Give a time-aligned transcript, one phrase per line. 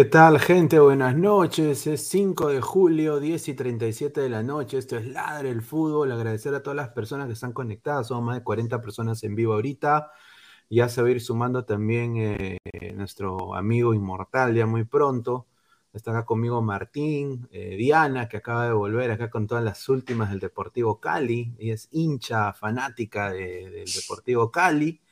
[0.00, 0.80] ¿Qué tal, gente?
[0.80, 1.86] Buenas noches.
[1.86, 4.78] Es 5 de julio, 10 y 37 de la noche.
[4.78, 6.10] Esto es Ladre el Fútbol.
[6.10, 8.06] Agradecer a todas las personas que están conectadas.
[8.08, 10.10] Son más de 40 personas en vivo ahorita.
[10.70, 12.58] Ya se va a ir sumando también eh,
[12.94, 15.48] nuestro amigo inmortal ya muy pronto.
[15.92, 20.30] Está acá conmigo Martín, eh, Diana, que acaba de volver acá con todas las últimas
[20.30, 21.54] del Deportivo Cali.
[21.58, 25.02] Ella es hincha fanática del Deportivo Cali.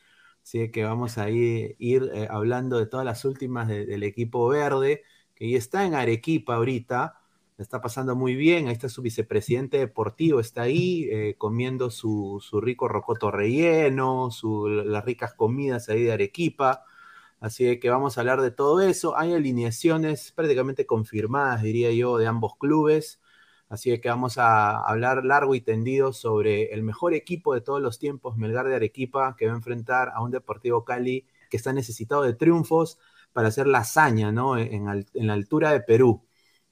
[0.49, 5.03] Así que vamos a ir, eh, hablando de todas las últimas del equipo verde,
[5.35, 7.21] que ya está en Arequipa ahorita,
[7.59, 12.89] está pasando muy bien, ahí está su vicepresidente deportivo, está ahí eh, comiendo su, rico
[12.89, 14.31] rocoto relleno,
[14.87, 16.83] las ricas comidas ahí de Arequipa.
[17.41, 19.19] Así que vamos a hablar de todo eso.
[19.19, 23.21] Hay alineaciones prácticamente confirmadas, diría yo, de ambos clubes.
[23.69, 27.99] Así que vamos a hablar largo y tendido sobre el mejor equipo de todos los
[27.99, 32.23] tiempos, Melgar de Arequipa, que va a enfrentar a un Deportivo Cali que está necesitado
[32.23, 32.99] de triunfos
[33.33, 34.57] para hacer la hazaña ¿no?
[34.59, 36.25] en, la altura de Perú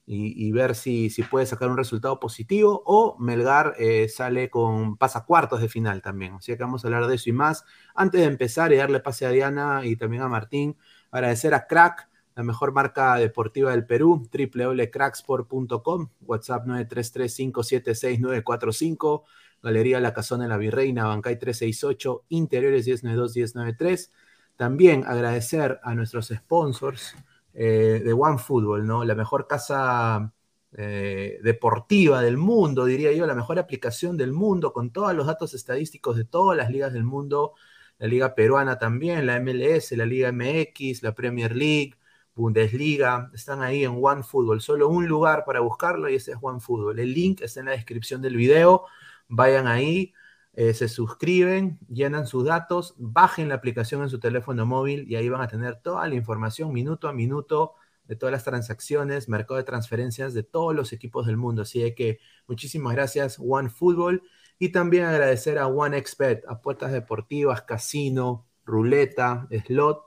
[0.09, 5.61] y, ver si, puede sacar un resultado positivo o Melgar eh, sale con pasa cuartos
[5.61, 6.35] de final también.
[6.35, 7.65] Así que vamos a hablar de eso y más.
[7.93, 10.77] Antes de empezar y darle pase a Diana y también a Martín,
[11.11, 19.23] agradecer a Crack la mejor marca deportiva del Perú, www.cracksport.com, WhatsApp 933-576-945,
[19.63, 24.11] Galería La Casona de la Virreina, Bancay 368, Interiores 1092-1093.
[24.55, 27.15] También agradecer a nuestros sponsors
[27.55, 29.03] eh, de OneFootball, ¿no?
[29.03, 30.31] La mejor casa
[30.73, 35.55] eh, deportiva del mundo, diría yo, la mejor aplicación del mundo, con todos los datos
[35.55, 37.55] estadísticos de todas las ligas del mundo,
[37.97, 41.95] la Liga Peruana también, la MLS, la Liga MX, la Premier League,
[42.37, 44.61] Bundesliga, están ahí en OneFootball.
[44.61, 46.99] Solo un lugar para buscarlo y ese es OneFootball.
[46.99, 48.85] El link está en la descripción del video.
[49.27, 50.13] Vayan ahí,
[50.53, 55.27] eh, se suscriben, llenan sus datos, bajen la aplicación en su teléfono móvil y ahí
[55.29, 57.73] van a tener toda la información minuto a minuto
[58.05, 61.63] de todas las transacciones, mercado de transferencias de todos los equipos del mundo.
[61.63, 64.21] Así que muchísimas gracias, OneFootball.
[64.59, 70.06] Y también agradecer a OneXBet, apuestas deportivas, casino, ruleta, slot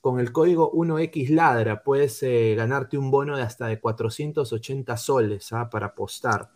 [0.00, 5.68] con el código 1XLadra puedes eh, ganarte un bono de hasta de 480 soles ¿ah?
[5.70, 6.50] para apostar.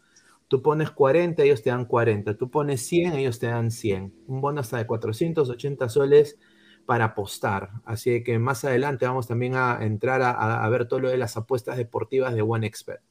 [0.48, 2.36] Tú pones 40, ellos te dan 40.
[2.36, 4.14] Tú pones 100, ellos te dan 100.
[4.26, 6.38] Un bono hasta de 480 soles
[6.86, 7.70] para apostar.
[7.84, 11.76] Así que más adelante vamos también a entrar a, ver todo lo de las apuestas
[11.78, 13.02] deportivas de OneXpert.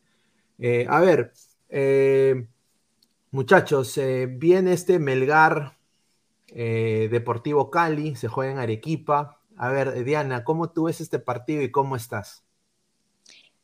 [0.60, 1.34] Eh, a ver,
[1.70, 2.46] eh,
[3.32, 4.00] muchachos,
[4.30, 5.78] viene este Melgar
[6.48, 9.41] Deportivo Cali, se juega en Arequipa.
[9.62, 12.44] A ver, Diana, ¿cómo tú ves este partido y cómo estás?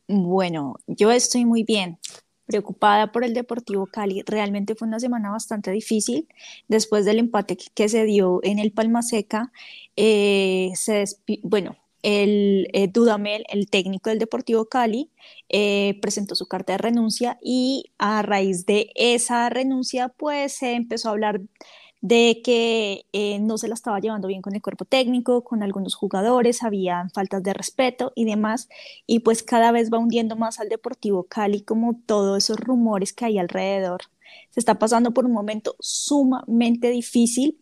[0.08, 1.98] Bueno, yo estoy muy bien,
[2.46, 4.22] preocupada por el Deportivo Cali.
[4.28, 6.28] Realmente fue una semana bastante difícil.
[6.68, 9.52] Después del empate que se dio en el Palma Seca,
[9.96, 11.04] eh, se
[11.42, 15.10] bueno, el eh, Dudamel, el técnico del Deportivo Cali,
[15.50, 21.10] eh, presentó su carta de renuncia y a raíz de esa renuncia, pues se empezó
[21.10, 21.42] a hablar
[22.02, 25.96] de que eh, no se la estaba llevando bien con el cuerpo técnico, con algunos
[25.96, 28.70] jugadores, había faltas de respeto y demás,
[29.06, 33.26] y pues cada vez va hundiendo más al Deportivo Cali como todos esos rumores que
[33.26, 34.02] hay alrededor.
[34.52, 37.60] Se está pasando por un momento sumamente difícil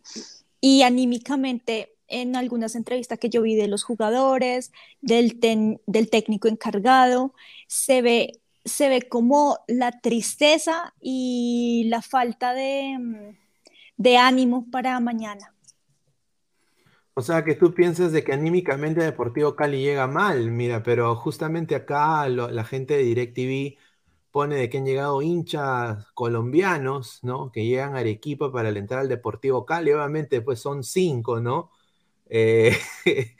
[0.60, 5.38] y anímicamente en algunas entrevistas que yo vi de los jugadores, del,
[5.86, 7.34] del técnico encargado,
[7.66, 13.45] se ve, se ve como la tristeza y la falta de mm,
[13.96, 15.52] de ánimo para mañana.
[17.14, 21.74] O sea, que tú piensas de que anímicamente Deportivo Cali llega mal, mira, pero justamente
[21.74, 23.78] acá la gente de DirecTV
[24.30, 27.50] pone de que han llegado hinchas colombianos, ¿no?
[27.52, 31.70] Que llegan a Arequipa para alentar al Deportivo Cali, obviamente pues son cinco, ¿no?
[32.28, 32.76] Eh,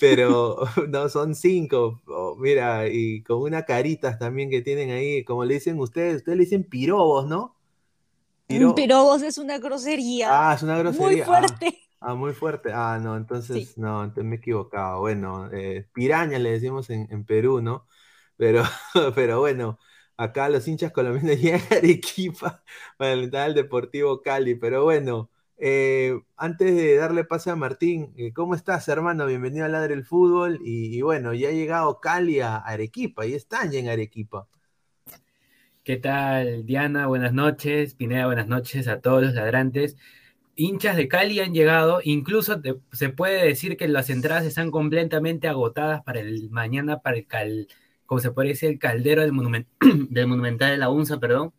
[0.00, 0.58] pero
[0.88, 2.02] no, son cinco,
[2.38, 6.44] mira, y con unas caritas también que tienen ahí, como le dicen ustedes, ustedes le
[6.44, 7.55] dicen pirobos, ¿no?
[8.46, 10.28] Pero vos es una grosería.
[10.30, 11.08] Ah, es una grosería.
[11.08, 11.80] Muy fuerte.
[12.00, 12.72] Ah, muy fuerte.
[12.72, 15.00] Ah, no, entonces, no, entonces me he equivocado.
[15.00, 17.86] Bueno, eh, piraña le decimos en, Perú, ¿no?
[18.36, 18.62] Pero,
[19.14, 19.78] pero bueno,
[20.16, 22.62] acá los hinchas colombianos llegan a Arequipa
[22.96, 24.54] para alentar al Deportivo Cali.
[24.54, 29.26] Pero bueno, eh, antes de darle pase a Martín, eh, ¿cómo estás, hermano?
[29.26, 30.60] Bienvenido a Ladre el Fútbol.
[30.62, 34.48] Y, y, bueno, ya ha llegado Cali a Arequipa y están ya en Arequipa.
[35.86, 37.06] ¿Qué tal, Diana?
[37.06, 37.94] Buenas noches.
[37.94, 39.96] Pineda, buenas noches a todos los ladrantes.
[40.56, 46.02] Hinchas de Cali han llegado, incluso se puede decir que las entradas están completamente agotadas
[46.02, 47.68] para el mañana, para el cal,
[48.04, 49.32] como se puede decir, el caldero del,
[50.10, 51.52] del Monumental de la UNSA, perdón.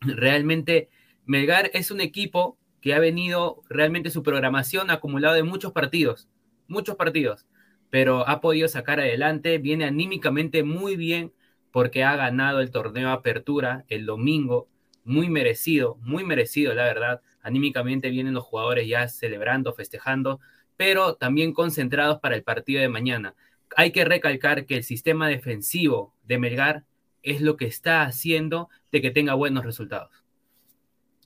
[0.00, 0.88] Realmente,
[1.26, 6.26] Melgar es un equipo que ha venido, realmente su programación acumulado de muchos partidos,
[6.68, 7.46] muchos partidos.
[7.90, 11.34] pero ha podido sacar adelante, viene anímicamente muy bien
[11.70, 14.68] porque ha ganado el torneo Apertura el domingo,
[15.04, 17.22] muy merecido, muy merecido, la verdad.
[17.42, 20.40] Anímicamente vienen los jugadores ya celebrando, festejando,
[20.76, 23.34] pero también concentrados para el partido de mañana.
[23.76, 26.84] Hay que recalcar que el sistema defensivo de Melgar
[27.22, 30.10] es lo que está haciendo de que tenga buenos resultados.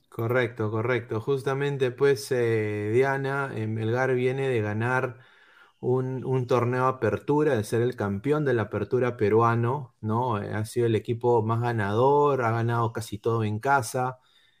[0.09, 1.19] Correcto, correcto.
[1.19, 5.17] Justamente, pues, eh, Diana, Melgar viene de ganar
[5.83, 10.41] un, torneo apertura, de ser el campeón de la apertura peruano, ¿no?
[10.41, 14.19] Eh, ha sido el equipo más ganador, ha ganado casi todo en casa,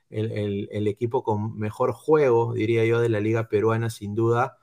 [0.09, 4.57] el, equipo con mejor juego, diría yo, de la liga peruana, sin duda,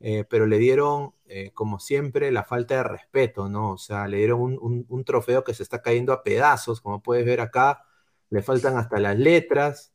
[0.00, 3.72] eh, pero le dieron, eh, como siempre, la falta de respeto, ¿no?
[3.72, 7.40] O sea, le dieron un, trofeo que se está cayendo a pedazos, como puedes ver
[7.40, 7.84] acá,
[8.30, 9.92] le faltan hasta las letras,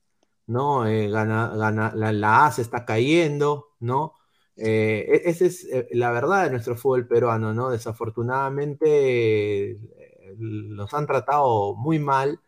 [0.48, 0.82] ¿no?
[0.82, 4.14] gana, la, la A se está cayendo, ¿no?
[4.60, 7.70] Eh, e-, esa es eh, la verdad de nuestro fútbol peruano, ¿no?
[7.70, 12.42] Desafortunadamente eh, los han tratado muy mal,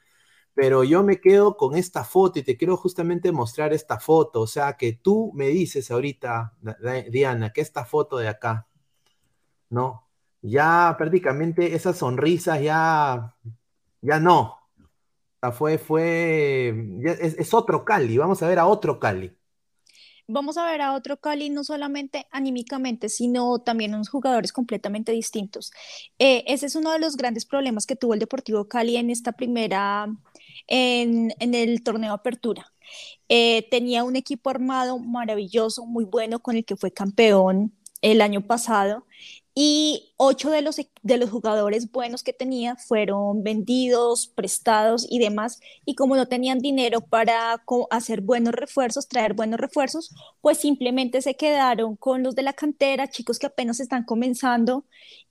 [0.56, 4.48] pero yo me quedo con esta foto y te quiero justamente mostrar esta foto, o
[4.48, 6.54] sea, que tú me dices ahorita,
[7.12, 8.68] Diana, que esta foto de acá,
[9.70, 10.08] ¿no?
[10.42, 13.36] Ya prácticamente esas sonrisas ya,
[14.02, 14.58] ya no.
[15.54, 16.70] fue, fue,
[17.04, 19.36] es, es otro Cali, vamos a ver a otro Cali
[20.32, 25.72] vamos a ver a otro Cali no solamente anímicamente, sino también unos jugadores completamente distintos.
[26.20, 29.34] Eh, ese es uno de los grandes problemas que tuvo el Deportivo Cali en esta
[29.34, 30.08] primera,
[30.68, 32.74] en, el torneo Apertura.
[33.30, 38.42] Eh, tenía un equipo armado maravilloso, muy bueno, con el que fue campeón el año
[38.42, 39.06] pasado
[39.54, 45.60] y ocho de los, de los jugadores buenos que tenía fueron vendidos, prestados y demás.
[45.86, 51.36] Y como no tenían dinero para hacer buenos refuerzos, traer buenos refuerzos, pues simplemente se
[51.36, 54.86] quedaron con los de la cantera, chicos que apenas están comenzando.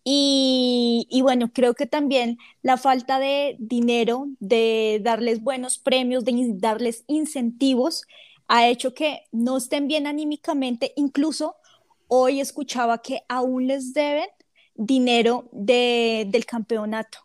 [0.04, 6.32] Y, y bueno, creo que también la falta de dinero, de darles buenos premios, de
[6.58, 8.04] darles incentivos,
[8.48, 11.54] ha hecho que no estén bien anímicamente, incluso
[12.10, 14.28] hoy escuchaba que aún les deben
[14.74, 17.18] dinero del campeonato.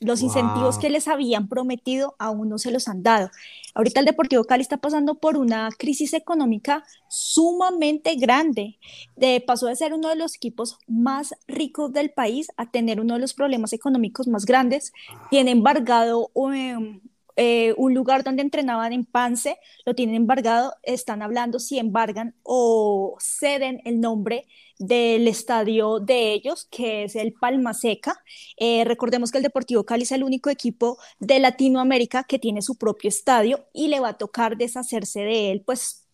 [0.00, 3.30] Los incentivos que les habían prometido aún no se los han dado.
[3.72, 8.80] Ahorita el Deportivo Cali está pasando por una crisis económica sumamente grande.
[9.14, 13.14] De, pasó de ser uno de los equipos más ricos del país a tener uno
[13.14, 14.92] de los problemas económicos más grandes.
[15.30, 17.00] Tiene embargado um,
[17.36, 23.16] eh, un lugar donde entrenaban en Pance, lo tienen embargado, están hablando si embargan o
[23.20, 24.46] ceden el nombre
[24.78, 28.22] del estadio de ellos, que es el Palma Seca.
[28.56, 32.76] Eh, recordemos que el Deportivo Cali es el único equipo de Latinoamérica que tiene su
[32.76, 36.06] propio estadio y le va a tocar deshacerse de él, pues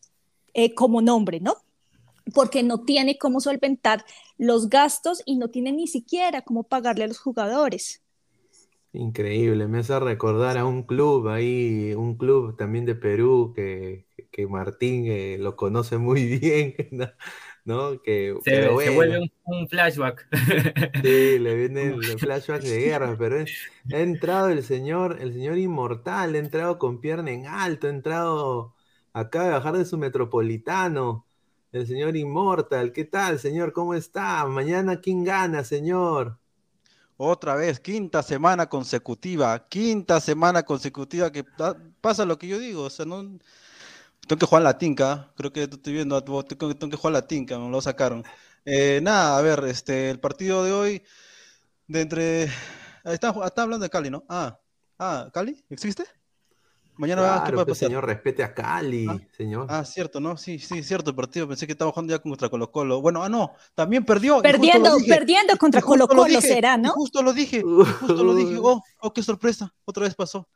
[0.55, 1.57] eh, como nombre, ¿no?
[2.35, 4.05] porque no tiene cómo solventar
[4.37, 8.03] los gastos y no tiene ni siquiera cómo pagarle a los jugadores.
[8.99, 14.49] Increíble, me hace recordar a un club ahí, un club también de Perú que, que
[14.49, 16.75] Martín eh, lo conoce muy bien,
[17.65, 18.03] ¿no?
[18.03, 20.27] Que, se, vuelve un, flashback.
[21.01, 26.35] Sí, le viene el flashback de guerra, pero ha entrado el señor, el señor inmortal,
[26.35, 28.75] ha entrado con pierna en alto, ha entrado,
[29.13, 31.25] acaba de bajar de su metropolitano,
[31.71, 33.73] el señor inmortal, ¿qué tal, señor?
[33.73, 34.45] ¿Cómo está?
[34.47, 36.41] Mañana, ¿quién gana, señor?
[37.21, 41.45] Otra vez, quinta semana consecutiva, quinta semana consecutiva que
[42.01, 43.41] pasa lo que yo digo, o sea, no
[44.29, 47.59] tengo que jugar la tinca, creo que estoy viendo, tengo, tengo que jugar la tinca,
[47.59, 48.23] me lo sacaron.
[48.65, 51.03] Eh, nada, a ver, este, el partido de hoy,
[51.89, 52.45] de entre,
[53.05, 54.25] está, está hablando de Cali, ¿no?
[54.29, 54.61] Ah,
[54.99, 55.65] ah, ¿Cali?
[55.71, 56.05] ¿Existe?
[56.99, 59.67] Mañana va, ¿qué pues, señor, respete a Cali, ah, señor.
[59.71, 60.37] Ah, cierto, ¿no?
[60.37, 61.47] Sí, sí, cierto el partido.
[61.47, 63.01] Pensé que estaba jugando ya contra Colo Colo.
[63.01, 64.43] Bueno, ah, no, también perdió.
[64.43, 66.91] Perdiendo, perdiendo contra Colo Colo será, ¿no?
[66.91, 68.49] Justo lo dije, justo lo dije.
[68.61, 70.49] Oh, oh, qué sorpresa, otra vez pasó.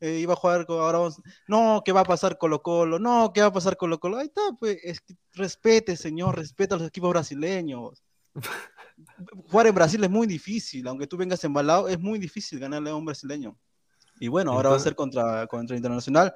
[0.00, 2.98] Eh, iba a jugar, ahora vamos, no, ¿qué va a pasar Colo Colo?
[2.98, 4.16] No, ¿qué va a pasar Colo Colo?
[4.16, 8.02] Ahí está, pues, es que respete, señor, respeta a los equipos brasileños.
[9.50, 12.94] Jugar en Brasil es muy difícil, aunque tú vengas embalado, es muy difícil ganarle a
[12.94, 13.58] un brasileño.
[14.20, 16.34] Y bueno, ahora va a ser contra, contra Internacional,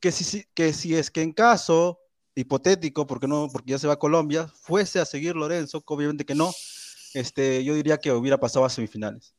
[0.00, 2.00] que si, que si es que en caso
[2.34, 6.34] hipotético, porque no, porque ya se va a Colombia, fuese a seguir Lorenzo, obviamente que
[6.34, 6.52] no,
[7.14, 9.34] este, yo diría que hubiera pasado a semifinales.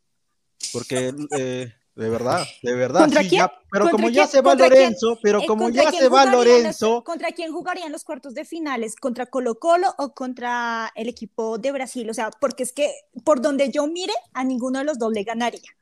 [0.72, 3.10] Porque eh, de verdad, de verdad.
[3.10, 3.39] Sí,
[3.72, 7.04] pero como ya se va Lorenzo, pero eh, como ya se va Lorenzo.
[7.04, 8.96] ¿Contra quién jugarían los cuartos de finales?
[8.96, 12.08] ¿Contra Colo Colo o contra el equipo de Brasil?
[12.08, 15.24] O sea, porque es que por donde yo mire, a ninguno de los dos le
[15.24, 15.77] ganaría.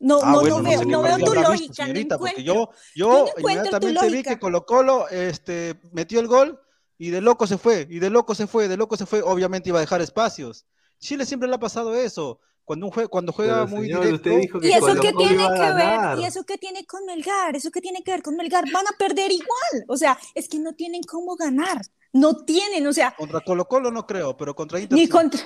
[0.00, 1.84] No, ah, no, no, veo, no veo tu lógica.
[1.84, 6.60] Señorita, porque yo, yo inmediatamente vi que Colo Colo este, metió el gol
[6.98, 9.22] y de loco se fue, y de loco se fue, de loco se fue.
[9.22, 10.66] Obviamente iba a dejar espacios.
[10.98, 12.40] Chile siempre le ha pasado eso.
[12.64, 14.28] Cuando, un jue cuando juega Pero, muy señor, directo.
[14.28, 16.18] usted dijo que ¿Y eso qué tiene que ver?
[16.18, 17.56] ¿Y eso qué tiene con Melgar?
[17.56, 18.64] ¿Eso qué tiene que ver con Melgar?
[18.70, 19.84] Van a perder igual.
[19.88, 21.80] O sea, es que no tienen cómo ganar.
[22.12, 25.10] No tienen, o sea, Contra Colo Colo no creo, pero contra Inter ni sí.
[25.10, 25.40] contra.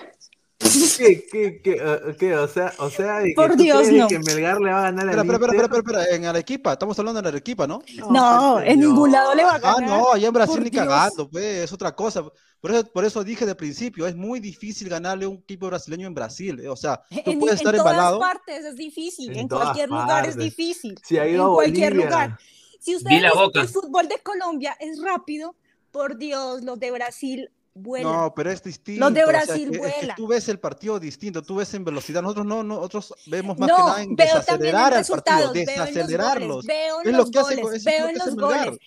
[0.98, 2.34] ¿Qué, qué, qué, eh, qué?
[2.36, 4.06] O sea, o sea, de que Por Dios, no.
[4.06, 6.98] que Melgar le va a ganar Espera, al espera, espera, espera, espera, en Arequipa, estamos
[6.98, 7.80] hablando de Arequipa, ¿no?
[8.10, 9.88] No, pues, en ningún lado le va a Ah, ganar.
[9.90, 10.84] no, allá en Brasil Por ni Dios.
[10.86, 12.24] cagando, pues, es otra cosa.
[12.60, 16.06] Por eso, por eso dije de principio, es muy difícil ganarle a un equipo brasileño
[16.06, 16.60] en Brasil.
[16.60, 18.20] eh, O sea, tú En, puedes en estar todas embalado.
[18.20, 20.36] partes es difícil, En en, todas cualquier lugar es partes.
[20.44, 20.94] difícil.
[21.04, 22.06] Si ha ido en a cualquier Bolivia.
[22.06, 22.38] lugar.
[22.80, 25.54] Si ustedes dicen que el fútbol de Colombia es rápido,
[25.90, 28.12] por Dios, los de Brasil vuelan.
[28.12, 29.00] No, pero es distinto.
[29.00, 30.16] Los de o sea, Brasil que- es que vuelan.
[30.16, 32.22] tú ves el partido distinto, tú ves en velocidad.
[32.22, 35.62] Nosotros no, nosotros vemos más no, que nada en veo desacelerar al partido, resultados, veo
[35.62, 36.48] en los desacelerarlos.
[36.48, 38.78] goles, veo en los goles, veo en los goles.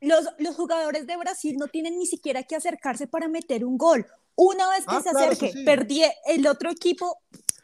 [0.00, 4.06] Los, los jugadores de Brasil no tienen ni siquiera que acercarse para meter un gol.
[4.36, 5.64] Una vez que Ah, se claro, acerque, sí.
[5.64, 7.18] perdí, el otro equipo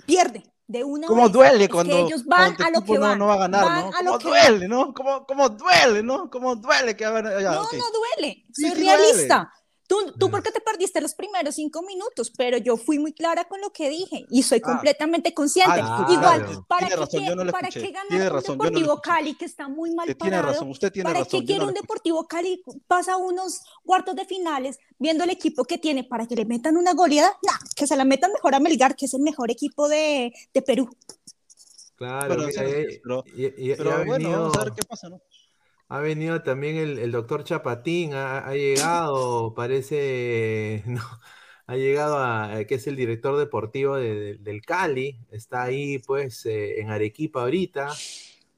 [0.05, 1.33] pierde de una ¿Cómo vez.
[1.33, 3.19] duele Es cuando, que ellos van cuando a lo que no, van.
[3.21, 3.97] no va a ganar, van ¿no?
[3.97, 4.93] a lo ¿Cómo que duele, no?
[4.95, 6.29] ¿Cómo, cómo duele, no?
[6.31, 7.73] ¿Cómo duele que hagan ya, No, ok.
[7.75, 9.29] no duele, Sí, soy sí duele.
[9.95, 13.61] Tú, tú porque te perdiste los primeros cinco minutos, pero yo fui muy clara con
[13.61, 14.73] lo que dije y soy Ah.
[14.73, 15.81] completamente consciente.
[15.83, 16.65] Ah, Igual, claro.
[16.69, 18.65] ¿para Tiene qué, razón, yo no lo para qué ganar Tiene un razón, yo no
[18.65, 19.01] lo Deportivo.
[19.01, 20.53] Cali que está muy mal Usted tiene parado?
[20.55, 21.41] razón, usted tiene ¿Para razón.
[21.41, 21.75] qué quiere no un.
[21.75, 26.45] Deportivo Cali pasa unos cuartos de finales viendo el equipo que tiene para que le
[26.45, 27.31] metan una goleada?
[27.43, 30.63] No, que se la metan mejor a Melgar, que es el mejor equipo de, de
[30.63, 30.89] Perú.
[31.97, 35.09] Claro, Bueno, mira, eh, pero- y- y- Pero bueno, venido- vamos a ver qué pasa,
[35.09, 35.21] ¿no?
[35.89, 40.83] Ha venido también el, doctor Chapatín, ha, llegado, parece,
[41.67, 46.47] ha llegado a, que es el director deportivo de- de- del Cali, está ahí pues
[46.47, 47.91] eh, en Arequipa ahorita,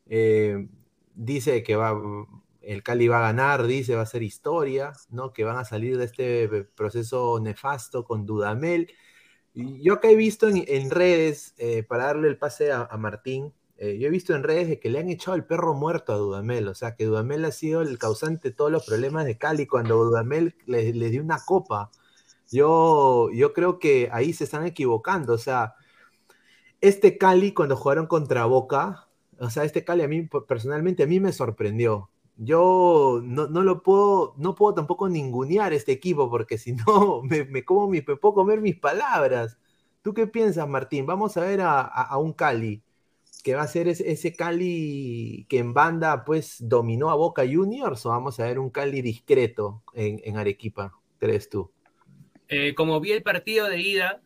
[0.06, 0.68] eh,
[1.14, 1.94] dice que va,
[2.62, 5.32] el Cali va a ganar, dice va a ser historia, ¿no?
[5.32, 8.92] Que van a salir de este proceso nefasto con Dudamel.
[9.54, 14.08] Yo que he visto en, redes, eh, para darle el pase a Martín, eh, yo
[14.08, 16.74] he visto en redes de que le han echado el perro muerto a Dudamel, o
[16.74, 20.56] sea, que Dudamel ha sido el causante de todos los problemas de Cali cuando Dudamel
[20.66, 21.90] le dio una copa.
[22.50, 25.74] Yo, yo creo que ahí se están equivocando, o sea,
[26.80, 29.08] este Cali cuando jugaron contra Boca,
[29.38, 32.10] o sea, este Cali a mí personalmente a mí me sorprendió.
[32.36, 37.64] Yo no, no lo puedo, no puedo tampoco ningunear este equipo porque si no me,
[37.64, 39.58] como me puedo comer mis palabras.
[40.02, 41.06] ¿Tú qué piensas, Martín?
[41.06, 42.85] Vamos a ver a un Cali
[43.46, 48.04] que va a ser ese, ese Cali que en banda pues dominó a Boca Juniors
[48.04, 51.70] o vamos a ver un Cali discreto en, Arequipa, crees tú?
[52.48, 54.20] Eh, como vi el partido de ida,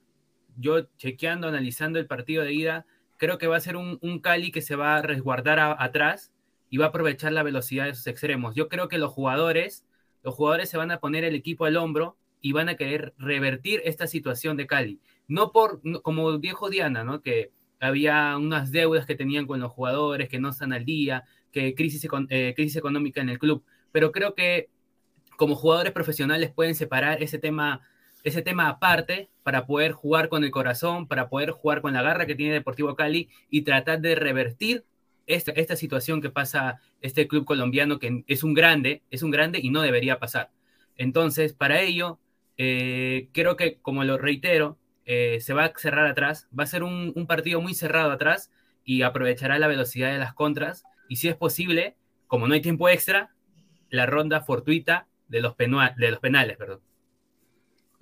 [0.57, 2.87] yo chequeando, analizando el partido de ida,
[3.19, 6.33] creo que va a ser un, Cali que se va a resguardar atrás
[6.71, 8.55] y va a aprovechar la velocidad de sus extremos.
[8.55, 9.85] Yo creo que los jugadores,
[10.23, 13.83] los jugadores se van a poner el equipo al hombro y van a querer revertir
[13.85, 14.99] esta situación de Cali.
[15.29, 17.21] No por, no- como dijo Diana, ¿no?
[17.21, 21.75] Que había unas deudas que tenían con los jugadores, que no están al día, que
[21.75, 23.65] crisis, eh, crisis económica en el club.
[23.91, 24.69] Pero creo que
[25.37, 27.81] como jugadores profesionales pueden separar ese tema
[28.25, 32.27] ese tema aparte para poder jugar con el corazón, para poder jugar con la garra
[32.27, 34.85] que tiene Deportivo Cali y tratar de revertir
[35.27, 39.61] esta, esta situación que pasa este club colombiano que es un grande, es un grande
[39.63, 40.51] y no debería pasar.
[40.97, 42.19] Entonces, para ello,
[42.59, 44.77] eh, creo que, como lo reitero,
[45.11, 48.51] eh, se va a cerrar atrás, va a ser un, un partido muy cerrado atrás
[48.85, 51.97] y aprovechará la velocidad de las contras y si es posible,
[52.29, 53.31] como no hay tiempo extra,
[53.91, 56.81] la ronda fortuita de los, penua- de los penales, perdón.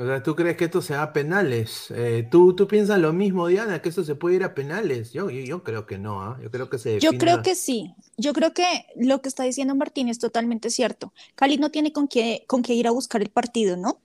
[0.00, 1.90] O sea, ¿tú crees que esto se va a penales?
[1.90, 5.12] Eh, ¿tú, ¿Tú piensas lo mismo, Diana, que esto se puede ir a penales?
[5.12, 6.38] Yo, yo, yo creo que no, ¿ah?
[6.40, 7.94] Yo creo que se Yo creo que sí.
[8.16, 8.64] Yo creo que
[8.96, 11.12] lo que está diciendo Martín es totalmente cierto.
[11.34, 14.00] Cali no tiene con qué, con qué ir a buscar el partido, ¿no?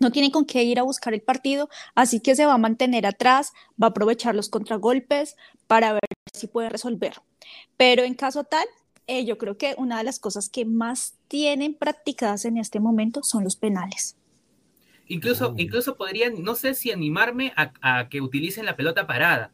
[0.00, 3.06] No tiene con qué ir a buscar el partido, así que se va a mantener
[3.06, 5.36] atrás, va a aprovechar los contragolpes
[5.66, 6.00] para ver
[6.34, 7.14] si puede resolver.
[7.76, 8.66] Pero en caso tal,
[9.06, 13.22] eh, yo creo que una de las cosas que más tienen practicadas en este momento
[13.22, 14.16] son los penales.
[15.06, 19.52] Incluso, incluso podrían, no sé si animarme a, a que utilicen la pelota parada,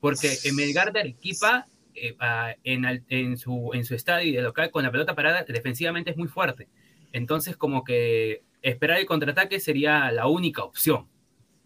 [0.00, 2.16] porque en Melgar de Arequipa, eh,
[2.64, 6.12] en, al- en su, en su estadio y de local, con la pelota parada, defensivamente
[6.12, 6.68] es muy fuerte.
[7.12, 11.06] Entonces, como que esperar el contraataque sería la única opción.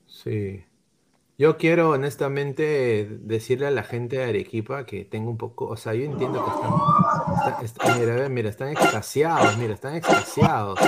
[0.07, 0.65] Sí.
[1.39, 5.93] Yo quiero honestamente decirle a la gente de Arequipa que tengo un poco, o sea,
[5.93, 10.79] yo entiendo que están, está- está- mira, mira, están extasiados, mira, están extasiados.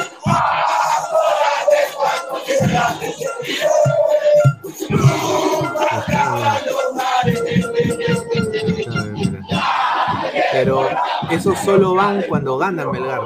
[10.65, 10.89] Pero
[11.31, 13.21] esos solo van cuando ganan Melgar.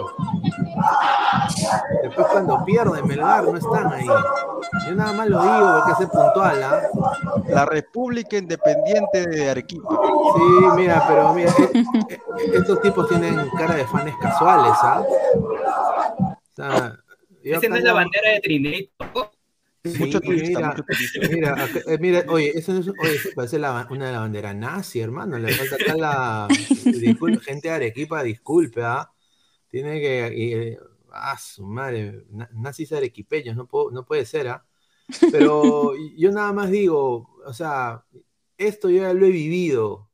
[2.02, 4.06] Después cuando pierde Melgar no están ahí.
[4.86, 6.80] Yo nada más lo digo porque es puntual, ¿ah?
[7.48, 9.88] La República Independiente de Arequipa.
[10.34, 12.18] Sí, mira, pero mira, eh, eh,
[12.54, 15.02] estos tipos tienen cara de fans casuales, ¿ah?
[16.18, 16.96] O sea,
[17.42, 18.88] Esa no es la bandera de Trinidad.
[19.98, 20.76] Mucho turista,
[21.30, 25.00] mira, eh, mira, oye, eso, no es, oye, parece la, una de la bandera nazi,
[25.00, 25.38] hermano.
[25.38, 26.48] Le falta acá la
[27.42, 29.10] gente de Arequipa, disculpe, ¿ah?
[29.68, 30.78] Tiene que.
[31.12, 34.66] ah, su madre, nazis arequipeños, no, no puede ser, ¿ah?
[35.30, 38.04] Pero yo nada más digo, o sea,
[38.56, 40.10] esto yo ya lo he vivido.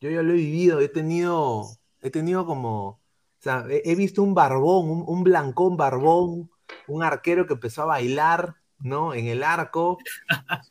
[0.00, 1.66] Yo ya lo he vivido, he tenido,
[2.00, 3.00] he tenido como, o
[3.38, 6.50] sea, he, visto un barbón, un, un, blancón barbón,
[6.88, 9.14] un arquero que empezó a bailar, ¿no?
[9.14, 9.98] En el arco.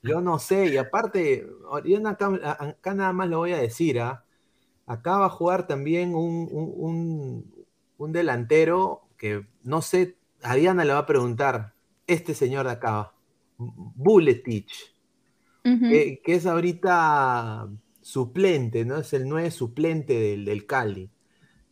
[0.03, 1.47] Yo no sé, y aparte,
[1.85, 4.25] yo acá, acá nada más lo voy a decir, ¿ah?
[4.85, 7.45] Acá va a jugar también un,
[7.97, 11.73] un delantero que no sé, a Diana le va a preguntar,
[12.07, 13.13] este señor de acá,
[13.57, 14.95] Bulletich,
[15.61, 17.69] que, es ahorita
[18.01, 18.97] suplente, ¿no?
[18.97, 21.11] Es el nueve suplente del, del Cali.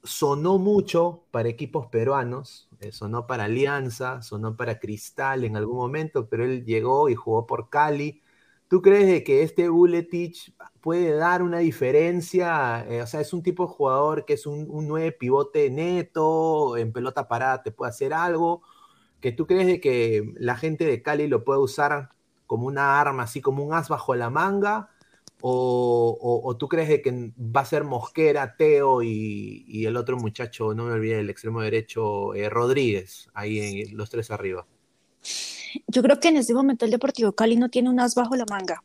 [0.04, 6.28] Sonó mucho para equipos peruanos, eh, sonó para Alianza, sonó para Cristal en algún momento,
[6.30, 8.22] pero él llegó y jugó por Cali
[8.68, 12.86] ¿Tú crees que este Buletich puede dar una diferencia?
[12.90, 16.76] Eh, o sea, es un tipo de jugador que es un, un nueve pivote neto,
[16.76, 18.62] en pelota parada te puede hacer algo.
[19.22, 22.10] ¿Que tú crees de que la gente de Cali lo puede usar
[22.46, 24.90] como una arma, así como un as bajo la manga?
[25.42, 30.94] ¿O, tú crees que va a ser Mosquera, Teo y, el otro muchacho, no me
[30.94, 34.66] olvidé, el extremo derecho, eh, Rodríguez, ahí en, los tres arriba?
[35.88, 38.46] Yo creo que en este momento el Deportivo Cali no tiene un as bajo la
[38.50, 38.84] manga.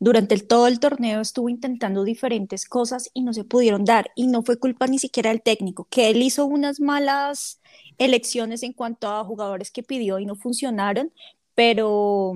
[0.00, 4.10] Durante todo el torneo estuvo intentando diferentes cosas y no se pudieron dar.
[4.16, 7.60] Y no fue culpa ni siquiera del técnico, que él hizo unas malas
[7.98, 11.12] elecciones en cuanto a jugadores que pidió y no funcionaron,
[11.54, 12.32] pero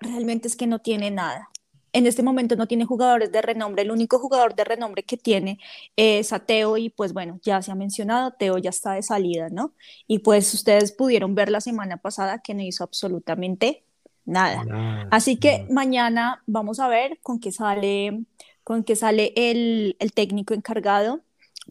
[0.00, 1.50] realmente es que no tiene nada
[1.96, 5.58] en este momento no tiene jugadores de renombre, el único jugador de renombre que tiene
[5.96, 9.48] es a Teo y pues bueno, ya se ha mencionado, Teo ya está de salida,
[9.48, 9.72] ¿no?
[10.06, 13.82] Y pues ustedes pudieron ver la semana pasada que no hizo absolutamente
[14.26, 15.06] nada.
[15.10, 18.24] Así que mañana vamos a ver con qué sale,
[18.62, 21.22] con qué sale el, el técnico encargado,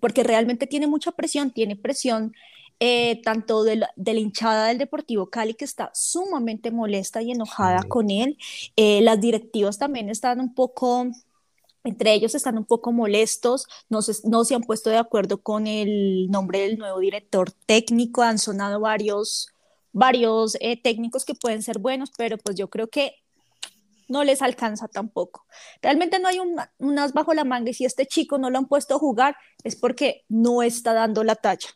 [0.02, 2.34] porque realmente tiene mucha presión, tiene presión
[2.80, 8.10] eh, tanto de la, hinchada del Deportivo Cali, que está sumamente molesta y enojada con
[8.10, 8.38] él.
[8.76, 11.08] Eh, las directivas también están un poco,
[11.84, 15.68] entre ellos están un poco molestos, no se, no se han puesto de acuerdo con
[15.68, 19.50] el nombre del nuevo director técnico, han sonado varios,
[19.94, 23.16] varios eh, técnicos que pueden ser buenos, pero pues yo creo que
[24.08, 25.46] no les alcanza tampoco.
[25.82, 28.58] Realmente no hay un, un as bajo la manga y si este chico no lo
[28.58, 31.70] han puesto a jugar es porque no está dando la talla.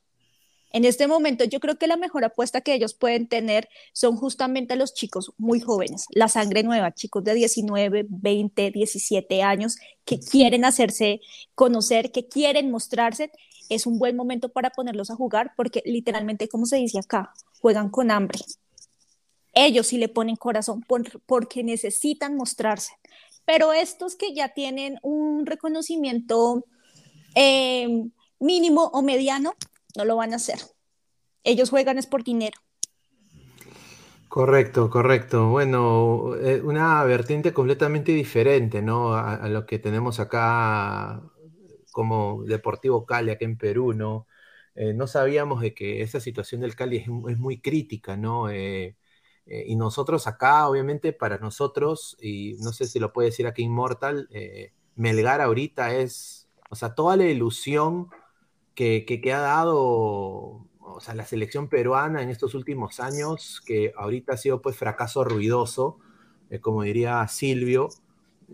[0.72, 4.76] En este momento yo creo que la mejor apuesta que ellos pueden tener son justamente
[4.76, 10.66] los chicos muy jóvenes, la sangre nueva, chicos de 19, 20, 17 años que quieren
[10.66, 11.22] hacerse
[11.56, 13.32] conocer, que quieren mostrarse.
[13.70, 17.90] Es un buen momento para ponerlos a jugar porque literalmente, como se dice acá, juegan
[17.90, 18.40] con hambre.
[19.54, 20.86] Ellos sí le ponen corazón
[21.26, 22.94] porque necesitan mostrarse.
[23.46, 26.66] Pero estos que ya tienen un reconocimiento
[27.34, 28.06] eh,
[28.40, 29.56] mínimo o mediano,
[29.96, 30.60] no lo van a hacer.
[31.44, 32.58] Ellos juegan es por dinero.
[34.30, 35.50] Correcto, correcto.
[35.50, 39.16] Bueno, eh, una vertiente completamente diferente, ¿no?
[39.16, 41.24] A, lo que tenemos acá
[41.92, 44.28] como Deportivo Cali, acá en Perú, ¿no?
[44.76, 48.50] Eh, no sabíamos de que esa situación del Cali es, muy crítica, ¿no?
[48.52, 48.96] Eh,
[49.48, 54.30] y nosotros acá, obviamente, para nosotros, y no sé si lo puede decir aquí Inmortal,
[54.96, 58.10] Melgar ahorita es, o sea, toda la ilusión
[58.76, 64.38] que, ha dado o sea, la selección peruana en estos últimos años, que ahorita ha
[64.38, 66.00] sido pues fracaso ruidoso,
[66.50, 67.90] eh, como diría Silvio.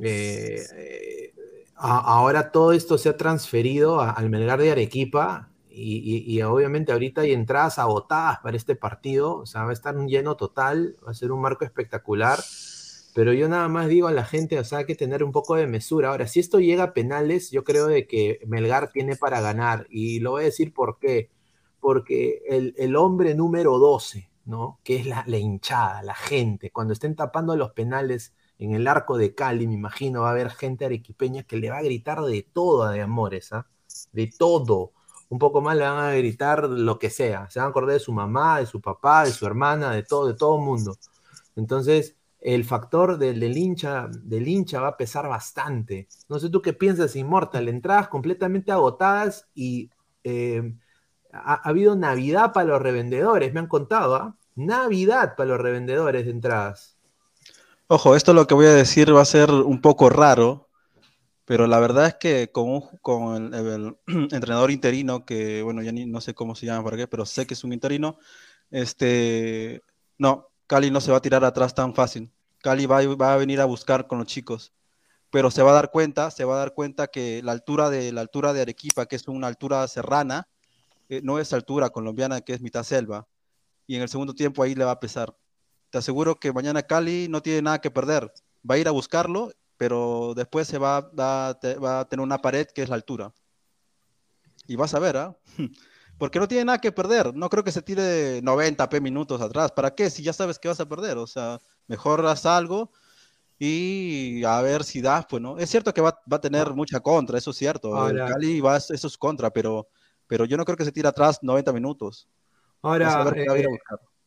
[0.02, 1.34] Eh, eh,
[1.76, 7.34] ahora todo esto se ha transferido al Melgar de Arequipa y, y, obviamente ahorita hay
[7.34, 11.14] entradas agotadas para este partido, o sea, va a estar un lleno total, va a
[11.14, 12.40] ser un marco espectacular.
[13.16, 15.56] Pero yo nada más digo a la gente, o sea, hay que tener un poco
[15.56, 16.10] de mesura.
[16.10, 19.88] Ahora, si esto llega a penales, yo creo de que Melgar tiene para ganar.
[19.90, 21.32] Y lo voy a decir por qué.
[21.80, 24.82] Porque el, hombre número 12, ¿no?
[24.84, 29.34] Que es la, hinchada, la gente, cuando estén tapando los penales en el arco de
[29.34, 32.90] Cali, me imagino, va a haber gente arequipeña que le va a gritar de todo
[32.90, 33.66] de Amores, ¿ah?
[34.12, 34.92] De todo.
[35.30, 37.50] Un poco más le van a gritar lo que sea.
[37.50, 40.28] Se van a acordar de su mamá, de su papá, de su hermana, de todo,
[40.28, 40.98] de todo el mundo.
[41.56, 46.08] Entonces, el factor del, hincha, del hincha va a pesar bastante.
[46.30, 47.68] No sé tú qué piensas, Inmortal.
[47.68, 49.90] Entradas completamente agotadas y
[50.24, 50.76] eh,
[51.34, 54.38] ha, habido Navidad para los revendedores, me han contado, ¿ah?
[54.54, 57.00] Navidad para los revendedores de entradas.
[57.88, 60.70] Ojo, esto lo que voy a decir va a ser un poco raro,
[61.46, 63.98] pero la verdad es que con, con el,
[64.32, 67.48] entrenador interino, que bueno, ya ni, no sé cómo se llama por qué, pero sé
[67.48, 68.20] que es un interino,
[68.70, 69.82] este,
[70.20, 72.32] no, Cali no se va a tirar atrás tan fácil.
[72.62, 74.74] Cali va, va a venir a buscar con los chicos
[75.36, 78.14] pero se va a dar cuenta, se va a dar cuenta que la altura de
[78.14, 80.48] la altura de Arequipa, que es una altura serrana,
[81.10, 83.28] eh, no es altura colombiana, que es mitad selva,
[83.86, 85.36] y en el segundo tiempo ahí le va a pesar.
[85.90, 88.32] Te aseguro que mañana Cali no tiene nada que perder,
[88.70, 92.84] va a ir a buscarlo, pero después se va, va, a tener una pared que
[92.84, 93.34] es la altura.
[94.68, 95.38] Y vas a ver, ¿ah?
[96.18, 97.36] Porque no tiene nada que perder.
[97.36, 99.72] No creo que se tire 90 P minutos atrás.
[99.72, 100.10] ¿Para qué?
[100.10, 101.18] Si ya sabes que vas a perder.
[101.18, 102.92] O sea, mejor haz algo
[103.58, 105.58] y a ver si da, pues, ¿no?
[105.58, 108.10] Es cierto que va, a tener mucha contra, eso es cierto.
[108.10, 109.88] el Cali va, eso es contra, pero,
[110.28, 112.28] pero yo no creo que se tire atrás 90 minutos.
[112.82, 113.66] Ahora, eh,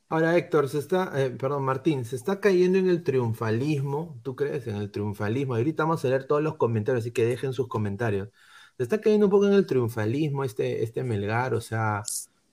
[0.09, 4.67] ahora Héctor, se está, eh, perdón, Martín, se está cayendo en el triunfalismo, ¿tú crees?
[4.67, 5.55] En el triunfalismo.
[5.55, 8.31] Ahorita vamos a leer todos los comentarios, así que dejen sus comentarios.
[8.79, 12.03] Se está cayendo un poco en el triunfalismo este, este Melgar, o sea,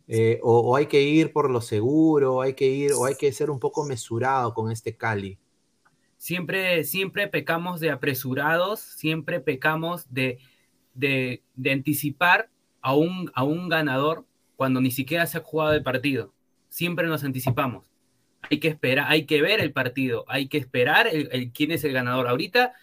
[0.09, 3.49] eh, o, hay que ir por lo seguro, hay que ir, o hay que ser
[3.49, 5.37] un poco mesurado con este Cali
[6.25, 10.39] siempre, siempre pecamos de apresurados, siempre pecamos de,
[10.95, 12.49] de, anticipar
[12.81, 16.33] a un, a un ganador cuando ni siquiera se ha jugado el partido.
[16.69, 17.91] Siempre nos anticipamos.
[18.49, 21.93] Hay que esperar, hay que ver el partido, hay que esperar el, quién es el
[21.93, 22.27] ganador.
[22.27, 22.73] Ahorita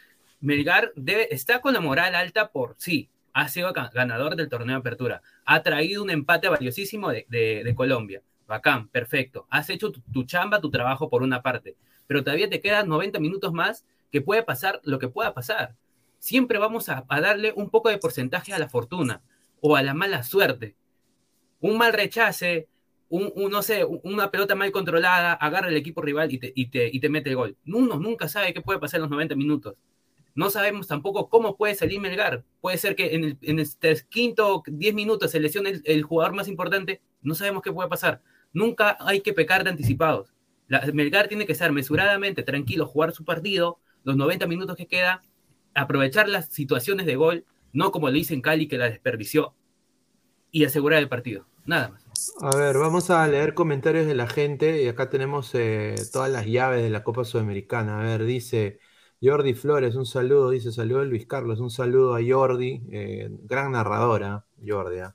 [0.40, 4.80] Melgar debe, está con la moral alta por sí, ha sido ganador del torneo de
[4.80, 8.22] apertura, ha traído un empate valiosísimo de, Colombia.
[8.46, 9.46] Bacán, perfecto.
[9.48, 11.76] Has hecho tu, chamba, tu trabajo por una parte
[12.12, 15.76] pero todavía te quedan 90 minutos más que puede pasar lo que pueda pasar.
[16.18, 19.22] Siempre vamos a, darle un poco de porcentaje a la fortuna
[19.62, 20.76] o a la mala suerte.
[21.60, 22.68] Un mal rechace,
[23.08, 27.08] un, no sé, una pelota mal controlada, agarra el equipo rival y te, y te,
[27.08, 27.56] mete el gol.
[27.66, 29.74] Uno nunca sabe qué puede pasar en los 90 minutos.
[30.34, 32.44] No sabemos tampoco cómo puede salir Melgar.
[32.60, 33.68] Puede ser que en el, en el
[34.08, 37.02] quinto 10 minutos se lesione el, jugador más importante.
[37.20, 38.22] No sabemos qué puede pasar.
[38.52, 40.32] Nunca hay que pecar de anticipados.
[40.94, 45.22] Melgar tiene que estar mesuradamente tranquilo, jugar su partido, los 90 minutos que queda,
[45.74, 49.54] aprovechar las situaciones de gol, no como lo hizo en Cali que la desperdició,
[50.50, 51.46] y asegurar el partido.
[51.64, 52.02] Nada más.
[52.40, 56.46] A ver, vamos a leer comentarios de la gente y acá tenemos eh, todas las
[56.46, 58.00] llaves de la Copa Sudamericana.
[58.00, 58.78] A ver, dice
[59.22, 64.46] Jordi Flores, un saludo, dice saludo Luis Carlos, un saludo a Jordi, eh, gran narradora,
[64.66, 64.98] Jordi.
[64.98, 65.14] ¿ah?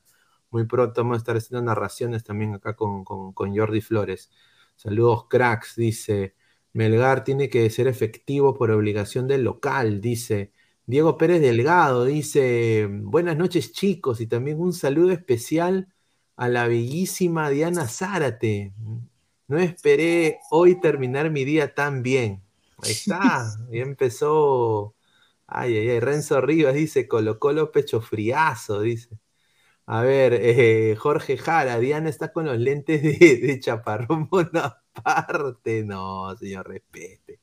[0.50, 4.32] Muy pronto vamos a estar haciendo narraciones también acá con, con Jordi Flores.
[4.78, 6.36] Saludos, cracks, dice.
[6.74, 10.54] Melgar tiene que ser efectivo por obligación del local, dice.
[10.86, 15.94] Diego Pérez Delgado dice, buenas noches chicos y también un saludo especial
[16.38, 18.74] a la bellísima Diana Zárate.
[19.48, 22.47] No esperé hoy terminar mi día tan bien.
[22.78, 24.96] Ahí está, ya empezó.
[25.48, 29.20] Ay, ay, ay, Renzo Rivas dice, colocó los pecho friazo, dice.
[29.88, 35.84] A ver, eh, Jorge Jara, Diana está con los lentes de, de chaparrón Bonaparte.
[35.86, 37.42] No, señor, respete.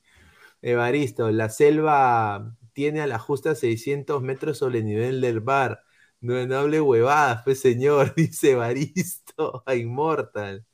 [0.61, 5.81] Evaristo, la selva tiene a la justa 600 metros sobre el nivel del bar.
[6.21, 10.65] No, hable huevadas, pues señor, dice Evaristo, a Immortal.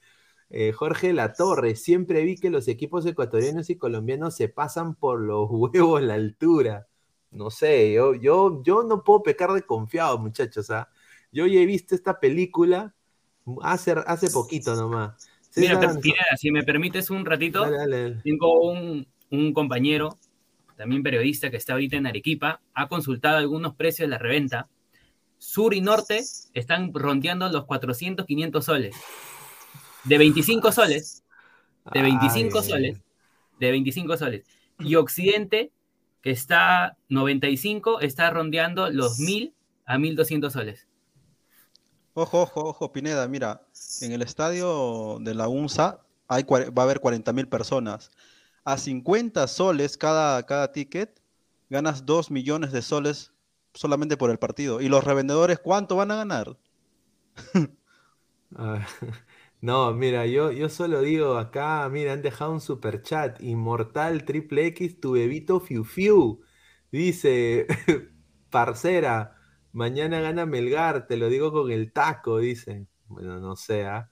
[0.53, 5.47] Eh, Jorge Latorre, siempre vi que los equipos ecuatorianos y colombianos se pasan por los
[5.49, 6.87] huevos la altura.
[7.31, 10.69] No sé, yo, yo, yo no puedo pecar de confiado, muchachos.
[10.69, 10.89] ¿ah?
[11.31, 12.93] Yo ya he visto esta película
[13.61, 15.29] hace, hace poquito nomás.
[15.55, 15.79] Mira,
[16.37, 17.69] si me permites un ratito,
[18.23, 20.17] tengo un, compañero,
[20.77, 24.69] también periodista, que está ahorita en Arequipa, ha consultado algunos precios de la reventa.
[25.37, 26.21] Sur y norte
[26.53, 28.95] están rondeando los 400, 500 soles.
[30.03, 31.23] De 25 soles.
[31.93, 33.01] De 25 soles.
[33.59, 34.45] De 25 soles.
[34.79, 35.71] Y occidente,
[36.21, 39.53] que está 95, está rondeando los 1000
[39.85, 40.87] a 1200 soles.
[42.13, 43.61] Ojo, ojo, ojo, Pineda, mira,
[44.01, 48.11] en el estadio de la UNSA hay, va a haber 40 mil personas.
[48.63, 51.21] A 50 soles cada, cada ticket,
[51.69, 53.31] ganas 2 millones de soles
[53.73, 54.81] solamente por el partido.
[54.81, 56.57] ¿Y los revendedores cuánto van a ganar?
[59.61, 64.65] No, mira, yo, yo solo digo acá, mira, han dejado un super chat, Inmortal Triple
[64.67, 66.41] X, tu bebito Fiu Fiu.
[66.91, 67.67] Dice,
[68.49, 69.41] parcera,
[69.73, 72.87] Mañana gana Melgar, te lo digo con el taco, dice.
[73.07, 73.85] Bueno, no sé.
[73.85, 74.09] ¿ah?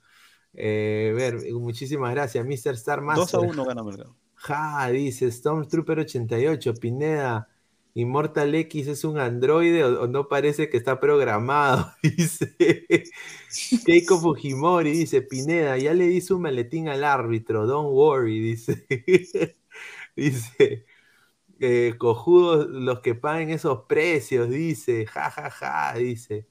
[0.54, 2.74] Eh, ver, muchísimas gracias, Mr.
[2.74, 3.26] Star Master.
[3.26, 4.06] 2 a 1 gana Melgar.
[4.34, 7.48] Ja, dice Stormtrooper 88, Pineda.
[7.94, 12.54] Immortal X es un androide o, no parece que está programado, dice
[13.84, 18.86] Keiko Fujimori, dice Pineda, ya le di su maletín al árbitro, don't worry, dice.
[20.16, 20.86] dice,
[21.60, 26.46] eh, cojudos los que paguen esos precios, dice, jajaja, ja, ja, dice.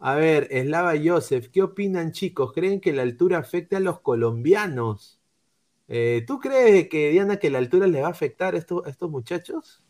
[0.00, 2.52] A ver, Eslava Joseph, ¿qué opinan chicos?
[2.54, 5.20] ¿Creen que la altura afecta a los colombianos?
[5.88, 9.10] Eh, ¿Tú crees que, Diana, que la altura le va a afectar estos, a estos
[9.10, 9.82] muchachos?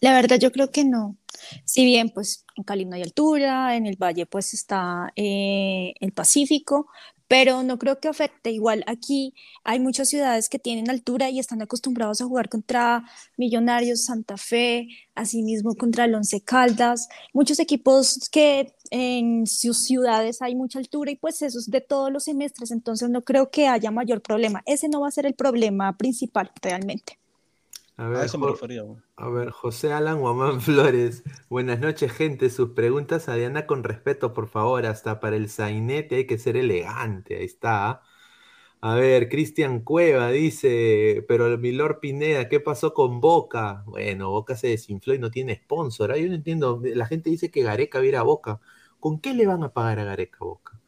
[0.00, 1.16] La verdad yo creo que no.
[1.64, 6.12] Si bien pues en Cali no hay altura, en el valle pues está eh, el
[6.12, 6.88] Pacífico,
[7.28, 8.50] pero no creo que afecte.
[8.50, 13.04] Igual aquí hay muchas ciudades que tienen altura y están acostumbrados a jugar contra
[13.36, 20.54] Millonarios, Santa Fe, asimismo contra el Once Caldas, muchos equipos que en sus ciudades hay
[20.54, 23.90] mucha altura y pues eso es de todos los semestres, entonces no creo que haya
[23.90, 24.62] mayor problema.
[24.66, 27.18] Ese no va a ser el problema principal realmente.
[28.00, 28.82] A ver, eso me refería.
[29.16, 31.22] A ver, José Alan Guamán Flores.
[31.50, 32.48] Buenas noches, gente.
[32.48, 34.86] Sus preguntas a Diana con respeto, por favor.
[34.86, 37.36] Hasta para el sainete hay que ser elegante.
[37.36, 38.00] Ahí está.
[38.80, 43.82] A ver, Cristian Cueva dice, pero Milor Pineda, ¿qué pasó con Boca?
[43.86, 46.16] Bueno, Boca se desinfló y no tiene sponsor.
[46.16, 48.60] Yo no entiendo, la gente dice que Gareca viera a Boca.
[48.98, 50.80] ¿Con qué le van a pagar a Gareca Boca?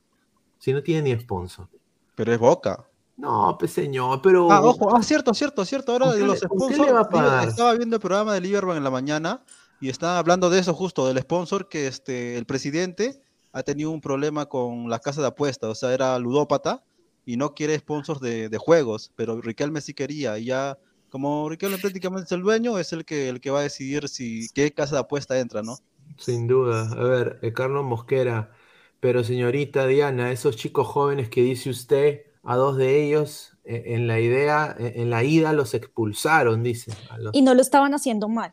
[0.59, 1.69] Si no tiene ni sponsor.
[2.15, 2.87] Pero es Boca.
[3.17, 4.51] No, pues señor, pero.
[4.51, 5.93] Ah, ojo, ah, cierto, cierto, cierto.
[5.93, 7.49] Ahora de los sponsors.
[7.49, 9.45] Estaba viendo el programa de Lieberman en la mañana
[9.81, 13.21] y estaba hablando de eso justo, del sponsor, que este, el presidente
[13.53, 16.85] ha tenido un problema con la casa de apuestas, o sea, era ludópata
[17.27, 20.79] y no quiere sponsors de, juegos, pero Riquelme sí quería y ya,
[21.11, 24.49] como Riquelme prácticamente es el dueño, es el que, el que va a decidir si
[24.55, 25.77] qué casa de apuesta entra, ¿no?
[26.17, 26.91] Sin duda.
[26.93, 28.53] A ver, eh, Carlos Mosquera,
[29.01, 34.07] pero señorita Diana, esos chicos jóvenes que dice usted a dos de ellos eh, en
[34.07, 36.93] la idea, eh, en la ida los expulsaron, dice.
[37.33, 38.53] Y no lo estaban haciendo mal.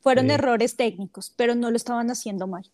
[0.00, 2.64] Fueron errores técnicos, pero no lo estaban haciendo mal.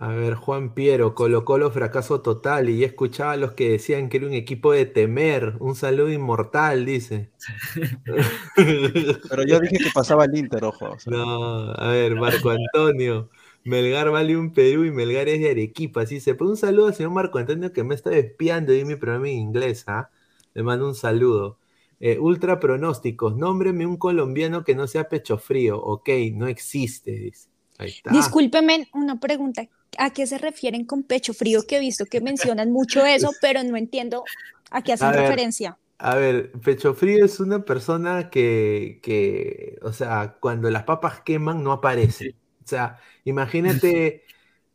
[0.00, 4.08] A ver, Juan Piero, colocó los fracaso total y ya escuchaba a los que decían
[4.08, 7.32] que era un equipo de temer, un saludo inmortal, dice.
[8.54, 10.96] Pero yo dije que pasaba el Inter, ojo.
[11.06, 13.28] No, a ver, Marco Antonio.
[13.68, 16.02] Melgar vale un Perú y Melgar es de Arequipa.
[16.02, 19.28] Así se un saludo al señor Marco Antonio que me está espiando en mi programa
[19.28, 19.84] en inglés.
[19.86, 20.10] ¿ah?
[20.54, 21.58] Le mando un saludo.
[22.00, 23.36] Eh, ultra pronósticos.
[23.36, 25.78] Nómbreme un colombiano que no sea pecho frío.
[25.80, 27.10] Ok, no existe.
[27.12, 27.48] Dice.
[27.76, 28.10] Ahí está.
[28.10, 29.68] Discúlpeme una pregunta.
[29.98, 31.62] ¿A qué se refieren con pecho frío?
[31.68, 34.24] Que he visto que mencionan mucho eso, pero no entiendo
[34.70, 35.78] a qué hacen referencia.
[35.98, 41.62] A ver, pecho frío es una persona que, que, o sea, cuando las papas queman
[41.62, 42.34] no aparece.
[42.68, 44.24] O sea, imagínate,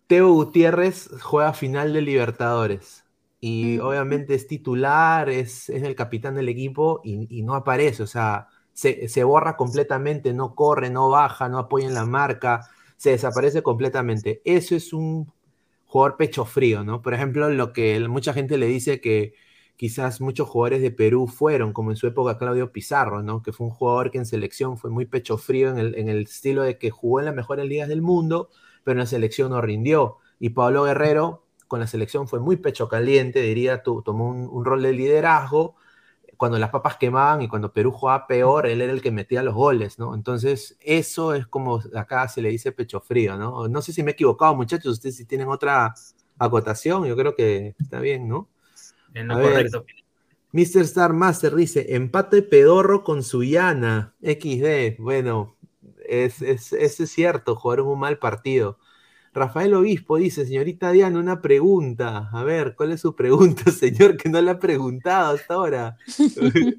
[0.07, 3.03] Teo Gutiérrez juega final de Libertadores
[3.39, 9.23] y obviamente es titular, es, el capitán del equipo y, no aparece, o sea, se,
[9.23, 14.41] borra completamente, no corre, no baja, no apoya en la marca, se desaparece completamente.
[14.43, 15.31] Eso es un
[15.85, 17.03] jugador pecho frío, ¿no?
[17.03, 19.35] Por ejemplo, lo que mucha gente le dice que
[19.75, 23.41] quizás muchos jugadores de Perú fueron, como en su época Claudio Pizarro, ¿no?
[23.41, 26.23] Que fue un jugador que en selección fue muy pecho frío en el, en el
[26.23, 28.49] estilo de que jugó en las mejores ligas del mundo,
[28.83, 30.17] pero en la selección no rindió.
[30.39, 34.93] Y Pablo Guerrero con la selección fue muy pecho caliente, diría, tomó un, rol de
[34.93, 35.75] liderazgo.
[36.37, 39.55] Cuando las papas quemaban y cuando Perú jugaba peor, él era el que metía los
[39.55, 40.13] goles, ¿no?
[40.13, 43.67] Entonces, eso es como acá se le dice pecho frío, ¿no?
[43.67, 45.95] No sé si me he equivocado, muchachos, ustedes si tienen otra
[46.37, 48.49] acotación, yo creo que está bien, ¿no?
[49.13, 49.85] En lo correcto.
[50.51, 50.81] Mr.
[50.81, 54.15] Star Master dice: empate pedorro con Suyana.
[54.21, 54.97] XD.
[54.99, 55.55] Bueno,
[56.07, 58.77] es, es, es cierto, jugaron un mal partido.
[59.33, 62.29] Rafael Obispo dice, señorita Diana, una pregunta.
[62.31, 64.17] A ver, ¿cuál es su pregunta, señor?
[64.17, 65.97] Que no le ha preguntado hasta ahora.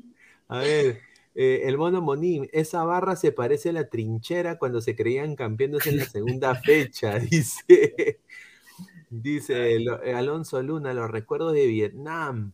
[0.48, 1.00] a ver,
[1.34, 5.86] eh, el mono Monín, esa barra se parece a la trinchera cuando se creían campeones
[5.86, 8.20] en la segunda fecha, dice.
[9.22, 12.52] Dice eh, Alonso Luna, los recuerdos de Vietnam.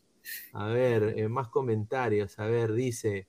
[0.53, 2.39] A ver, eh, más comentarios.
[2.39, 3.27] A ver, dice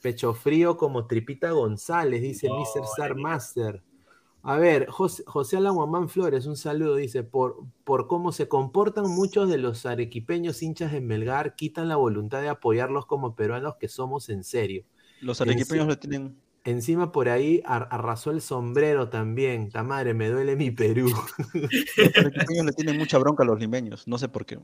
[0.00, 2.84] Pecho Frío como Tripita González, dice Mr.
[2.84, 3.82] Star Master.
[4.42, 9.50] A ver, José, José Alan Flores, un saludo, dice, por, por cómo se comportan muchos
[9.50, 14.30] de los arequipeños hinchas de Melgar, quitan la voluntad de apoyarlos como peruanos que somos
[14.30, 14.86] en serio.
[15.20, 19.70] Los arequipeños lo tienen Encima por ahí arrasó el sombrero también.
[19.70, 21.10] Ta madre, me duele mi Perú.
[21.54, 24.58] Los limeños le tienen mucha bronca a los limeños, no sé por qué.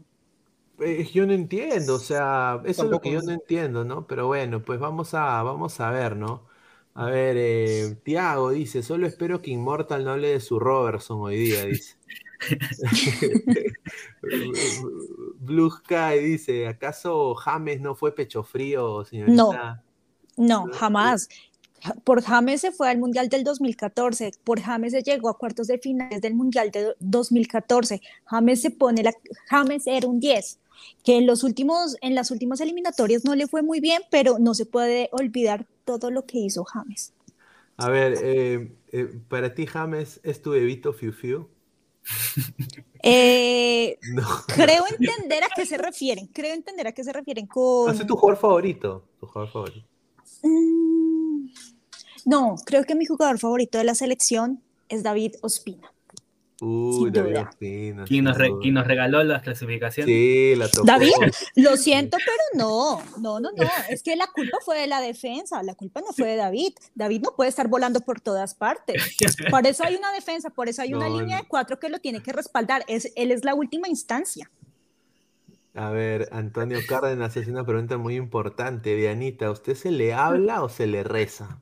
[0.78, 4.06] Eh, yo no entiendo, o sea, eso es lo que yo no entiendo, ¿no?
[4.06, 6.44] Pero bueno, pues vamos a, vamos a ver, ¿no?
[6.92, 11.36] A ver, eh, Tiago dice, solo espero que Immortal no hable de su Robertson hoy
[11.36, 11.96] día, dice.
[15.40, 19.82] Blue Sky dice, ¿acaso James no fue pecho frío, señorita?
[20.36, 21.28] No, no, jamás.
[22.04, 25.78] Por James se fue al Mundial del 2014, por James se llegó a cuartos de
[25.78, 28.00] finales del Mundial del 2014.
[28.24, 29.12] James se pone la
[29.48, 30.58] James era un 10,
[31.04, 34.54] que en los últimos en las últimas eliminatorias no le fue muy bien, pero no
[34.54, 37.12] se puede olvidar todo lo que hizo James.
[37.78, 41.48] A ver, eh, eh, para ti James es tu bebito Fiu Fiu.
[43.08, 43.98] Eh,
[44.48, 46.26] creo entender a qué se refieren.
[46.28, 47.94] Creo entender a qué se refieren con.
[47.94, 49.04] ¿Es tu jugador favorito?
[49.20, 49.86] Tu jugador favorito.
[50.42, 51.46] Mm,
[52.26, 55.92] no, creo que mi jugador favorito de la selección es David Ospina.
[56.60, 58.04] Uy, David Ospina.
[58.04, 60.12] ¿Quién nos, nos, regaló las clasificaciones?
[60.12, 60.86] Sí, la tocó.
[60.86, 61.12] David,
[61.54, 63.68] lo siento, pero no, no, no, no.
[63.88, 66.72] Es que la culpa fue de la defensa, la culpa no fue de David.
[66.96, 69.16] David no puede estar volando por todas partes.
[69.48, 72.24] Por eso hay una defensa, por eso hay una línea de cuatro que lo tiene
[72.24, 72.84] que respaldar.
[72.88, 74.50] Es, él es la última instancia.
[75.74, 78.96] A ver, Antonio Cárdenas hace una pregunta muy importante.
[78.96, 81.60] Dianita, ¿usted se le habla o se le reza?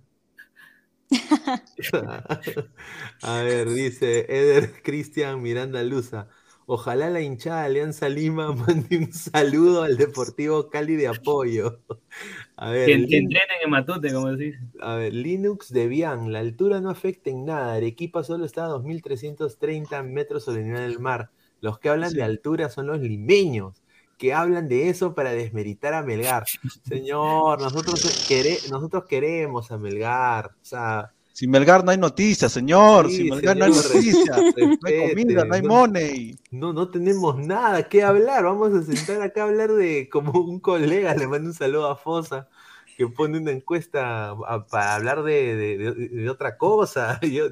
[3.22, 6.28] A ver, dice Eder Cristian Miranda Luza.
[6.66, 11.80] Ojalá la hinchada de Alianza Lima mande un saludo al Deportivo Cali de apoyo.
[12.56, 14.56] A ver, que, entrenen en Matute, como decís.
[14.80, 17.74] A ver, Linux de Bian, la altura no afecta en nada.
[17.74, 21.30] Arequipa solo está a 2.330 metros sobre el nivel del mar.
[21.60, 23.84] Los que hablan de altura son los limeños
[24.18, 26.44] que hablan de eso para desmeritar a Melgar.
[26.86, 28.28] Señor, nosotros,
[28.70, 30.46] nosotros queremos a Melgar.
[30.46, 33.10] O sea, sin Melgar no hay noticias, señor.
[33.10, 34.38] Sin Melgar no hay noticias.
[34.56, 36.38] no hay comida, no hay money.
[36.52, 38.44] No, no tenemos nada que hablar.
[38.44, 41.96] Vamos a sentar acá a hablar de como un colega, le mando un saludo a
[41.96, 42.48] Fosa,
[42.96, 44.36] que pone una encuesta
[44.70, 47.18] para hablar de, otra cosa.
[47.22, 47.48] Yo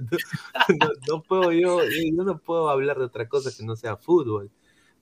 [1.08, 4.52] no, puedo, yo, yo no puedo hablar de otra cosa que no sea fútbol.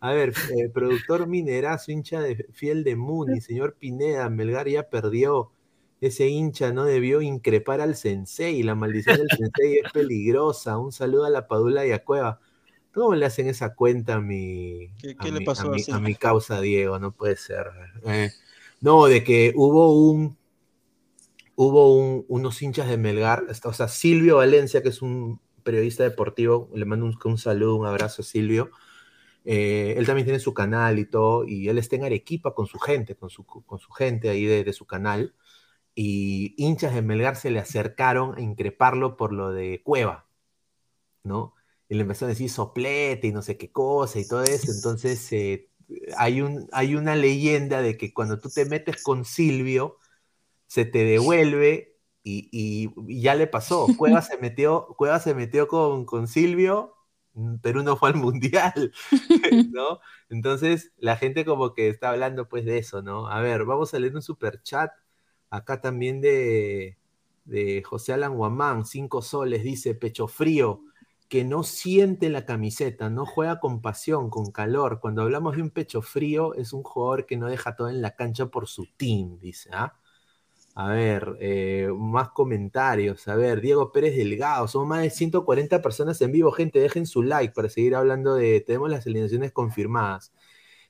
[0.01, 5.53] A ver, eh, productor Minerazo, hincha de, fiel de Muni, señor Pineda, Melgar ya perdió.
[6.01, 8.63] Ese hincha no debió increpar al sensei.
[8.63, 10.79] La maldición del sensei es peligrosa.
[10.79, 12.41] Un saludo a la Padula y a Cueva.
[12.95, 16.99] ¿Cómo le hacen esa cuenta a mi, ¿Qué, le pasó a mi, causa, Diego?
[16.99, 17.67] No puede ser.
[18.07, 18.31] Eh,
[18.81, 20.39] no, de que hubo un.
[21.57, 21.95] Hubo
[22.27, 23.45] unos hinchas de Melgar.
[23.65, 26.71] O sea, Silvio Valencia, que es un periodista deportivo.
[26.75, 28.71] Le mando un saludo, un abrazo a Silvio
[29.53, 32.79] eh, él también tiene su canal y todo, y él está en Arequipa con su
[32.79, 35.35] gente, con su, con su gente ahí de, su canal,
[35.93, 40.29] y hinchas de Melgar se le acercaron a increparlo por lo de Cueva,
[41.25, 41.55] ¿no?
[41.89, 45.33] Y le empezó a decir soplete y no sé qué cosa y todo eso, entonces
[45.33, 45.69] eh,
[46.17, 49.99] hay, un, hay una leyenda de que cuando tú te metes con Silvio,
[50.69, 53.89] se te devuelve y, ya le pasó.
[53.99, 57.00] Cueva se metió, Cueva se metió con, con Silvio
[57.63, 58.93] Perú no fue al mundial,
[59.73, 60.01] ¿no?
[60.29, 63.29] Entonces la gente como que está hablando pues de eso, ¿no?
[63.29, 64.91] A ver, vamos a leer un super chat
[65.51, 66.99] acá también de,
[67.45, 70.83] de José Alan Guamán, cinco soles, dice pecho frío,
[71.29, 75.01] que no siente la camiseta, no juega con pasión, con calor.
[75.01, 78.17] Cuando hablamos de un pecho frío, es un jugador que no deja todo en la
[78.17, 80.00] cancha por su team, dice, ¿ah?
[80.75, 83.27] A ver, eh, más comentarios.
[83.29, 84.69] A ver, Diego Pérez Delgado.
[84.69, 86.53] Somos más de 140 personas en vivo.
[86.53, 88.61] Gente, dejen su like para seguir hablando de.
[88.61, 90.33] Tenemos las alineaciones confirmadas.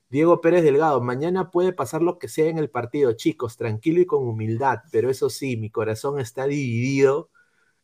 [0.09, 1.01] Diego Pérez Delgado.
[1.01, 3.57] Mañana puede pasar lo que sea en el partido, chicos.
[3.57, 4.79] Tranquilo y con humildad.
[4.91, 7.29] Pero eso sí, mi corazón está dividido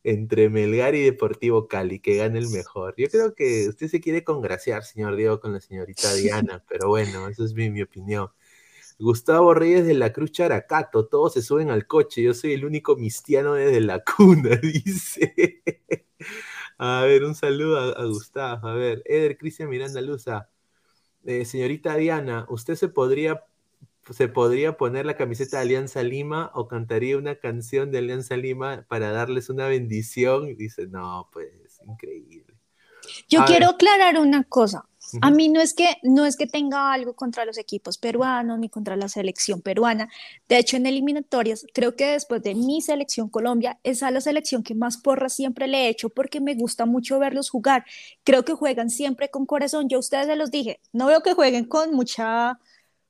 [0.03, 1.99] entre Melgar y Deportivo Cali.
[1.99, 2.93] Que gane el mejor.
[2.97, 6.63] Yo creo que usted se quiere congraciar, señor Diego, con la señorita Diana.
[6.69, 8.29] pero bueno, eso es mi opinión.
[8.99, 12.95] Gustavo Reyes de la Cruz Characato, todos se suben al coche, yo soy el único
[12.95, 15.63] mistiano desde la cuna, dice.
[16.77, 18.67] a ver, un saludo a, Gustavo.
[18.67, 20.49] A ver, Eder Cristian Miranda Luza.
[21.25, 23.43] Eh, señorita Diana, ¿usted se podría,
[24.09, 28.85] se podría poner la camiseta de Alianza Lima o cantaría una canción de Alianza Lima
[28.87, 30.55] para darles una bendición?
[30.55, 32.55] dice, no, pues, increíble.
[33.27, 34.87] Yo quiero aclarar una cosa.
[35.21, 38.69] A mí no es que no es que tenga algo contra los equipos peruanos ni
[38.69, 40.09] contra la selección peruana.
[40.49, 44.63] De hecho, en eliminatorias, creo que después de mi selección Colombia, es a la selección
[44.63, 47.85] que más porra siempre le he hecho porque me gusta mucho verlos jugar.
[48.23, 49.87] Creo que juegan siempre con corazón.
[49.87, 52.59] Yo a ustedes se los dije, no veo que jueguen con mucha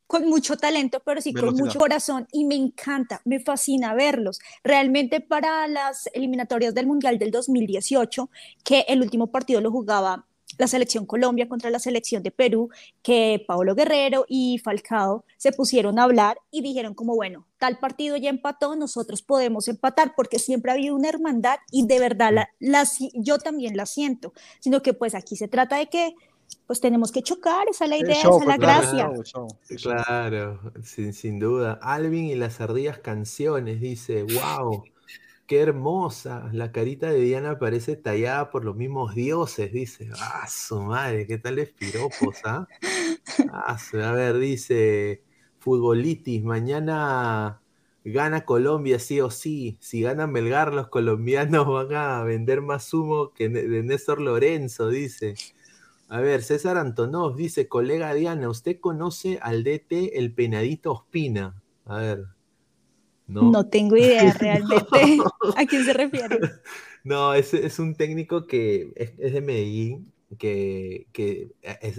[0.07, 4.39] con mucho talento, pero sí con mucho corazón y me encanta, me fascina verlos.
[4.63, 8.29] Realmente para las eliminatorias del Mundial del 2018,
[8.63, 10.25] que el último partido lo jugaba
[10.57, 12.69] la selección Colombia contra la selección de Perú,
[13.03, 18.17] que Pablo Guerrero y Falcao se pusieron a hablar y dijeron como, bueno, tal partido
[18.17, 22.87] ya empató, nosotros podemos empatar porque siempre ha habido una hermandad y de verdad la,
[23.13, 26.15] yo también la siento, sino que pues aquí se trata de que
[26.65, 29.09] pues tenemos que chocar, esa es la idea, esa es la gracia.
[29.81, 31.79] Claro, sin, sin duda.
[31.81, 34.83] Alvin y las ardillas canciones, dice, wow.
[35.47, 36.49] Qué hermosa.
[36.51, 40.09] La carita de Diana parece tallada por los mismos dioses, dice.
[40.19, 42.67] Ah, su madre, qué tal es piropos, ¿ah?
[43.53, 45.23] ah a ver, dice
[45.59, 47.61] Futbolitis, mañana
[48.03, 49.77] gana Colombia sí o sí.
[49.79, 55.35] Si gana Melgar, los colombianos van a vender más humo que de Néstor Lorenzo, dice.
[56.09, 61.61] A ver, César Antonov dice, colega Diana, ¿usted conoce al DT el penadito Ospina?
[61.85, 62.36] A ver.
[63.27, 64.85] No, tengo idea realmente
[65.55, 66.39] a quién se refiere.
[67.03, 71.51] No, es, es un técnico que es, de Medellín, que, que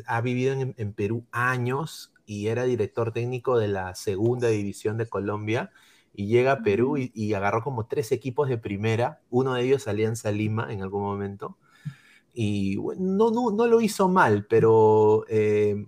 [0.07, 5.07] ha vivido en, en, Perú años y era director técnico de la segunda división de
[5.07, 5.71] Colombia
[6.13, 9.89] y llega a Perú y, y agarró como tres equipos de primera, uno de ellos
[9.89, 11.57] Alianza Lima en algún momento
[12.41, 15.87] y no, no, no lo hizo mal, pero eh,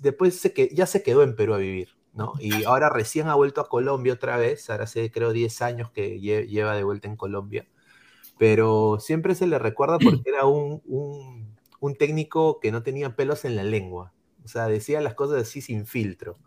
[0.00, 2.34] después se que, ya se quedó en Perú a vivir, ¿no?
[2.40, 6.20] Y ahora recién ha vuelto a Colombia otra vez, ahora hace creo 10 años que
[6.20, 7.68] lleva de vuelta en Colombia,
[8.38, 13.44] pero siempre se le recuerda porque era un, un, un técnico que no tenía pelos
[13.44, 14.12] en la lengua,
[14.44, 16.38] o sea, decía las cosas así sin filtro,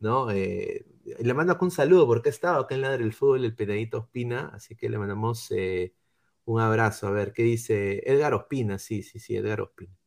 [0.00, 0.30] ¿no?
[0.30, 0.86] Eh,
[1.20, 4.50] le mando un saludo porque ha estado acá en la del Fútbol el Penadito Ospina,
[4.54, 5.50] así que le mandamos...
[5.52, 5.94] Eh,
[6.44, 7.06] un abrazo.
[7.08, 8.02] A ver, ¿qué dice?
[8.10, 9.99] Edgar Ospina, sí, sí, sí, Edgar Ospina.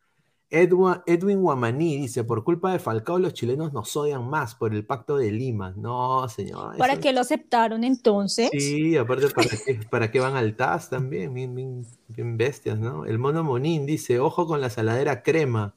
[0.55, 5.17] Edwin Guamaní dice, por culpa de Falcao los chilenos nos odian más por el pacto
[5.17, 5.73] de Lima.
[5.75, 6.77] No, señor.
[6.77, 8.51] ¿Para qué lo aceptaron entonces?
[8.51, 11.33] Sí, aparte, ¿para qué, para qué van al TAS también?
[11.33, 13.05] Bien, bestias, ¿no?
[13.05, 15.73] El mono Monín dice, ojo con la saladera crema.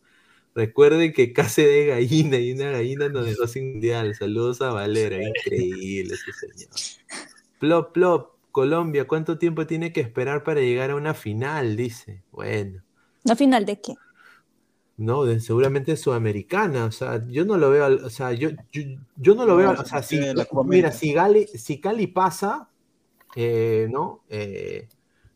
[0.55, 4.15] Recuerden que case de gallina y una gallina no dejó sin mundial.
[4.15, 6.71] Saludos a Valera, increíble ese señor.
[7.59, 11.77] Plop, plop, Colombia, ¿cuánto tiempo tiene que esperar para llegar a una final?
[11.77, 12.23] Dice.
[12.31, 12.83] Bueno.
[13.25, 13.95] ¿Una final de qué?
[14.99, 16.87] No, de, seguramente sudamericana.
[16.87, 20.03] O sea, yo no lo veo, o sea, yo, yo, no lo veo, o sea,
[20.03, 20.21] si,
[20.65, 21.15] mira, si,
[21.55, 22.69] si Cali pasa,
[23.35, 24.23] eh, ¿no?
[24.31, 24.89] Eh,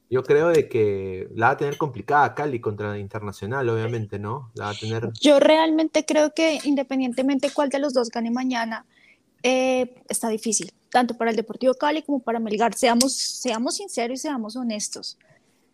[0.09, 4.51] yo creo de que la va a tener complicada Cali contra Internacional, obviamente, ¿no?
[4.55, 5.13] La va a tener...
[5.21, 8.87] Yo realmente creo que independientemente cuál de los dos gane mañana,
[9.43, 12.75] eh, está difícil, tanto para el Deportivo Cali como para Melgar.
[12.75, 15.17] Seamos, seamos sinceros y seamos honestos.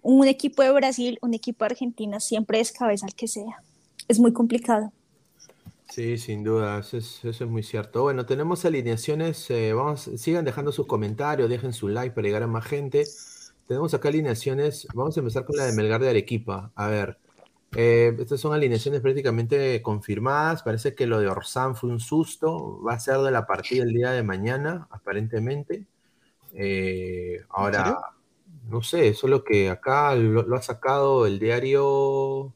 [0.03, 3.63] Un equipo de Brasil, un equipo de Argentina siempre es cabeza al que sea.
[4.09, 4.93] Es muy complicado.
[5.91, 8.03] Sí, sin duda, eso es, muy cierto.
[8.03, 12.47] Bueno, tenemos alineaciones, eh, vamos, sigan dejando sus comentarios, dejen su like para llegar a
[12.47, 13.05] más gente.
[13.67, 16.73] Tenemos acá alineaciones, vamos a empezar con la de Melgar de Arequipa.
[16.75, 17.19] A ver,
[17.75, 20.63] eh, estas son alineaciones prácticamente confirmadas.
[20.63, 22.81] Parece que lo de Orsán fue un susto.
[22.83, 25.87] Va a ser de la partida el día de mañana, aparentemente.
[26.55, 27.99] Eh, ahora,
[28.71, 32.55] no sé, solo que acá lo, ha sacado el diario.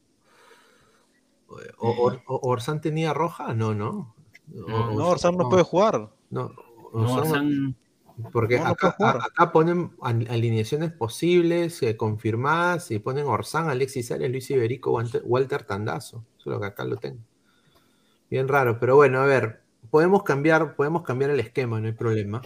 [1.77, 3.53] ¿Orsán tenía roja?
[3.53, 4.15] No, no.
[4.47, 6.09] No, Orsán no, puede jugar.
[6.29, 6.51] No,
[6.93, 7.75] Orsán,
[8.31, 15.63] porque acá, ponen alineaciones posibles, eh, confirmadas, y ponen Orsán, Alexis Arias, Luis Iberico, Walter
[15.63, 16.25] Tandazo.
[16.37, 17.19] Eso es lo que acá lo tengo.
[18.29, 22.41] Bien raro, pero bueno, a ver, podemos cambiar, podemos cambiar el esquema, no hay problema.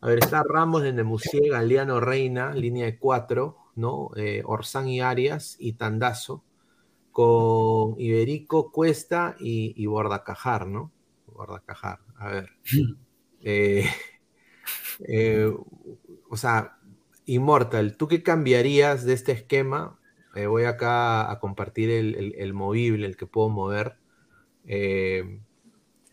[0.00, 4.10] A ver, está Ramos de Nemusier, Galeano Reina, línea de cuatro, ¿no?
[4.16, 6.42] Eh, Orsán y Arias y Tandazo,
[7.20, 10.90] con Iberico, Cuesta y, y Bordacajar, ¿no?
[11.26, 12.50] Bordacajar, a ver.
[13.42, 13.86] Eh,
[15.08, 15.50] eh,
[16.28, 16.76] o sea,
[17.24, 19.98] Immortal, ¿tú qué cambiarías de este esquema?
[20.34, 23.96] Eh, voy acá a compartir el, movible, el que puedo mover.
[24.66, 25.40] Eh,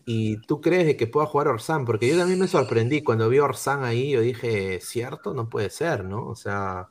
[0.06, 1.84] ¿Y tú crees de que pueda jugar Orsán?
[1.84, 5.34] Porque yo también me sorprendí cuando vi a Orsán ahí, yo dije, ¿cierto?
[5.34, 6.26] No puede ser, ¿no?
[6.26, 6.88] O sea...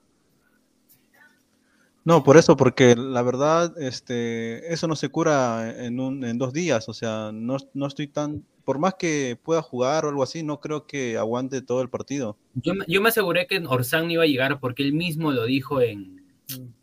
[2.08, 6.54] No, por eso, porque la verdad, este, eso no se cura en, un, en dos
[6.54, 10.42] días, o sea, no, no estoy tan por más que pueda jugar o algo así,
[10.42, 12.38] no creo que aguante todo el partido.
[12.54, 15.82] Yo, yo me aseguré que Orsán no iba a llegar porque él mismo lo dijo
[15.82, 16.24] en,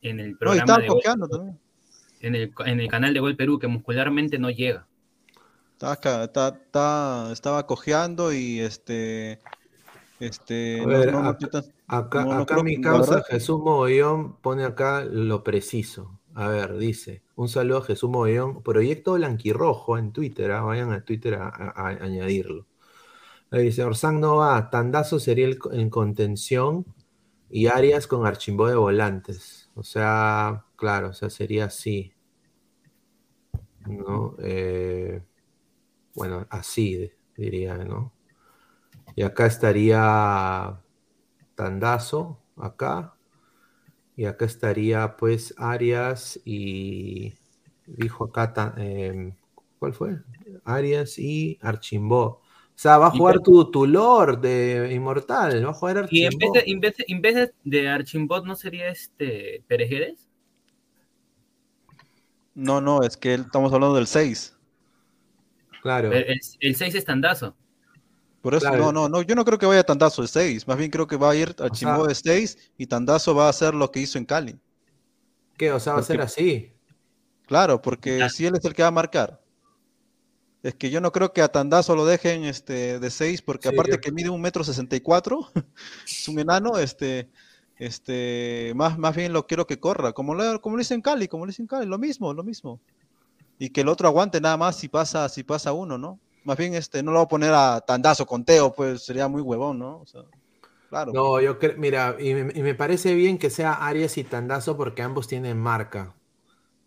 [0.03, 0.79] en el programa.
[0.79, 1.59] de también.
[2.21, 4.87] En el, en el canal de Gol Perú, que muscularmente no llega.
[5.73, 9.41] Estaba, estaba cojeando y este.
[10.21, 10.81] Este,
[11.87, 16.21] acá, acá mi causa Jesús Mogollón pone acá lo preciso.
[16.35, 20.63] A ver, dice, un saludo a Jesús Mogollón, Proyecto Blanquirrojo en Twitter, ¿ah?
[20.63, 22.67] vayan a Twitter a, añadirlo.
[23.51, 26.87] Ahí dice, Orsán no va, Tandazo sería el, en contención
[27.51, 29.71] y Arias con Archimbó de volantes.
[29.75, 32.13] O sea, claro, o sea, sería así.
[33.87, 34.35] ¿No?
[34.41, 35.23] Eh,
[36.15, 38.14] bueno, así diría, ¿no?
[39.17, 40.81] Y acá estaría
[41.55, 43.15] Tandazo, acá.
[44.17, 47.35] Y acá estaría pues Arias y
[47.87, 49.35] dijo acá, em,
[49.79, 50.19] ¿cuál fue?
[50.65, 52.41] Arias y Archimbó.
[52.75, 56.37] O sea, va a jugar tu, tu Lord de Inmortal, va a jugar Y en
[56.37, 60.29] vez, de, en, vez de, en vez de Archimbot, ¿no sería este Perejeres?
[62.55, 64.57] No, no, es que estamos hablando del 6.
[65.83, 66.13] Claro.
[66.13, 67.57] El, el 6 es tandazo.
[68.45, 70.69] Por eso, no, no, no, yo no creo que vaya a Tandazo de 6.
[70.69, 73.49] Más bien creo que va a ir a Chimbo de 6 y Tandazo va a
[73.49, 74.61] hacer lo que hizo en Cali.
[75.57, 75.73] ¿Qué?
[75.73, 76.71] O sea, va a ser así.
[77.47, 79.41] Claro, porque si él es el que va a marcar.
[80.63, 83.99] Es que yo no creo que a Tandazo lo dejen este, de 6, porque aparte
[83.99, 85.49] que mide un metro sesenta y cuatro,
[86.07, 87.31] es un enano, este,
[87.79, 91.29] este, más, más bien lo quiero que corra, como lo, como lo hizo en Cali,
[91.29, 92.79] como lo hizo en Cali, lo mismo, lo mismo.
[93.59, 96.21] Y que el otro aguante nada más si pasa, si pasa uno, ¿no?
[96.45, 99.41] Más bien, este, no lo voy a poner a Tandazo con Teo, pues sería muy
[99.41, 100.05] huevón, ¿no?
[100.91, 101.13] Claro.
[101.13, 104.77] No, yo creo, mira, y me, y me, parece bien que sea Arias y Tandazo
[104.77, 106.15] porque ambos tienen marca.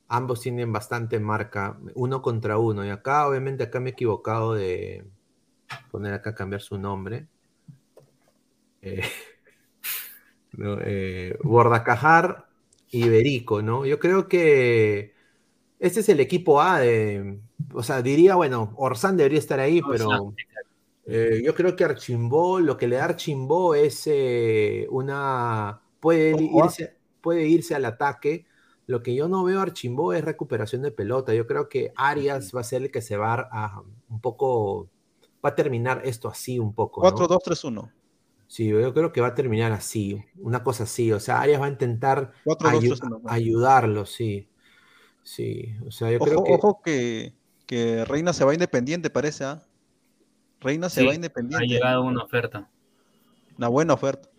[0.08, 2.86] Ambos tienen bastante marca, uno contra uno.
[2.86, 5.06] Y acá, obviamente, acá me he equivocado de
[5.92, 7.28] poner acá cambiar su nombre.
[8.82, 9.02] Eh,
[10.54, 12.48] no, eh, Bordacajar
[12.90, 13.86] y Berico, ¿no?
[13.86, 15.14] Yo creo que
[15.80, 17.40] este es el equipo A de,
[17.74, 20.34] o sea, diría, bueno, Orsán debería estar ahí, pero
[21.06, 26.98] eh, yo creo que Archimbó, lo que le da Archimbó es eh, una, puede irse,
[27.22, 28.46] puede irse al ataque.
[28.88, 31.34] Lo que yo no veo a Archimbó es recuperación de pelota.
[31.34, 34.90] Yo creo que Arias va a ser el que se va a un poco,
[35.46, 37.02] va a terminar esto así un poco.
[37.02, 37.92] 4-2-3-1.
[38.48, 41.12] Sí, yo creo que va a terminar así, una cosa así.
[41.12, 44.48] O sea, Arias va a intentar 4, 2, 3, 1, ayudarlo, sí.
[45.22, 46.54] Sí, o sea, yo ojo, creo que...
[46.54, 47.37] Ojo que,
[47.68, 49.62] que Reina se va independiente, parece, ¿ah?
[49.62, 49.68] ¿eh?
[50.62, 51.66] Reina se sí, va independiente.
[51.66, 52.68] Ha llegado una oferta.
[53.58, 54.30] Una buena oferta.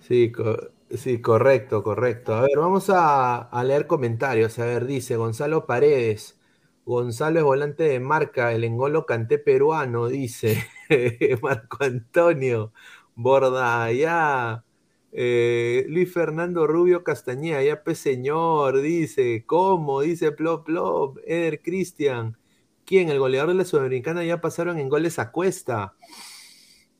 [0.00, 0.56] Sí, co
[0.96, 2.34] sí, correcto, correcto.
[2.34, 4.58] A ver, vamos a, a, leer comentarios.
[4.58, 6.40] A ver, dice Gonzalo Paredes.
[6.84, 10.66] Gonzalo es volante de marca, el engolo canté peruano, dice
[11.42, 12.72] Marco Antonio.
[13.14, 14.64] Borda, ya.
[15.12, 20.00] Eh, Luis Fernando Rubio Castañeda, ya pe señor, dice, ¿cómo?
[20.00, 22.38] Dice Plop Plop, Eder Cristian,
[22.86, 23.10] ¿quién?
[23.10, 25.94] El goleador de la Sudamericana ya pasaron en goles a cuesta.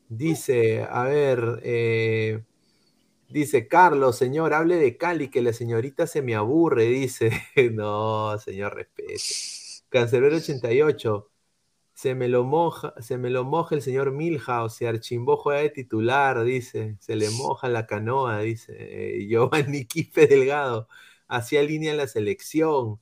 [0.08, 2.42] Dice, a ver, eh,
[3.30, 7.30] dice Carlos, señor, hable de Cali, que la señorita se me aburre, dice.
[7.72, 9.16] no, señor, respete.
[9.88, 11.32] Cancelero 88.
[12.03, 15.70] Se me, lo moja, se me lo moja el señor Milhouse, se archimbó juega de
[15.70, 16.96] titular, dice.
[16.98, 18.74] Se le moja la canoa, dice.
[18.76, 20.88] Eh, Giovanni Quife Delgado,
[21.28, 23.00] hacía línea en la selección.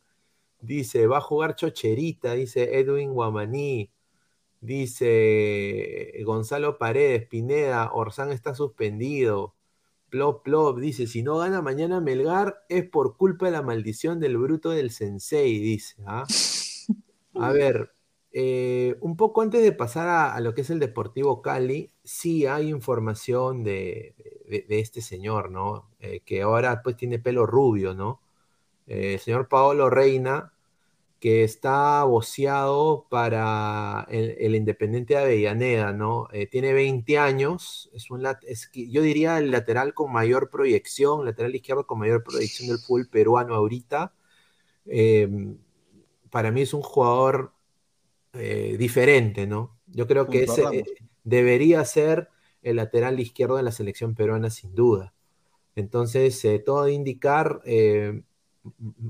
[0.60, 3.90] Dice, va a jugar Chocherita, dice Edwin Guamaní.
[4.60, 9.54] Dice Gonzalo Paredes, Pineda, Orsán está suspendido.
[10.10, 14.36] Plop, plop, dice, si no gana mañana Melgar es por culpa de la maldición del
[14.36, 15.96] bruto del sensei, dice.
[16.06, 16.26] ¿ah?
[17.34, 17.92] A ver,
[18.32, 22.68] eh, un poco antes de pasar a, lo que es el Deportivo Cali, sí hay
[22.68, 24.14] información de,
[24.68, 25.90] este señor, ¿no?
[26.00, 28.20] Eh, que ahora pues tiene pelo rubio, ¿no?
[28.86, 30.52] Eh, el señor Paolo Reina,
[31.20, 36.28] que está voceado para el, Independiente de Avellaneda, ¿no?
[36.50, 38.22] Tiene 20 años, es un
[38.74, 43.54] yo diría el lateral con mayor proyección, lateral izquierdo con mayor proyección del fútbol peruano
[43.54, 44.14] ahorita.
[46.30, 47.52] para mí es un jugador
[48.32, 49.76] eh, diferente, ¿no?
[49.86, 50.84] Yo creo que ese eh,
[51.24, 52.28] debería ser
[52.62, 55.12] el lateral izquierdo de la selección peruana, sin duda.
[55.74, 57.60] Entonces, eh, todo de indicar,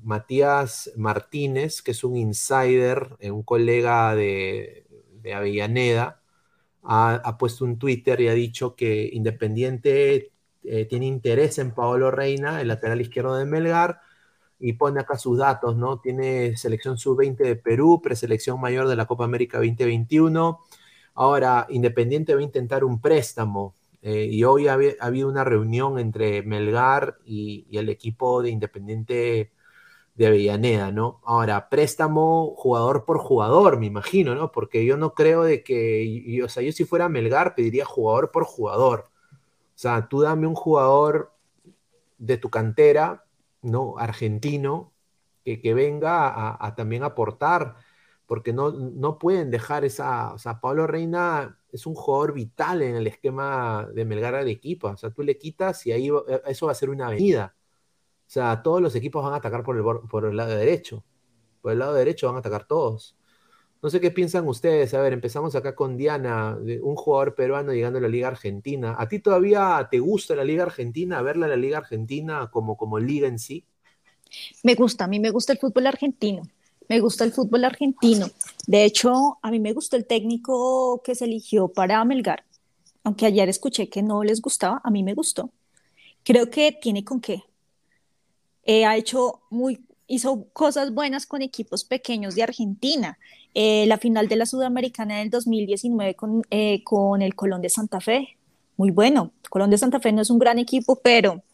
[0.02, 4.86] Matías Martínez, que es un insider, un colega de,
[5.20, 6.22] de Avellaneda,
[6.82, 10.30] ha, ha, puesto un Twitter y ha dicho que Independiente
[10.62, 14.00] tiene interés en Paolo Reina, el lateral izquierdo de Melgar,
[14.60, 16.00] y pone acá sus datos, ¿no?
[16.00, 20.60] Tiene selección sub-20 de Perú, preselección mayor de la Copa América 2021.
[21.14, 25.98] Ahora, Independiente va a intentar un préstamo eh, y hoy ha, ha, habido una reunión
[25.98, 29.52] entre Melgar y, el equipo de Independiente
[30.14, 31.20] de Avellaneda, ¿no?
[31.24, 34.52] Ahora, préstamo jugador por jugador, me imagino, ¿no?
[34.52, 38.44] Porque yo no creo de que, o sea, yo si fuera Melgar pediría jugador por
[38.44, 39.08] jugador.
[39.74, 41.32] O sea, tú dame un jugador
[42.18, 43.24] de tu cantera
[43.62, 43.96] ¿no?
[43.98, 44.92] argentino
[45.44, 47.76] que, que venga a, a, también aportar,
[48.26, 52.96] porque no, no pueden dejar esa, o sea, Pablo Reina es un jugador vital en
[52.96, 56.66] el esquema de Melgar al equipo, o sea, tú le quitas y ahí eh, eso
[56.66, 60.08] va a ser una avenida, o sea, todos los equipos van a atacar por el,
[60.08, 61.04] por el lado derecho,
[61.60, 63.16] por el lado derecho van a atacar todos.
[63.82, 64.92] No sé qué piensan ustedes.
[64.94, 68.94] A ver, empezamos acá con Diana, un jugador peruano llegando a la Liga Argentina.
[68.98, 73.26] ¿A ti todavía te gusta la Liga Argentina, verla la Liga Argentina como, como liga
[73.26, 73.64] en sí?
[74.62, 76.42] Me gusta, a mí me gusta el fútbol argentino,
[76.88, 78.26] Me gusta el fútbol argentino.
[78.66, 82.44] De hecho, a mí me gustó el técnico que se eligió para Melgar.
[83.02, 85.50] Aunque ayer escuché que no les gustaba, a mí me gustó.
[86.22, 87.44] Creo que tiene con qué.
[88.64, 93.16] Eh, ha hecho muy, hizo cosas buenas con equipos pequeños de Argentina.
[93.54, 98.00] Eh, la final de la Sudamericana del 2019 con, eh, con el Colón de Santa
[98.00, 98.36] Fe.
[98.76, 99.30] Muy bueno.
[99.48, 101.44] Colón de Santa Fe no es un gran equipo, pero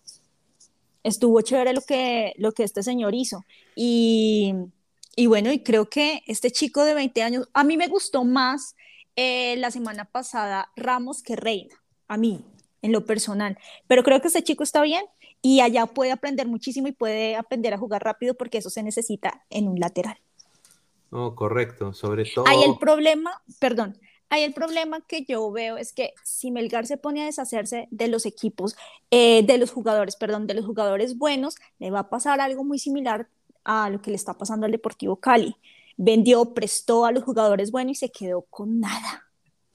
[1.03, 3.45] estuvo chévere lo que, lo que este señor hizo.
[3.75, 4.55] Y,
[5.17, 8.75] y bueno, y creo que este chico de 20 años, a mí me gustó más
[9.17, 11.75] eh, la semana pasada Ramos que Reina,
[12.09, 12.43] a mí,
[12.81, 13.59] en lo personal.
[13.87, 15.05] Pero creo que este chico está bien
[15.47, 19.45] y allá puede aprender muchísimo y puede aprender a jugar rápido porque eso se necesita
[19.49, 20.19] en un lateral.
[21.13, 22.47] No, correcto, sobre todo.
[22.49, 23.31] Hay el problema,
[23.61, 23.97] perdón,
[24.29, 28.09] hay el problema que yo veo es que si Melgar se pone a deshacerse de
[28.09, 28.75] los equipos,
[29.13, 32.81] eh, de los jugadores, perdón, de los jugadores buenos, le va a pasar algo muy
[32.81, 33.29] similar
[33.63, 35.55] a lo que le está pasando al Deportivo Cali.
[35.97, 39.26] Vendió, prestó a los jugadores buenos y se quedó con nada.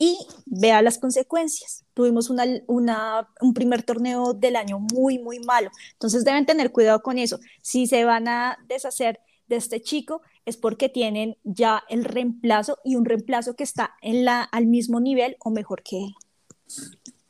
[0.04, 1.86] Y vea las consecuencias.
[1.94, 5.70] Tuvimos una, un primer torneo del año muy, muy malo.
[5.92, 7.40] Entonces deben tener cuidado con eso.
[7.62, 12.96] Si se van a deshacer de este chico es porque tienen ya el reemplazo y
[12.96, 16.16] un reemplazo que está en la, al mismo nivel o mejor que él.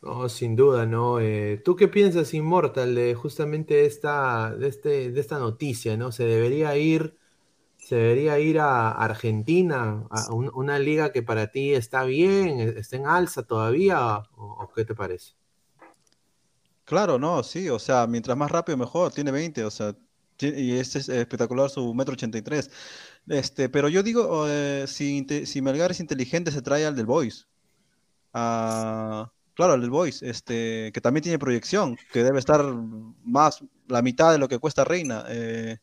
[0.01, 1.19] No, sin duda, ¿no?
[1.19, 6.13] Eh, ¿Tú qué piensas, Inmortal, de justamente esta, de, este, de esta noticia, ¿no?
[6.13, 7.17] ¿Se debería ir,
[7.91, 13.05] se debería ir a Argentina, a una liga que para ti está bien, está en
[13.05, 15.33] alza todavía, o, qué te parece?
[16.85, 19.93] Claro, no, sí, o sea, mientras más rápido mejor, tiene 20, o sea,
[20.39, 22.71] y este es espectacular su metro 83.
[23.27, 27.49] Este, pero yo digo, eh, si, si Melgar es inteligente, se trae al del Boys.
[28.33, 32.63] Ah, claro, al del Boys, este, que también tiene proyección, que debe estar
[33.25, 35.25] más la mitad de lo que cuesta Reina.
[35.27, 35.79] Eh,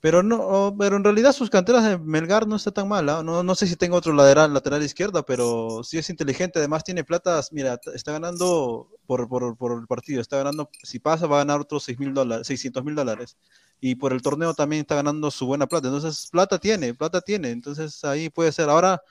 [0.00, 3.18] pero no, pero en realidad sus canteras de Melgar no está tan mala.
[3.18, 3.22] ¿ah?
[3.22, 6.58] No, no sé si tengo otro lateral, lateral izquierda, pero sí es inteligente.
[6.58, 7.52] Además tiene platas.
[7.52, 10.22] Mira, está ganando por, por, por el partido.
[10.22, 13.36] Está ganando, si pasa, va a ganar otros 6 mil dólares, 600 mil dólares.
[13.78, 15.88] Y por el torneo también está ganando su buena plata.
[15.88, 17.50] Entonces, plata tiene, plata tiene.
[17.50, 18.70] Entonces ahí puede ser.
[18.70, 19.02] Ahora,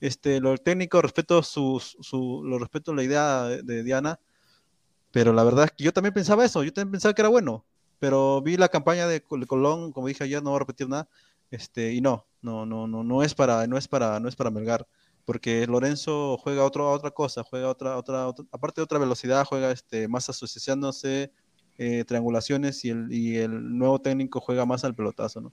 [0.00, 4.18] este, lo técnico, respeto su, su, lo respeto la idea de Diana.
[5.10, 6.62] Pero la verdad es que yo también pensaba eso.
[6.64, 7.66] Yo también pensaba que era bueno
[8.04, 11.08] pero vi la campaña de Colón, como dije ayer, no voy a repetir nada,
[11.50, 14.50] este, y no, no, no, no, no es para, no es para, no es para
[14.50, 14.86] Melgar,
[15.24, 20.06] porque Lorenzo juega otro, otra cosa, juega otra, otra, aparte de otra velocidad, juega este,
[20.06, 21.32] más asociándose,
[21.78, 25.52] eh, triangulaciones y el, y el nuevo técnico juega más al pelotazo, ¿no?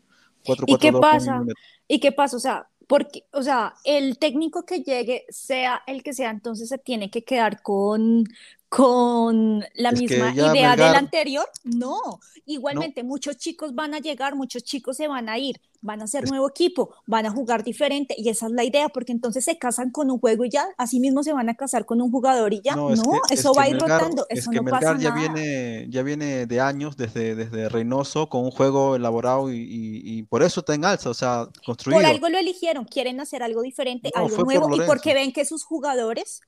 [0.66, 1.42] ¿Y qué pasa?
[1.88, 2.36] ¿Y qué pasa?
[2.36, 6.80] O sea, porque, o sea, el técnico que llegue, sea el que sea, entonces se
[6.80, 8.26] tiene que quedar con,
[8.72, 11.46] con la misma idea del anterior.
[11.66, 16.08] No, igualmente muchos chicos van a llegar, muchos chicos se van a ir, van a
[16.08, 19.58] ser nuevo equipo, van a jugar diferente y esa es la idea, porque entonces se
[19.58, 22.54] casan con un juego y ya, así mismo se van a casar con un jugador
[22.54, 22.78] y ya.
[22.78, 22.94] No,
[23.30, 27.36] eso va a ir rotando, eso no pasa ya Viene, ya viene de años, desde,
[27.36, 32.00] desde Reynoso, con un juego elaborado y, por eso está en alza, o sea, construido.
[32.00, 35.66] Por algo lo eligieron, quieren hacer algo diferente, algo nuevo y porque ven que sus
[35.66, 36.40] jugadores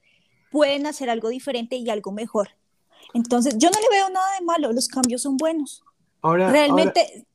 [0.54, 2.50] pueden hacer algo diferente y algo mejor.
[3.16, 5.84] Entonces, yo no le veo nada de malo, los cambios son buenos.
[6.22, 7.26] Ahora, Realmente,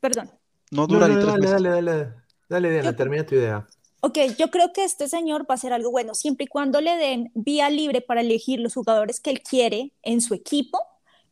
[0.00, 0.32] perdón.
[0.72, 2.12] No dura dale, dale, dale, dale,
[2.48, 3.68] dale, Diana, termina tu idea.
[4.00, 6.96] Ok, yo creo que este señor va a hacer algo bueno, siempre y cuando le
[6.96, 10.80] den vía libre para elegir los jugadores que él quiere en su equipo,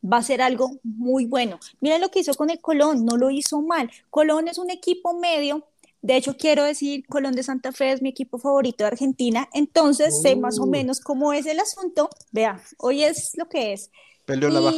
[0.01, 1.59] va a ser algo muy bueno.
[1.81, 3.91] Miren lo que hizo con el Colón, no lo hizo mal.
[4.09, 5.65] Colón es un equipo medio
[6.01, 10.21] de hecho, quiero decir, Colón de Santa Fe es mi equipo favorito de Argentina, entonces
[10.21, 10.69] sé más o uh.
[10.69, 12.09] menos cómo es el asunto.
[12.31, 13.91] Vea, hoy es lo que es.
[14.25, 14.77] Peleó la baja.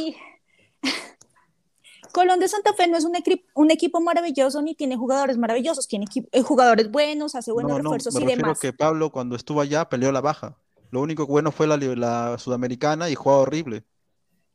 [2.12, 3.14] Colón de Santa Fe no es un,
[3.54, 8.26] un, equipo maravilloso ni tiene jugadores maravillosos, tiene eh, jugadores buenos, hace buenos refuerzos y
[8.26, 8.58] demás.
[8.58, 10.58] que Pablo cuando estuvo allá peleó la baja.
[10.90, 13.84] Lo único bueno fue la, la sudamericana y jugaba horrible.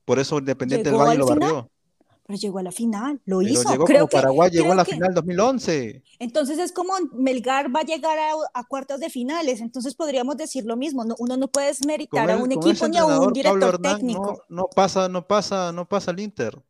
[0.06, 1.72] Por eso Independiente del Valle lo barrió
[2.28, 3.72] pero llegó a la final, lo hizo.
[3.72, 6.04] Llegó creo como que, Paraguay llegó a la final 2011.
[6.20, 8.18] Entonces es como Melgar va a llegar
[8.54, 12.52] a, cuartos de finales, entonces podríamos decir lo mismo, uno no puede desmeritar a un
[12.52, 14.44] equipo ni a un director técnico.
[14.50, 16.62] No, pasa, no pasa, no pasa el Inter.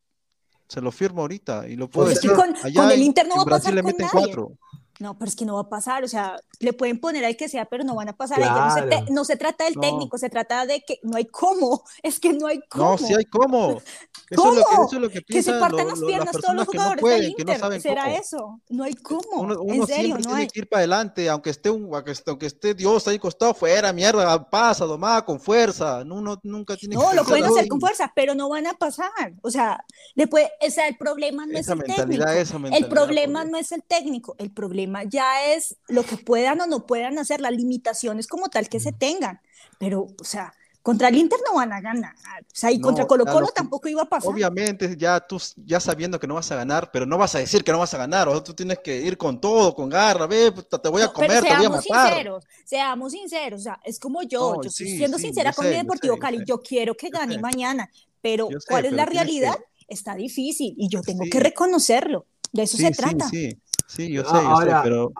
[0.68, 2.30] Se lo firmo ahorita y lo puedo decir.
[2.32, 4.10] Con, el Inter no va a pasar con nadie.
[4.12, 4.52] Cuatro.
[5.00, 7.48] No, pero es que no va a pasar, o sea, le pueden poner al que
[7.48, 8.40] sea, pero no van a pasar.
[8.40, 12.18] No, se no, se trata del técnico, se trata de que no hay cómo, es
[12.18, 12.84] que no hay cómo.
[12.84, 13.80] No, sí hay cómo.
[14.30, 14.52] Eso ¿Cómo?
[14.52, 16.96] Es lo que, eso es lo que, que se partan las piernas todos los jugadores
[16.96, 17.60] no pueden, del Inter.
[17.60, 18.60] No ¿Será eso?
[18.68, 19.22] No hay cómo.
[19.40, 20.46] Uno, uno en serio, no tiene hay.
[20.48, 24.84] que ir para adelante, aunque esté, un, aunque esté Dios ahí costado fuera, mierda, pasa,
[24.84, 26.02] domada, con fuerza.
[26.02, 29.32] Uno nunca tiene no, lo pueden hacer con fuerza, pero no van a pasar.
[29.40, 29.82] O sea,
[30.14, 32.24] después, o sea, el problema no es el técnico.
[32.70, 36.86] El problema no es el técnico, el problema ya es lo que puedan o no
[36.86, 39.40] puedan hacer, las limitaciones como tal que se tengan.
[39.78, 40.52] Pero, o sea,
[40.88, 42.14] contra el Inter no van a ganar.
[42.14, 44.32] O sea, y contra Colo Colo tampoco iba a pasar.
[44.32, 47.62] Obviamente, ya tú, ya sabiendo que no vas a ganar, pero no vas a decir
[47.62, 48.26] que no vas a ganar.
[48.28, 51.42] O sea, tú tienes que ir con todo, con garra, ve, te voy a comer,
[51.42, 51.82] te voy a matar.
[51.82, 56.18] Sinceros, seamos sinceros, o sea, es como yo, yo estoy siendo sincera con mi Deportivo
[56.18, 57.90] Cali, yo quiero que gane mañana,
[58.22, 59.58] pero ¿cuál es la realidad?
[59.86, 62.26] Está difícil y yo tengo que reconocerlo.
[62.52, 63.28] De eso se trata.
[63.28, 65.12] Sí, sí, yo sé, yo sé, pero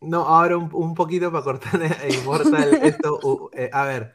[0.00, 1.80] no, ahora un, poquito para cortar
[2.22, 3.50] Immortal esto.
[3.52, 4.14] Eh, a ver,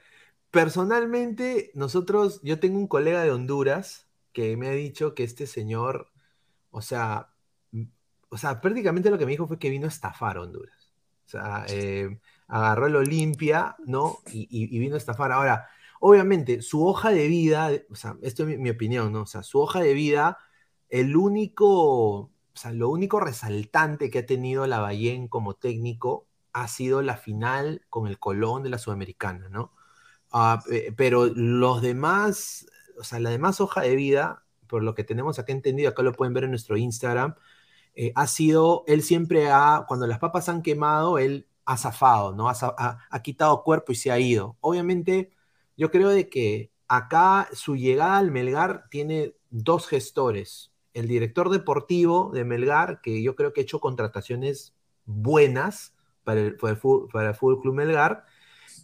[0.50, 6.12] personalmente, nosotros, yo tengo un colega de Honduras que me ha dicho que este señor,
[6.72, 7.30] o sea,
[8.30, 10.94] o sea, prácticamente lo que me dijo fue que vino a estafar a Honduras.
[11.26, 14.20] O sea, eh, agarró el Olimpia, ¿no?
[14.32, 15.32] Y, vino a estafar.
[15.32, 15.68] Ahora,
[16.00, 19.22] obviamente, su hoja de vida, o sea, esto es mi, mi opinión, ¿no?
[19.22, 20.38] O sea, su hoja de vida,
[20.94, 26.68] el único o sea, lo único resaltante que ha tenido la Bayén como técnico ha
[26.68, 29.74] sido la final con el Colón de la Sudamericana, ¿no?
[30.32, 30.64] Ah,
[30.98, 32.68] pero los demás,
[33.00, 36.14] o sea, la demás hoja de vida, por lo que tenemos acá entendido, acá lo
[36.14, 37.36] pueden ver en nuestro Instagram,
[37.96, 42.50] eh, ha sido, él siempre ha, cuando las papas han quemado, él ha zafado, ¿no?
[42.50, 42.56] Ha,
[43.10, 44.58] ha, quitado cuerpo y se ha ido.
[44.62, 45.32] Obviamente,
[45.78, 52.32] yo creo de que acá su llegada al Melgar tiene dos gestores el director deportivo
[52.34, 54.74] de Melgar, que yo creo que ha hecho contrataciones
[55.06, 58.26] buenas para el, para Fútbol Club Melgar,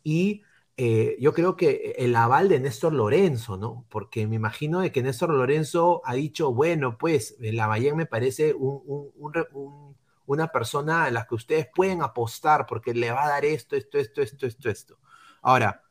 [0.03, 0.43] y
[0.81, 3.85] eh, yo creo que el aval de Néstor Lorenzo, ¿no?
[3.89, 8.55] Porque me imagino de que Néstor Lorenzo ha dicho, bueno, pues la Bahía me parece
[10.25, 13.97] una persona a la que ustedes pueden apostar porque le va a dar esto, esto,
[13.97, 14.97] esto, esto, esto, esto.
[15.41, 15.83] Ahora.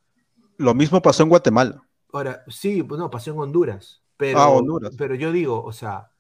[0.57, 1.83] Lo mismo pasó en Guatemala.
[2.11, 4.03] Ahora, sí, pues no, pasó en Honduras.
[4.19, 6.11] Pero, ah, pero yo digo, o sea,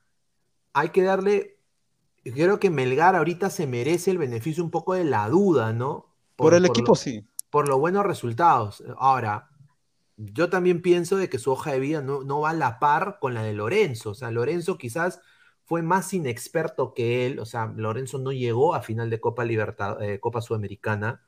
[0.73, 1.59] hay que darle.
[2.23, 6.15] Creo que Melgar ahorita se merece el beneficio un poco de la duda, ¿no?
[6.37, 7.27] Por, el equipo, sí.
[7.51, 8.85] Por los buenos resultados.
[8.99, 9.51] Ahora,
[10.17, 13.35] yo también pienso de que su hoja de vida no, va a la par con
[13.35, 14.11] la de Lorenzo.
[14.11, 15.21] O sea, Lorenzo quizás
[15.65, 17.41] fue más inexperto que él.
[17.41, 21.23] O sea, Lorenzo no llegó a final de Copa Libertad, eh, Copa Sudamericana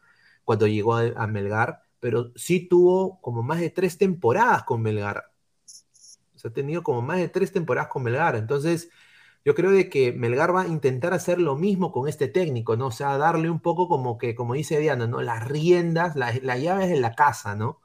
[0.44, 5.29] cuando llegó a Melgar, pero sí tuvo como más de tres temporadas con Melgar
[6.48, 8.36] ha tenido como más de tres temporadas con Melgar.
[8.36, 8.90] Entonces,
[9.44, 12.88] yo creo de que Melgar va a intentar hacer lo mismo con este técnico, ¿no?
[12.88, 15.22] O sea, darle un poco como que, como dice Diana, ¿no?
[15.22, 17.80] Las riendas, las, llaves de la casa, ¿no?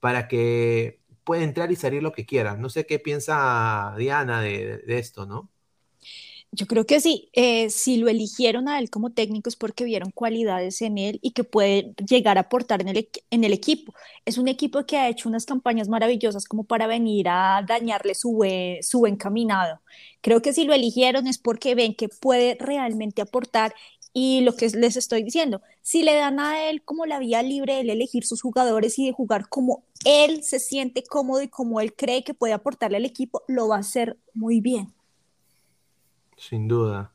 [0.00, 2.56] Para que pueda entrar y salir lo que quiera.
[2.56, 5.50] No sé qué piensa Diana de esto, ¿no?
[6.52, 10.10] Yo creo que sí, eh, si lo eligieron a él como técnico es porque vieron
[10.10, 13.94] cualidades en él y que puede llegar a aportar en el, en el equipo.
[14.24, 18.42] Es un equipo que ha hecho unas campañas maravillosas como para venir a dañarle su
[18.82, 19.16] su buen.
[20.20, 23.74] Creo que si lo eligieron es porque ven que puede realmente aportar
[24.12, 27.74] y lo que les estoy diciendo, si le dan a él como la vía libre
[27.84, 31.94] de elegir sus jugadores y de jugar como él se siente cómodo y como él
[31.94, 34.92] cree que puede aportarle al equipo, lo va a hacer muy bien.
[36.40, 37.12] Sin duda.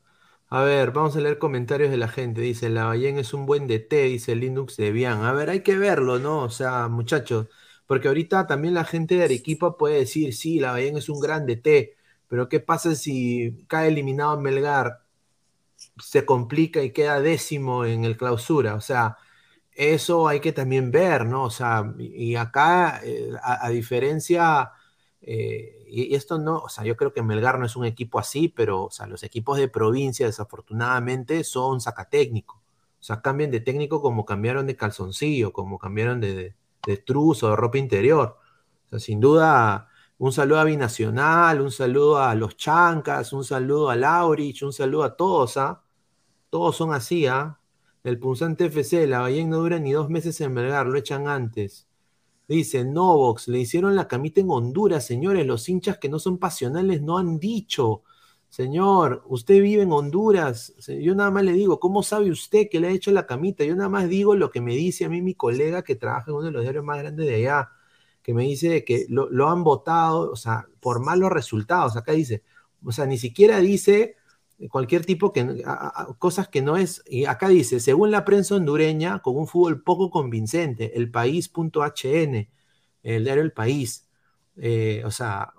[0.48, 2.40] A ver, vamos a leer comentarios de la gente.
[2.40, 5.24] Dice, la es un buen DT, dice Linux de Bian.
[5.24, 6.42] A ver, hay que verlo, ¿no?
[6.42, 7.48] O sea, muchachos,
[7.86, 11.96] porque ahorita también la gente de Arequipa puede decir, sí, la es un gran DT,
[12.28, 15.02] pero ¿qué pasa si cae eliminado Melgar?
[16.02, 18.74] Se complica y queda décimo en el clausura.
[18.76, 19.16] O sea,
[19.72, 21.44] eso hay que también ver, ¿no?
[21.44, 24.72] O sea, y acá, eh, a diferencia
[25.22, 28.48] eh, y, esto no, o sea, yo creo que Melgar no es un equipo así,
[28.48, 32.58] pero, o sea, los equipos de provincia, desafortunadamente, son sacatécnicos.
[33.00, 36.56] O sea, cambian de técnico como cambiaron de calzoncillo, como cambiaron de,
[36.86, 38.38] de, o de ropa interior.
[38.86, 43.90] O sea, sin duda, un saludo a Binacional, un saludo a los Chancas, un saludo
[43.90, 45.82] a Laurich, un saludo a todos, ¿ah?
[46.50, 47.60] Todos son así, ¿ah?
[48.04, 51.88] El punzante FC, la Bahía no dura ni dos meses en Melgar, lo echan antes.
[52.48, 55.46] Dice Novox, le hicieron la camita en Honduras, señores.
[55.46, 58.02] Los hinchas que no son pasionales no han dicho.
[58.48, 60.74] Señor, usted vive en Honduras.
[60.86, 63.64] Yo nada más le digo, ¿cómo sabe usted que le ha hecho la camita?
[63.64, 66.36] Yo nada más digo lo que me dice a mí mi colega que trabaja en
[66.36, 67.70] uno de los diarios más grandes de allá,
[68.22, 71.96] que me dice que lo, lo han votado, o sea, por malos resultados.
[71.96, 72.44] Acá dice,
[72.84, 74.16] o sea, ni siquiera dice
[74.70, 75.62] cualquier tipo que
[76.18, 80.10] cosas que no es y acá dice según la prensa hondureña con un fútbol poco
[80.10, 82.48] convincente el país.hn
[83.02, 84.08] el diario El País
[84.56, 85.52] eh, o sea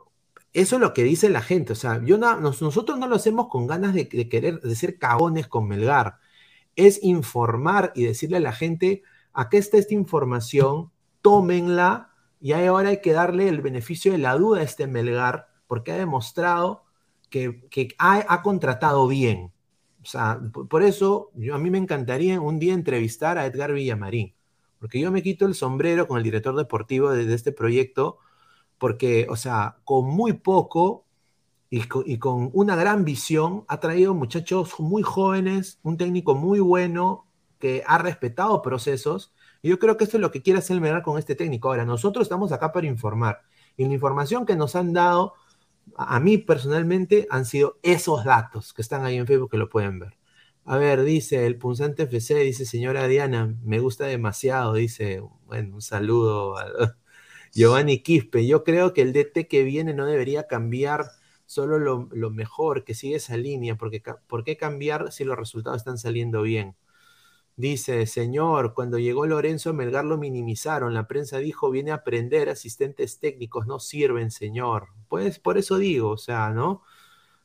[0.54, 3.68] eso es lo que dice la gente o sea yo nosotros no lo hacemos con
[3.68, 6.18] ganas de, querer de ser cagones con Melgar
[6.76, 10.92] es informar y decirle a la gente acá está esta información
[11.22, 15.92] tómenla y ahora hay que darle el beneficio de la duda a este Melgar porque
[15.92, 16.87] ha demostrado
[17.30, 19.52] que, ha, contratado bien.
[20.02, 24.34] O sea, por eso yo, a mí me encantaría un día entrevistar a Edgar Villamarín,
[24.80, 28.20] porque yo me quito el sombrero con el director deportivo de, este proyecto,
[28.78, 31.06] porque, o sea, con muy poco
[31.70, 37.26] y con, una gran visión ha traído muchachos muy jóvenes, un técnico muy bueno
[37.60, 39.34] que ha respetado procesos.
[39.62, 41.70] Y yo creo que esto es lo que quiere hacer Melgar con este técnico.
[41.70, 43.42] Ahora, nosotros estamos acá para informar.
[43.76, 45.34] Y la información que nos han dado
[45.98, 50.00] a mí personalmente han sido esos datos que están ahí en Facebook que lo pueden
[50.00, 50.18] ver.
[50.66, 55.82] A ver, dice el Punzante FC, dice señora Diana, me gusta demasiado, dice, bueno, un
[55.82, 56.98] saludo a
[57.54, 58.46] Giovanni Quispe.
[58.48, 61.06] Yo creo que el DT que viene no debería cambiar
[61.46, 65.78] solo lo, lo mejor, que sigue esa línea, porque ¿por qué cambiar si los resultados
[65.80, 66.76] están saliendo bien?
[67.58, 70.94] Dice, señor, cuando llegó Lorenzo Melgar lo minimizaron.
[70.94, 74.90] La prensa dijo, viene a aprender, asistentes técnicos no sirven, señor.
[75.08, 76.84] Pues por eso digo, o sea, ¿no?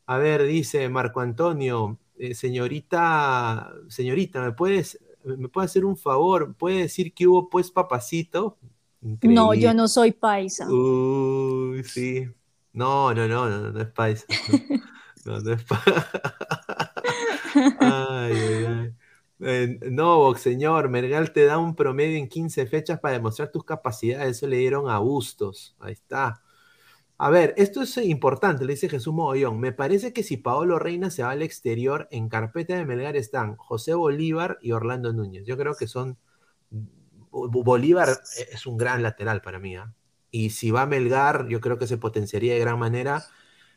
[0.04, 6.54] A ver, dice Marco Antonio, eh, señorita, señorita, ¿me puedes, me puede hacer un favor?
[6.56, 8.58] ¿Puede decir que hubo pues papacito?
[9.00, 10.70] No, yo no soy paisa.
[10.70, 12.28] Uy, sí.
[12.74, 14.26] No, no, no, no, no, es paisa.
[15.24, 16.12] No, no, es paisa.
[19.44, 24.36] Eh, no, señor, Mergal te da un promedio en 15 fechas para demostrar tus capacidades.
[24.36, 25.76] Eso le dieron a Bustos.
[25.80, 26.42] Ahí está.
[27.18, 29.60] A ver, esto es importante, le dice Jesús Mogollón.
[29.60, 33.56] Me parece que si Paolo Reina se va al exterior, en carpeta de Melgar están
[33.56, 35.46] José Bolívar y Orlando Núñez.
[35.46, 36.18] Yo creo que son.
[37.30, 38.08] Bolívar
[38.52, 39.76] es un gran lateral para mí.
[39.76, 39.94] ¿ah?
[40.30, 43.24] Y si va a Melgar, yo creo que se potenciaría de gran manera,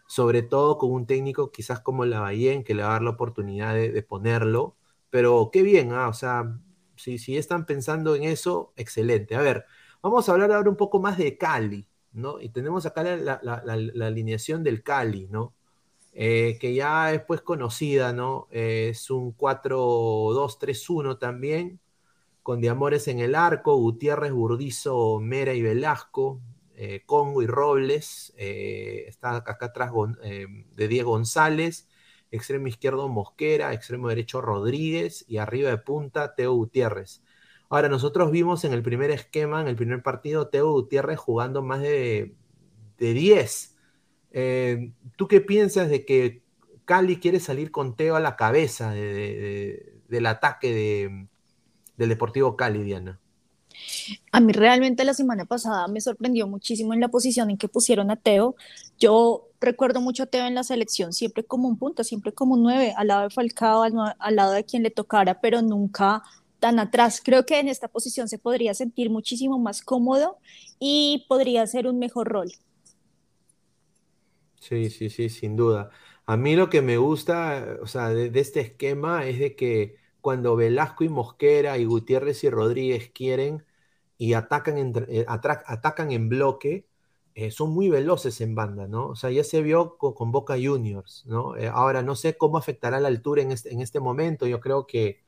[0.07, 3.75] sobre todo con un técnico quizás como Lavallén, que le va a dar la oportunidad
[3.75, 4.75] de ponerlo
[5.15, 6.09] pero qué bien, ¿ah?
[6.09, 6.59] o sea,
[6.97, 9.37] si, si están pensando en eso, excelente.
[9.37, 9.63] A ver,
[10.01, 12.41] vamos a hablar ahora un poco más de Cali, ¿no?
[12.41, 13.39] Y tenemos acá la,
[14.05, 15.53] alineación del Cali, ¿no?
[16.11, 18.49] Eh, que ya es pues conocida, ¿no?
[18.51, 21.79] es un 4-2-3-1 también,
[22.43, 26.41] con Diamores en el arco, Gutiérrez, Burdizo, Mera y Velasco,
[26.75, 29.91] eh, Congo y Robles, eh, está acá atrás
[30.21, 31.87] de Diego González,
[32.35, 37.21] extremo izquierdo Mosquera, extremo derecho Rodríguez y arriba de punta Teo Gutiérrez.
[37.69, 41.81] Ahora, nosotros vimos en el primer esquema, en el primer partido, Teo Gutiérrez jugando más
[41.81, 42.35] de,
[42.97, 43.75] de 10.
[44.31, 46.43] Eh, ¿Tú qué piensas de que
[46.85, 51.27] Cali quiere salir con Teo a la cabeza del ataque
[51.97, 53.19] del Deportivo Cali, Diana?
[54.31, 58.11] A mí realmente la semana pasada me sorprendió muchísimo en la posición en que pusieron
[58.11, 58.55] a Teo.
[58.99, 62.63] Yo recuerdo mucho a Teo en la selección, siempre como un punto, siempre como un
[62.63, 66.23] nueve, al lado de Falcao, al, lado de quien le tocara, pero nunca
[66.59, 67.21] tan atrás.
[67.23, 70.37] Creo que en esta posición se podría sentir muchísimo más cómodo
[70.79, 72.51] y podría ser un mejor rol.
[74.59, 75.89] Sí, sí, sí, sin duda.
[76.25, 80.55] A mí lo que me gusta, o sea, de este esquema es de que cuando
[80.55, 83.63] Velasco y Mosquera y Gutiérrez y Rodríguez quieren
[84.17, 86.87] y atacan, eh, atacan en bloque,
[87.35, 89.07] eh, son muy veloces en banda, ¿no?
[89.09, 91.55] O sea, ya se vio con, Boca Juniors, ¿no?
[91.57, 94.87] Eh, ahora, no sé cómo afectará la altura en este, en este momento, yo creo
[94.87, 95.23] que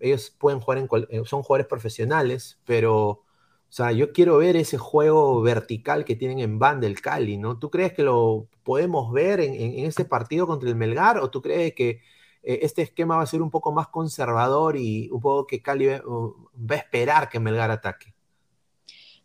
[0.00, 0.78] ellos pueden jugar
[1.10, 3.24] en, son jugadores profesionales, pero, o
[3.68, 7.58] sea, yo quiero ver ese juego vertical que tienen en banda el Cali, ¿no?
[7.58, 11.42] ¿Tú crees que lo podemos ver en, en, este partido contra el Melgar o tú
[11.42, 12.02] crees que
[12.42, 15.86] eh, este esquema va a ser un poco más conservador y un poco que Cali
[15.86, 18.14] va, a esperar que Melgar ataque.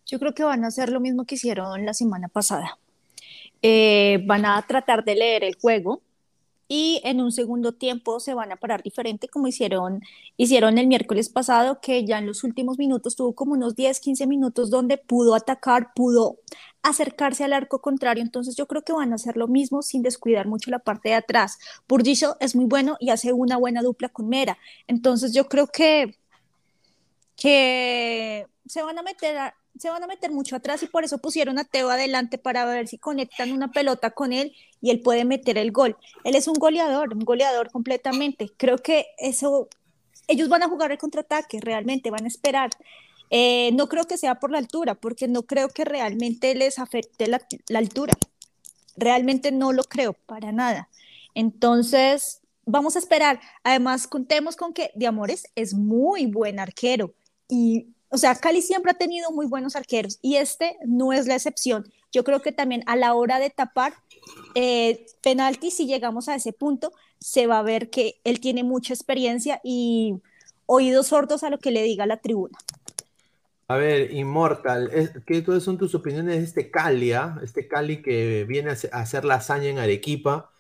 [0.05, 2.77] Yo creo que van a hacer lo mismo que hicieron la semana pasada.
[3.61, 6.01] Eh, van a tratar de leer el juego,
[6.67, 10.01] y en un segundo tiempo se van a parar diferente como hicieron,
[10.37, 14.25] hicieron el miércoles pasado, que ya en los últimos minutos tuvo como unos 10, 15
[14.27, 16.39] minutos donde pudo atacar, pudo
[16.81, 20.47] acercarse al arco contrario, entonces yo creo que van a hacer lo mismo sin descuidar
[20.47, 21.57] mucho la parte de atrás.
[21.87, 26.17] Burdizo es muy bueno y hace una buena dupla con Mera, entonces yo creo que,
[27.35, 31.17] que se van a meter a, se van a meter mucho atrás y por eso
[31.17, 35.25] pusieron a Teo adelante para ver si conectan una pelota con él y él puede
[35.25, 35.97] meter el gol.
[36.23, 38.51] Él es un goleador, un goleador completamente.
[38.57, 39.67] Creo que eso,
[40.27, 42.69] ellos van a jugar el contraataque, realmente van a esperar.
[43.31, 47.27] Eh, no creo que sea por la altura, porque no creo que realmente les afecte
[47.27, 47.41] la,
[47.77, 48.13] altura.
[48.95, 50.89] Realmente no lo creo para nada.
[51.33, 53.41] Entonces, vamos a esperar.
[53.63, 57.13] Además, contemos con que De Amores es muy buen arquero
[57.49, 61.35] y, o sea, Cali siempre ha tenido muy buenos arqueros y este no es la
[61.35, 61.91] excepción.
[62.13, 63.93] Yo creo que también a la hora de tapar
[64.55, 68.93] eh, penalti, si llegamos a ese punto, se va a ver que él tiene mucha
[68.93, 70.15] experiencia y
[70.65, 72.57] oídos sordos a lo que le diga la tribuna.
[73.67, 77.37] A ver, Immortal, ¿qué son tus opiniones de este Cali, ah?
[77.43, 80.51] este Cali que viene a hacer la hazaña en Arequipa?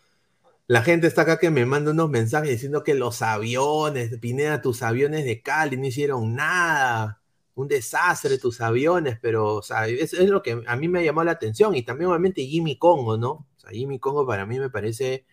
[0.67, 4.83] La gente está acá que me manda unos mensajes diciendo que los aviones, Pineda, tus
[4.83, 7.21] aviones de Cali no hicieron nada,
[7.55, 11.31] un desastre tus aviones, pero, o sea, es, lo que a mí me llamado la
[11.31, 13.31] atención y también obviamente Jimmy Congo, ¿no?
[13.31, 15.25] O sea, Jimmy Congo para mí me parece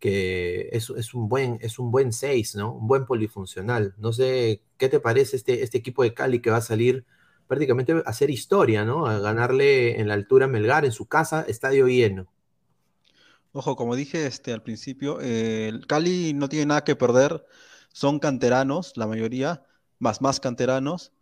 [0.00, 2.72] que es, es un buen es un buen 6, ¿no?
[2.74, 3.94] Un buen polifuncional.
[3.98, 7.06] No sé, ¿qué te parece este, este equipo de Cali que va a salir
[7.46, 9.06] prácticamente a hacer historia, ¿no?
[9.06, 12.32] A ganarle en la altura Melgar en su casa, estadio lleno.
[13.52, 17.44] Ojo, como dije este, al principio, el Cali no tiene nada que perder,
[17.92, 19.64] son canteranos, la mayoría,
[19.98, 21.12] más más canteranos,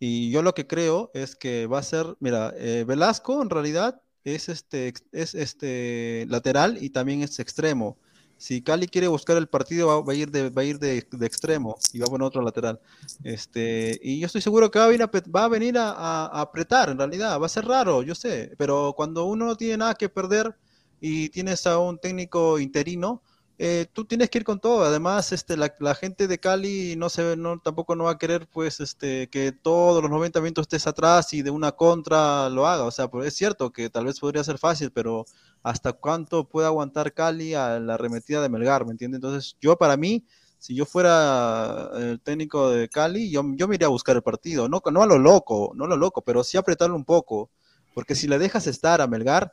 [0.00, 4.00] y yo lo que creo es que va a ser, mira, eh, Velasco en realidad
[4.24, 7.98] es este, es este lateral y también es extremo.
[8.36, 11.76] Si Cali quiere buscar el partido, va, a ir, de, va a ir de, extremo
[11.92, 12.80] y va a poner otro lateral.
[13.24, 16.88] Este, y yo estoy seguro que va a venir, a, va a, venir a, apretar,
[16.90, 17.40] en realidad.
[17.40, 18.54] Va a ser raro, yo sé.
[18.56, 20.56] Pero cuando uno no tiene nada que perder
[21.00, 23.22] y tienes a un técnico interino,
[23.60, 24.84] eh, tú tienes que ir con todo.
[24.84, 28.78] Además, este, la, gente de Cali no se, no, tampoco no va a querer pues,
[28.78, 32.84] este, que todos los 90 minutos estés atrás y de una contra lo haga.
[32.84, 35.24] O sea, pues, es cierto que tal vez podría ser fácil, pero
[35.64, 39.18] hasta cuánto puede aguantar Cali a la arremetida de Melgar, ¿me entiendes?
[39.18, 40.24] Entonces, yo para mí,
[40.58, 44.68] si yo fuera el técnico de Cali, yo, yo me iría a buscar el partido,
[44.68, 47.50] no, no a lo loco, no a lo loco, pero sí apretarlo un poco,
[47.94, 49.52] porque si le dejas estar a Melgar,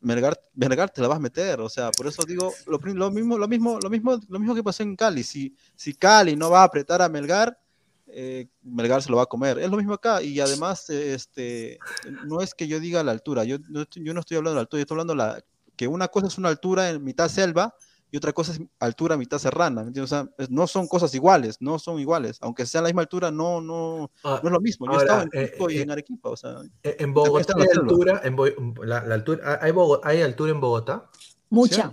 [0.00, 3.38] Melgar, Melgar te la vas a meter, o sea, por eso digo lo, lo, mismo,
[3.38, 6.60] lo mismo, lo mismo, lo mismo que pasó en Cali, si, si Cali no va
[6.60, 7.58] a apretar a Melgar,
[8.06, 9.58] eh, Melgar se lo va a comer.
[9.58, 11.78] Es lo mismo acá, y además, este,
[12.26, 14.78] no es que yo diga la altura, yo, yo no estoy hablando de la altura,
[14.78, 15.44] yo estoy hablando la,
[15.76, 17.74] que una cosa es una altura en mitad selva
[18.14, 21.98] y otra cosa es altura mitad serrana, O sea, no son cosas iguales, no son
[21.98, 24.86] iguales, aunque sea la misma altura, no, no, ah, no es lo mismo.
[24.86, 26.62] Yo estaba en eh, y eh, en Arequipa, o sea.
[26.84, 28.36] En Bogotá hay altura, en
[28.84, 29.72] la, altura, ¿hay,
[30.04, 31.10] ¿hay altura en Bogotá?
[31.50, 31.92] Mucha.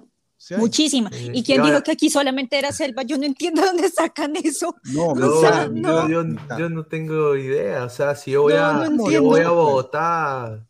[0.58, 1.10] Muchísima.
[1.12, 3.02] ¿Y quién dijo que aquí solamente era selva?
[3.02, 4.76] Yo no entiendo dónde sacan eso.
[4.94, 6.24] No, no, Yo,
[6.56, 7.86] yo, no tengo idea.
[7.86, 10.68] O sea, si yo voy, a, yo voy a Bogotá.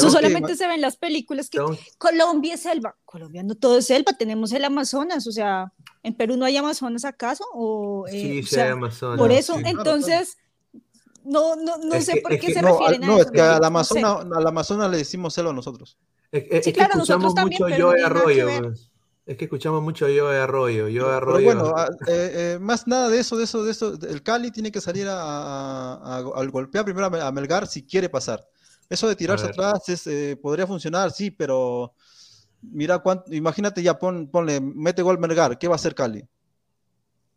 [0.00, 1.58] Eso solamente se ve en las películas que
[1.98, 2.96] Colombia es selva.
[3.04, 5.72] Colombia no todo es selva, tenemos el Amazonas, o sea,
[6.02, 7.44] ¿en Perú no hay Amazonas acaso?
[7.52, 9.18] O, eh, sí, sí hay Amazonas.
[9.18, 10.38] Por eso, entonces,
[11.24, 14.46] no, no, no sé por qué se refieren a, no, es que al Amazonas, al
[14.46, 15.98] Amazonas le decimos selva a nosotros.
[16.32, 18.48] Es, sí, claro, nosotros también, mucho yo de arroyo.
[19.26, 21.44] Es que escuchamos mucho yo de arroyo, yo de arroyo.
[21.44, 23.98] bueno, ah, eh, eh, más nada de eso, de eso, de eso.
[24.08, 26.20] El Cali tiene que salir a,
[26.50, 28.44] golpear primero a Melgar si quiere pasar.
[28.90, 31.94] Eso de tirarse atrás es, eh, podría funcionar, sí, pero
[32.60, 36.28] mira, cuánto, imagínate ya, pon, ponle, mete gol Melgar, ¿qué va a hacer Cali?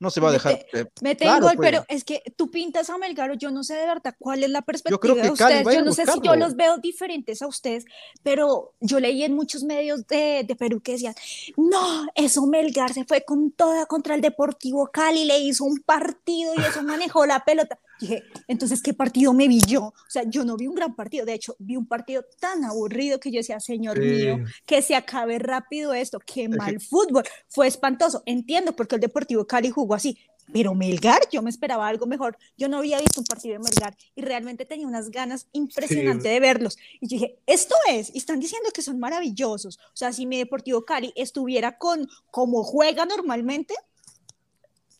[0.04, 0.66] no se va a dejar.
[1.02, 1.58] Mete, gol, pues.
[1.60, 4.62] pero es que tú pintas a Melgaro, yo no sé de verdad cuál es la
[4.62, 5.64] perspectiva de ustedes.
[5.64, 7.86] Yo no sé si yo los veo diferentes a ustedes,
[8.22, 11.16] pero yo leí en muchos medios de, de, Perú que decían,
[11.56, 16.54] no, eso Melgar se fue con toda contra el Deportivo Cali, le hizo un partido
[16.56, 17.80] y eso manejó la pelota.
[18.00, 19.86] Dije, entonces, ¿qué partido me vi yo?
[19.86, 23.20] O sea, yo no vi un gran partido, de hecho, vi un partido tan aburrido
[23.20, 28.24] que yo decía, señor mío, que se acabe rápido esto, qué mal fútbol, fue espantoso.
[28.26, 30.18] Entiendo porque el Deportivo Cali jugó así,
[30.52, 32.38] pero Melgar, yo me esperaba algo mejor.
[32.58, 36.40] Yo no había visto un partido de Melgar y realmente tenía unas ganas impresionantes de
[36.40, 36.78] verlos.
[37.00, 39.78] Y dije, esto es, y están diciendo que son maravillosos.
[39.78, 43.74] O sea, si mi Deportivo Cali estuviera con como juega normalmente,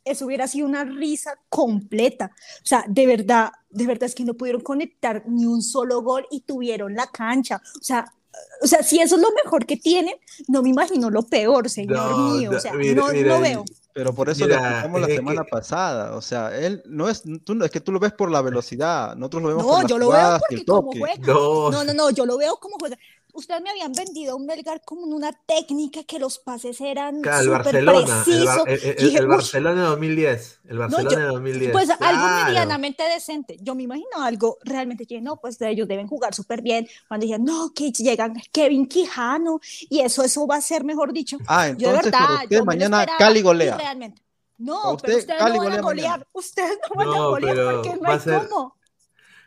[0.06, 2.32] eso hubiera sido una risa completa.
[2.58, 6.26] O sea, de verdad, de verdad es que no pudieron conectar ni un solo gol
[6.32, 7.62] y tuvieron la cancha.
[7.80, 8.12] O sea,
[8.62, 10.16] o sea, si eso es lo mejor que tienen,
[10.48, 12.52] no me imagino lo peor, señor mío.
[12.56, 13.66] O sea, no, lo veo.
[13.94, 16.16] Pero por eso lo explicamos la semana pasada.
[16.16, 19.16] O sea, él no es, tú, es que tú lo ves por la velocidad.
[19.16, 21.28] Nosotros lo vemos por yo lo veo porque como juega.
[21.28, 21.70] No.
[21.70, 22.98] no, no, no, yo lo veo como juega
[23.34, 27.44] ustedes me habían vendido un Melgar como en una técnica que los pases eran claro,
[27.44, 28.64] el Barcelona, precisos.
[28.68, 31.72] El, el, el, Barcelona 2010, el Barcelona de 2010.
[31.72, 33.58] Pues algo medianamente decente.
[33.62, 36.88] Yo me imagino algo realmente que no, pues ellos deben jugar súper bien.
[37.08, 41.38] Cuando dijeron, no, que llegan Kevin Quijano y eso, eso va a ser, mejor dicho.
[41.48, 43.78] Ah, entonces, yo de verdad, usted mañana Cali golea.
[43.78, 44.22] Realmente.
[44.58, 46.28] No, pero ustedes Cali no van a golear.
[46.32, 48.48] Ustedes no van a golear porque no hay ser...
[48.48, 48.78] cómo.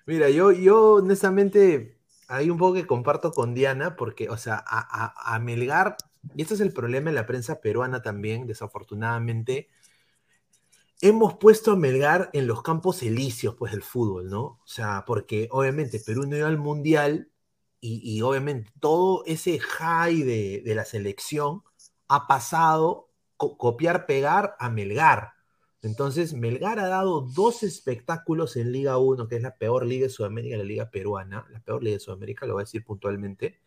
[0.06, 1.95] Mira, yo, yo honestamente
[2.28, 5.96] hay un poco que comparto con Diana, porque, o sea, a, Melgar
[6.34, 9.68] y este es el problema de la prensa peruana también, desafortunadamente,
[11.00, 14.42] hemos puesto a Melgar en los campos elíseos pues, del fútbol, ¿no?
[14.42, 17.30] O sea, porque obviamente Perú no iba al Mundial
[17.80, 21.62] y, obviamente todo ese high de, la selección
[22.08, 25.35] ha pasado copiar, pegar a Melgar.
[25.82, 30.10] Entonces, Melgar ha dado dos espectáculos en Liga 1, que es la peor liga de
[30.10, 33.60] Sudamérica, la liga peruana, la peor liga de Sudamérica, lo voy a decir puntualmente.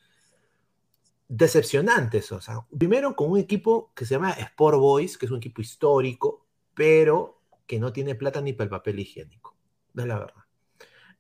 [1.28, 5.38] Decepcionantes, o sea, primero con un equipo que se llama Sport Boys, que es un
[5.38, 9.56] equipo histórico, pero que no tiene plata ni para el papel higiénico,
[9.96, 10.44] es la verdad.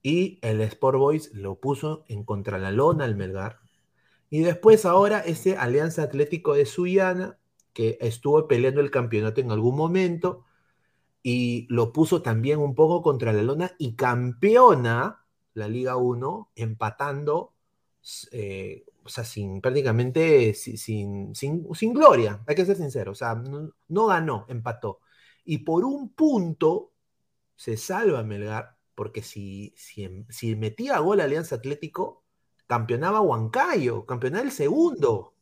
[0.01, 3.59] Y el Sport Boys lo puso en contra la lona al Melgar.
[4.29, 7.37] Y después ahora ese Alianza Atlético de Suiana,
[7.73, 10.45] que estuvo peleando el campeonato en algún momento,
[11.31, 15.23] y lo puso también un poco contra la lona y campeona
[15.53, 17.53] la Liga 1 empatando,
[18.31, 24.07] eh, o sea, sin prácticamente sin, sin, gloria, hay que ser sincero, o sea, no,
[24.07, 25.01] ganó, empató.
[25.45, 26.93] Y por un punto
[27.55, 32.23] se salva Melgar, porque si, si, si metía gol Alianza Atlético,
[32.65, 35.35] campeonaba Huancayo, campeonaba el segundo.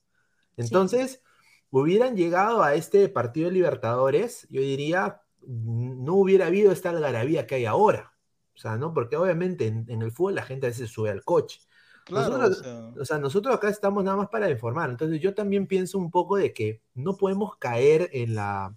[0.58, 1.22] Entonces,
[1.70, 7.56] hubieran llegado a este partido de Libertadores, yo diría, no hubiera habido esta algarabía que
[7.56, 8.14] hay ahora.
[8.56, 8.94] O sea, ¿no?
[8.94, 11.62] Porque obviamente en, el fútbol la gente a veces sube al coche.
[12.10, 12.64] nosotros,
[13.00, 13.20] o, sea...
[13.20, 14.90] nosotros acá estamos nada más para informar.
[14.90, 18.76] Entonces yo también pienso un poco de que no podemos caer en la...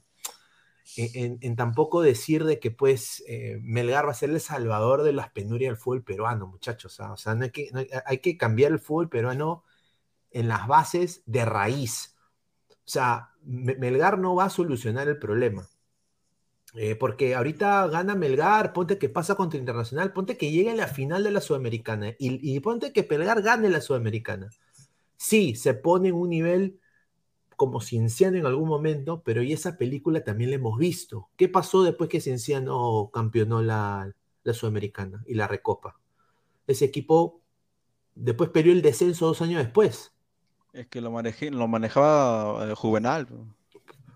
[0.97, 5.31] En, tampoco decir de que pues eh, Melgar va a ser el salvador de las
[5.31, 6.99] penurias del fútbol peruano, muchachos.
[6.99, 7.71] O sea, hay, que,
[8.05, 9.63] hay que cambiar el fútbol peruano
[10.33, 12.17] en las bases de raíz.
[12.71, 15.69] O sea, Melgar no va a solucionar el problema.
[16.75, 20.87] Eh, porque ahorita gana Melgar, ponte que pasa contra Internacional, ponte que llegue a la
[20.87, 24.49] final de la Sudamericana y, ponte que Melgar gane la Sudamericana.
[25.17, 26.81] Sí, se pone en un nivel
[27.57, 31.29] como Cienciano en algún momento, pero y esa película también la hemos visto.
[31.37, 34.15] ¿Qué pasó después que Cienciano campeonó la,
[34.53, 35.99] Sudamericana y la Recopa?
[36.67, 37.43] Ese equipo
[38.15, 40.13] después perdió el descenso dos años después.
[40.73, 43.27] Es que lo, lo manejaba eh, Juvenal.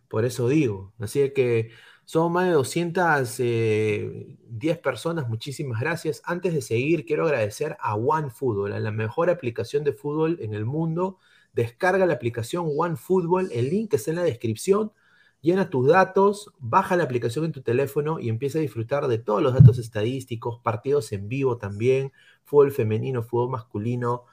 [0.09, 0.93] Por eso digo.
[1.01, 1.73] Así que
[2.05, 6.23] son más de 210 eh, personas, muchísimas gracias.
[6.25, 10.67] Antes de seguir, quiero agradecer a OneFootball, a la mejor aplicación de fútbol en el
[10.67, 11.19] mundo.
[11.53, 14.93] Descarga la aplicación OneFootball, el link está en la descripción.
[15.41, 19.43] Llena tus datos, baja la aplicación en tu teléfono y empieza a disfrutar de todos
[19.43, 22.13] los datos estadísticos, partidos en vivo también,
[22.45, 24.25] fútbol femenino, fútbol masculino,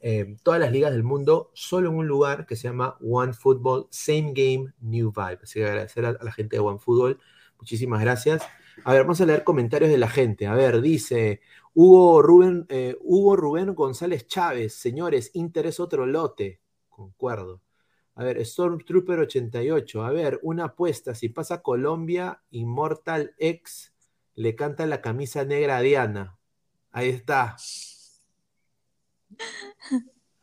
[0.00, 3.86] eh, todas las ligas del mundo solo en un lugar que se llama One Football,
[3.90, 5.40] Same Game, New Vibe.
[5.42, 7.20] Así que agradecer a, la gente de One Football.
[7.58, 8.42] Muchísimas gracias.
[8.84, 10.46] A ver, vamos a leer comentarios de la gente.
[10.46, 11.42] A ver, dice
[11.74, 14.74] Hugo Rubén, eh, Hugo Rubén González Chávez.
[14.74, 16.60] Señores, interés otro lote.
[16.88, 17.60] Concuerdo.
[18.14, 20.02] A ver, Stormtrooper 88.
[20.02, 21.14] A ver, una apuesta.
[21.14, 23.92] Si pasa Colombia, Immortal X
[24.34, 26.38] le canta la camisa negra a Diana.
[26.90, 27.56] Ahí está.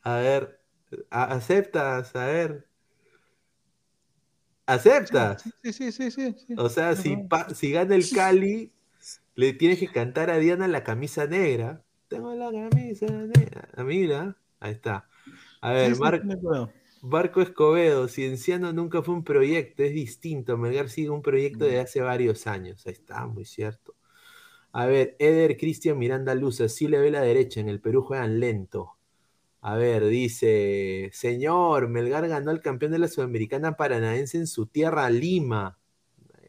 [0.01, 0.61] A ver,
[1.09, 2.67] aceptas, a ver.
[4.65, 5.43] ¿Aceptas?
[5.63, 6.35] Sí, sí, sí, sí.
[6.57, 7.17] O sea, si,
[7.55, 8.73] si gana el Cali,
[9.35, 11.83] le tienes que cantar a Diana la camisa negra.
[12.07, 13.69] Tengo la camisa negra.
[13.75, 15.09] Ah, mira, ahí está.
[15.61, 15.95] A ver,
[17.01, 20.57] Marco Escobedo, Cienciano nunca fue un proyecto, es distinto.
[20.57, 22.85] Melgar sigue un proyecto de hace varios años.
[22.87, 23.96] Ahí está, muy cierto.
[24.77, 28.39] A ver, Eder Cristian Miranda Luz, así le ve la derecha, en el Perú juegan
[28.39, 28.95] lento.
[29.59, 35.09] A ver, dice, señor, Melgar ganó el campeón de la Sudamericana Paranaense en su tierra,
[35.09, 35.79] Lima.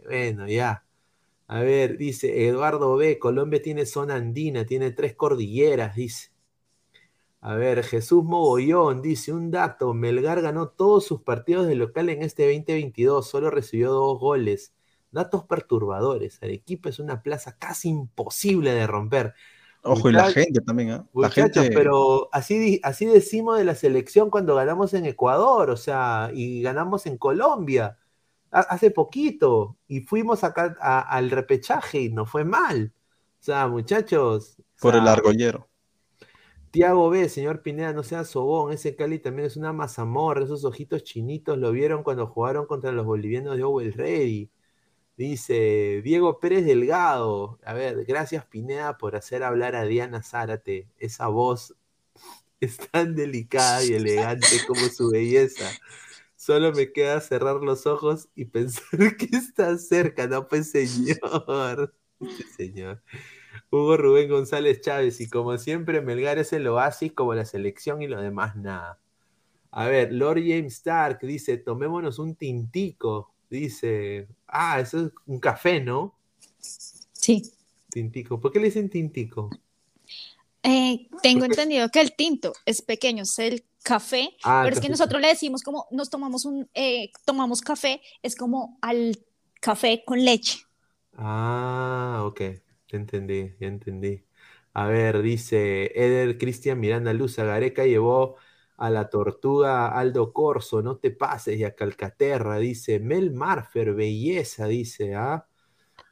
[0.05, 0.85] Bueno, ya.
[1.47, 6.31] A ver, dice Eduardo B, Colombia tiene zona andina, tiene tres cordilleras, dice.
[7.41, 12.23] A ver, Jesús Mogollón dice, un dato, Melgar ganó todos sus partidos de local en
[12.23, 14.75] este 2022, solo recibió dos goles.
[15.11, 16.43] Datos perturbadores.
[16.43, 19.35] Arequipa es una plaza casi imposible de romper.
[19.83, 21.03] Ojo, y la gente también, ¿eh?
[21.15, 21.71] La gente...
[21.73, 27.07] pero así, así decimos de la selección cuando ganamos en Ecuador, o sea, y ganamos
[27.07, 27.97] en Colombia
[28.51, 32.93] hace poquito, y fuimos acá al repechaje y no fue mal.
[33.41, 34.57] O sea, muchachos.
[34.81, 35.69] Por el argollero.
[36.71, 41.03] Tiago B, señor Pineda, no sea sobón, ese Cali también es una mazamorra, esos ojitos
[41.03, 44.51] chinitos lo vieron cuando jugaron contra los bolivianos de Owell Ready.
[45.19, 47.59] Dice Diego Pérez Delgado.
[47.65, 50.87] A ver, gracias Pineda por hacer hablar a Diana Zárate.
[50.97, 51.75] Esa voz
[52.61, 55.69] es tan delicada y elegante como su belleza.
[56.37, 58.83] Solo me queda cerrar los ojos y pensar
[59.19, 61.93] que está cerca, no pues señor.
[62.57, 63.03] señor.
[63.73, 68.07] Hugo Rubén González Chávez, y como siempre, Melgar es el oasis como la selección y
[68.07, 69.01] lo demás nada.
[69.73, 73.35] A ver, Lord James Stark dice, tomémonos un tintico.
[73.51, 76.15] Dice, ah, eso es un café, ¿no?
[76.61, 77.43] Sí.
[77.91, 78.41] Tintico.
[78.41, 79.51] ¿Por qué le dicen tintico?
[80.63, 84.89] Eh, tengo entendido que el tinto es pequeño, es el café, Ah, pero es que
[84.89, 89.19] nosotros le decimos como nos tomamos un, eh, tomamos café, es como al
[89.61, 90.59] café con leche.
[91.17, 92.41] Ah, ok.
[92.89, 94.25] Ya entendí, ya entendí.
[94.73, 98.37] A ver, dice Eder Cristian Miranda Luz, Gareca llevó
[98.79, 104.67] a la tortuga Aldo Corso, no te pases, y a Calcaterra, dice Mel Marfer, belleza,
[104.69, 105.49] dice, ¿ah?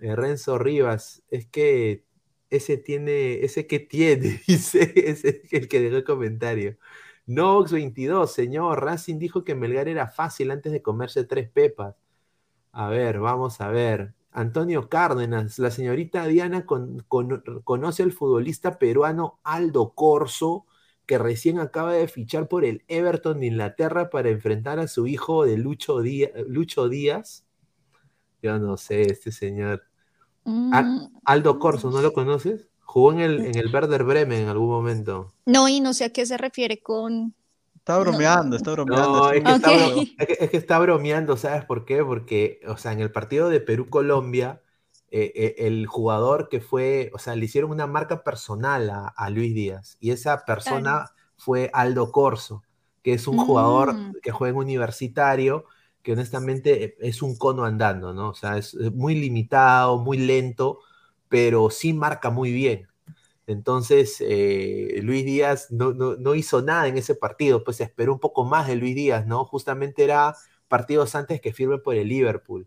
[0.01, 2.05] Eh, Renzo Rivas, es que
[2.51, 6.77] ese tiene, ese que tiene, dice, ese es el que dejó el comentario.
[7.27, 11.97] Nox 22, señor, Racing dijo que Melgar era fácil antes de comerse tres pepas.
[12.73, 14.15] A ver, vamos a ver.
[14.33, 20.66] Antonio Cárdenas, la señorita Diana con- con- conoce al futbolista peruano Aldo Corso,
[21.07, 25.45] que recién acaba de fichar por el Everton de Inglaterra para enfrentar a su hijo
[25.45, 27.45] de Lucho, Día- Lucho Díaz.
[28.43, 29.83] Yo no sé, este señor.
[30.45, 32.69] Ah, Mm, Aldo Corso, ¿no lo conoces?
[32.81, 35.33] Jugó en el, en el Werder Bremen en algún momento.
[35.45, 37.35] no, y no sé a qué se refiere con...
[37.75, 39.19] Está bromeando, está bromeando.
[39.19, 42.05] No, es que, está, bro- es que- es que está bromeando, ¿sabes por qué?
[42.05, 44.61] Porque, o sea, en el partido de Perú-Colombia,
[45.11, 49.31] eh, eh, el jugador que fue, o sea, le hicieron una marca personal a, a
[49.31, 52.63] Luis Díaz, y esa persona fue Aldo Corso,
[53.03, 54.13] que es un jugador Mm.
[54.23, 55.65] que juega en universitario,
[56.03, 58.31] que honestamente es un cono andando, ¿no?
[58.31, 60.81] O sea, es muy limitado, muy lento,
[61.29, 62.89] pero sí marca muy bien.
[63.47, 68.13] Entonces, eh, Luis Díaz no, no- no hizo nada en ese partido, pues se esperó
[68.15, 69.45] un poco más de Luis Díaz, ¿no?
[69.45, 70.35] Justamente era
[70.69, 72.67] partidos antes que firme por el Liverpool.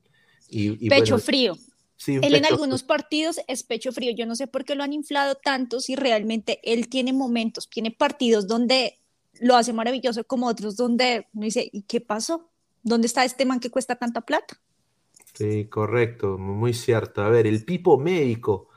[0.49, 1.55] Y, y Pecho bueno, frío.
[1.99, 4.11] Sí, Él en algunos partidos es pecho frío.
[4.15, 7.91] Yo no sé por qué lo han inflado tanto si realmente él tiene momentos, tiene
[7.91, 8.99] partidos donde
[9.39, 12.49] lo hace maravilloso, como otros donde uno dice, ¿y qué pasó?
[12.83, 14.59] ¿Dónde está este man que cuesta tanta plata?
[15.33, 17.21] Sí, correcto, muy cierto.
[17.21, 18.69] A ver, el Pipo médico.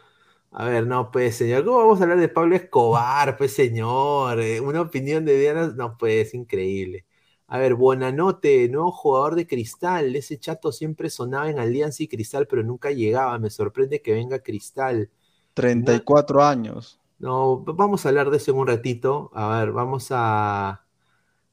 [0.53, 4.41] A ver, no, pues, señor, ¿cómo vamos a hablar de Pablo Escobar, pues, señor?
[4.41, 7.07] Eh, una opinión de Diana, no, pues, increíble.
[7.53, 10.17] A ver, Buenanote, nuevo jugador de Cristal.
[10.17, 13.39] Ese chato siempre sonaba en Alianza y Cristal, pero nunca llegaba.
[13.39, 15.11] Me sorprende que venga Cristal.
[15.53, 16.99] 34 años.
[17.19, 19.31] No, vamos a hablar de eso en un ratito.
[19.35, 20.87] A ver, vamos a.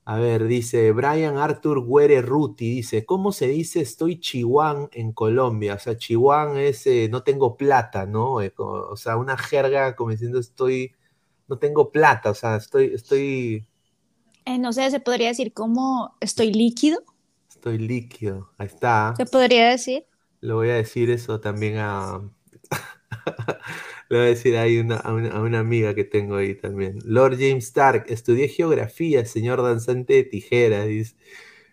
[0.05, 5.75] A ver, dice Brian Arthur Güere Ruti, dice, ¿cómo se dice estoy chihuán en Colombia?
[5.75, 8.41] O sea, chihuán es eh, no tengo plata, ¿no?
[8.41, 10.93] Eh, o sea, una jerga como diciendo estoy,
[11.49, 13.67] no tengo plata, o sea, estoy, estoy,
[14.49, 17.03] Eh, no sé, se podría decir como estoy líquido,
[17.49, 18.51] estoy líquido.
[18.57, 19.15] Ahí está.
[19.15, 20.05] se podría decir.
[20.41, 22.21] Le voy a decir eso también a.
[24.09, 26.99] Le voy a decir ahí una- a, una, a una amiga que tengo ahí también.
[27.05, 30.87] Lord James Stark, estudié geografía, señor danzante de tijeras.
[30.87, 31.15] Dice.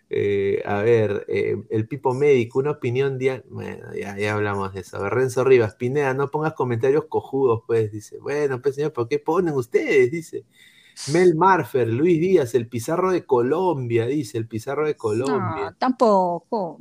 [0.09, 3.17] Eh, a ver, eh, el Pipo Médico, una opinión.
[3.19, 4.97] dia- Bueno, ya, ya hablamos de eso.
[4.97, 7.91] A ver, Renzo Rivas, Pineda, no pongas comentarios cojudos, pues.
[7.91, 10.11] Dice, bueno, pues señor, ¿por qué ponen ustedes?
[10.11, 10.45] Dice.
[11.11, 15.71] Mel Marfer, Luis Díaz, el Pizarro de Colombia, dice, el Pizarro de Colombia.
[15.71, 16.79] No, tampoco.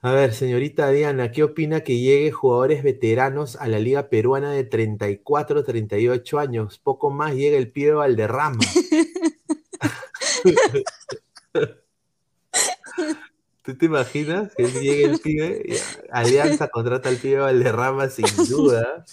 [0.00, 4.62] A ver, señorita Diana, ¿qué opina que llegue jugadores veteranos a la Liga Peruana de
[4.62, 6.78] 34, 38 años?
[6.78, 8.60] Poco más llega el pibe Valderrama.
[13.62, 15.80] ¿Tú te imaginas que llegue el pibe?
[16.12, 19.04] Alianza contrata al pibe Valderrama sin duda.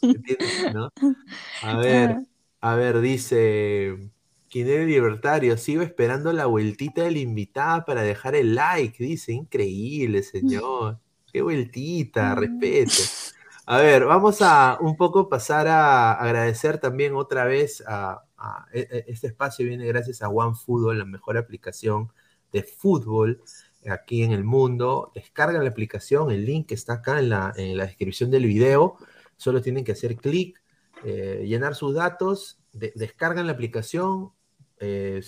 [0.00, 0.90] ¿Entiendes, no?
[1.62, 2.22] A ver,
[2.72, 4.10] a ver, dice.
[4.48, 5.56] ¿Quién era el libertario?
[5.58, 9.02] Sigo esperando la vueltita de la invitada para dejar el like.
[9.02, 10.98] Dice, increíble, señor.
[11.32, 12.92] Qué vueltita, respeto.
[13.66, 18.86] A ver, vamos a un poco pasar a agradecer también otra vez a, a- e-
[18.90, 22.12] e- este espacio viene gracias a OneFootball, la mejor aplicación
[22.52, 23.42] de fútbol
[23.90, 25.10] aquí en el mundo.
[25.14, 28.96] Descargan la aplicación, el link está acá en la, en la descripción del video.
[29.36, 30.62] Solo tienen que hacer clic,
[31.04, 34.32] eh, llenar sus datos, de- descargan la aplicación,
[34.78, 35.22] eh,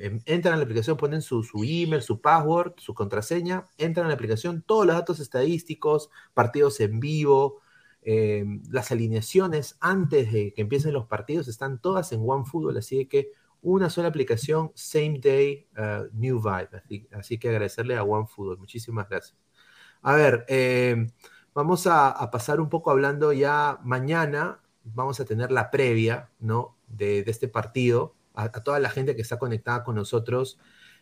[0.00, 4.14] em- entran a la aplicación, ponen su, email, su password, su contraseña, entran a la
[4.14, 7.60] aplicación, todos los datos estadísticos, partidos en vivo,
[8.02, 13.32] eh, las alineaciones antes de que empiecen los partidos están todas en OneFootball, así que
[13.62, 16.68] una sola aplicación, same day, uh, new vibe.
[17.12, 19.36] Así, que agradecerle a OneFootball, muchísimas gracias.
[20.02, 21.06] A ver, eh,
[21.52, 24.60] vamos a pasar un poco hablando ya mañana,
[24.94, 26.76] vamos a tener la previa, ¿no?
[26.88, 30.58] De, de este partido, a, toda la gente que está conectada con nosotros.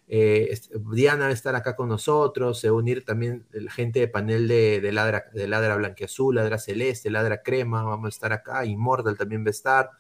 [0.06, 0.58] Eh,
[0.92, 4.08] Diana va a estar acá con nosotros, se va a unir también la gente de
[4.08, 8.64] panel de, de Ladra, de Ladra Blanquiazul, Ladra Celeste, Ladra Crema, vamos a estar acá,
[8.66, 9.90] Immortal también va a estar.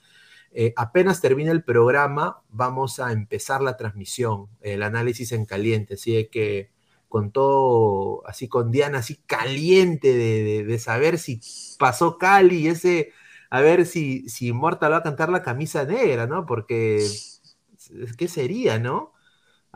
[0.52, 6.28] Eh, apenas termine el programa, vamos a empezar la transmisión, el análisis en caliente, así
[6.30, 6.70] que
[7.08, 11.40] con todo, así con Diana, así caliente de, saber si
[11.78, 13.12] pasó Cali, ese,
[13.50, 16.46] a ver si, si Mortal va a cantar la camisa negra, ¿no?
[16.46, 17.06] Porque,
[18.18, 19.14] ¿qué sería, no?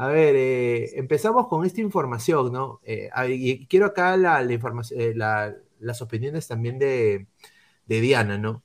[0.00, 2.80] A ver, eh, empezamos con esta información, ¿no?
[2.84, 5.12] Eh, y quiero acá la, información, eh,
[5.80, 7.26] las opiniones también de,
[7.86, 8.62] Diana, ¿no?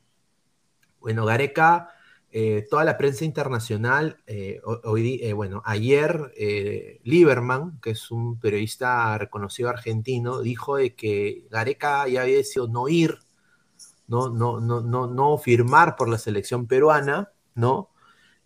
[0.99, 1.89] Bueno, Gareca,
[2.69, 4.23] toda la prensa internacional,
[4.83, 6.31] hoy, bueno, ayer
[7.03, 12.89] Lieberman, que es un periodista reconocido argentino, dijo de que Gareca ya había decidido no
[12.89, 13.22] ir,
[14.07, 17.89] no, no, no, no, no firmar por la selección peruana, ¿no?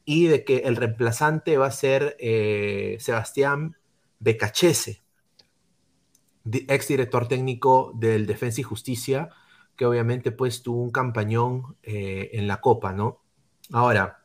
[0.10, 3.76] y de que el reemplazante va a ser eh, Sebastián
[4.20, 5.04] Becachese,
[6.46, 9.30] ex director técnico del Defensa y Justicia,
[9.76, 13.22] que obviamente pues tuvo un campañón eh, en la Copa, ¿no?
[13.74, 14.24] Ahora,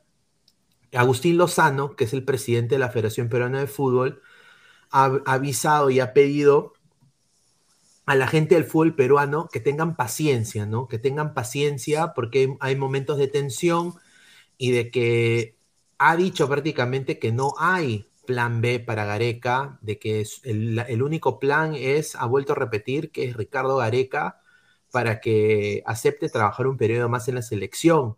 [0.93, 4.23] Agustín Lozano, que es el presidente de la Federación Peruana de Fútbol,
[4.93, 6.72] ha avisado y ha pedido
[8.07, 10.89] a la gente del fútbol peruano que tengan paciencia, ¿no?
[10.89, 13.95] Que tengan paciencia porque hay momentos de tensión
[14.59, 15.57] y de que
[15.99, 21.75] ha dicho prácticamente que no hay plan B para Gareca, de que el, único plan
[21.75, 24.41] es, ha vuelto a repetir, que es Ricardo Gareca
[24.91, 28.17] para que acepte trabajar un periodo más en la selección.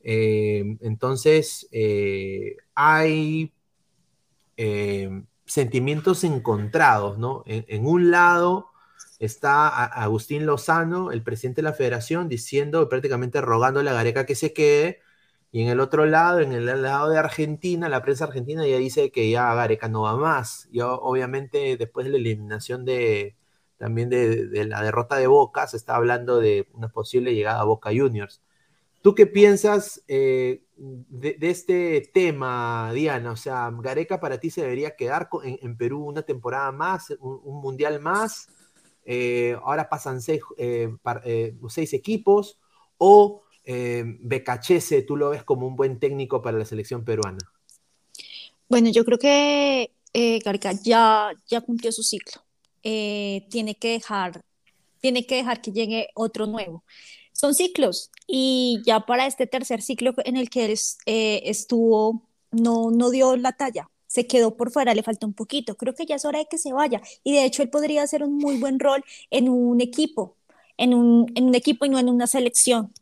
[0.00, 3.52] Eh, entonces, eh, hay
[4.56, 7.42] eh, sentimientos encontrados, ¿no?
[7.46, 8.71] En, un lado
[9.26, 14.52] está Agustín Lozano, el presidente de la federación, diciendo, prácticamente rogándole a Gareca que se
[14.52, 15.00] quede,
[15.52, 19.12] y en el otro lado, en el lado de Argentina, la prensa argentina ya dice
[19.12, 20.66] que ya Gareca no va más.
[20.72, 23.36] Y obviamente después de la eliminación de
[23.82, 27.90] también de, la derrota de Boca, se está hablando de una posible llegada a Boca
[27.90, 28.40] Juniors.
[29.02, 33.32] ¿Tú qué piensas eh, de, este tema, Diana?
[33.32, 38.00] O sea, Gareca para ti se debería quedar en, Perú una temporada más, un, mundial
[38.00, 38.48] más.
[39.04, 40.90] Eh, ahora pasan seis, eh,
[41.68, 42.58] seis equipos.
[42.98, 47.38] O eh, Becachese, ¿tú lo ves como un buen técnico para la selección peruana?
[48.68, 50.40] Bueno, yo creo que eh,
[50.82, 51.34] ya,
[51.64, 52.42] cumplió su ciclo.
[52.82, 54.44] Eh, tiene, que dejar,
[55.00, 56.84] tiene que dejar que llegue otro nuevo.
[57.32, 63.10] Son ciclos y ya para este tercer ciclo en el que él eh, estuvo, no
[63.10, 65.74] dio la talla se quedó por fuera, le falta un poquito.
[65.74, 67.00] Creo que ya es hora de que se vaya.
[67.24, 70.36] Y de hecho, él podría hacer un muy buen rol en un equipo,
[70.76, 72.92] en un, en un equipo y no en una selección.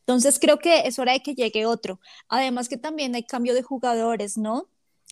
[0.00, 2.00] Entonces creo que es hora de que llegue otro.
[2.28, 4.68] Además que también hay cambio de jugadores, ¿no?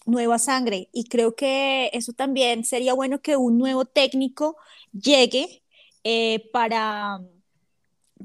[0.07, 0.89] Nueva sangre.
[0.91, 4.57] Y creo que eso también sería bueno que un nuevo técnico
[4.93, 5.63] llegue
[6.03, 7.21] eh, para,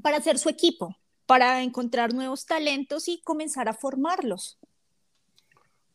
[0.02, 0.96] para hacer su equipo,
[1.26, 4.58] para encontrar nuevos talentos y comenzar a formarlos.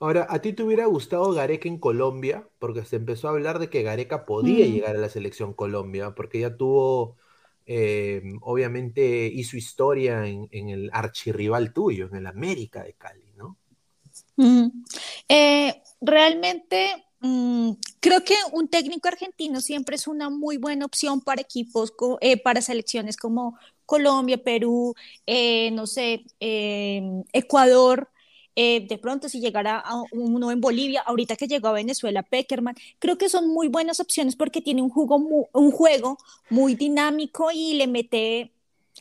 [0.03, 2.45] Ahora, ¿a ti te hubiera gustado Gareca en Colombia?
[2.59, 4.69] Porque se empezó a hablar de que Gareca podía mm.
[4.69, 7.15] llegar a la selección Colombia, porque ya tuvo
[7.65, 13.55] eh, obviamente hizo historia en, el archirrival tuyo, en el América de Cali, ¿no?
[15.29, 17.71] Eh, realmente mm,
[18.01, 22.61] creo que un técnico argentino siempre es una muy buena opción para equipos, eh, para
[22.61, 24.95] selecciones como Colombia, Perú,
[25.71, 28.09] no sé, Ecuador,
[28.55, 32.75] eh, de pronto si llegara a uno en Bolivia, ahorita que llegó a Venezuela, Peckerman,
[32.99, 35.15] creo que son muy buenas opciones porque tiene un, juego
[35.51, 36.17] un juego
[36.49, 38.51] muy dinámico y le mete,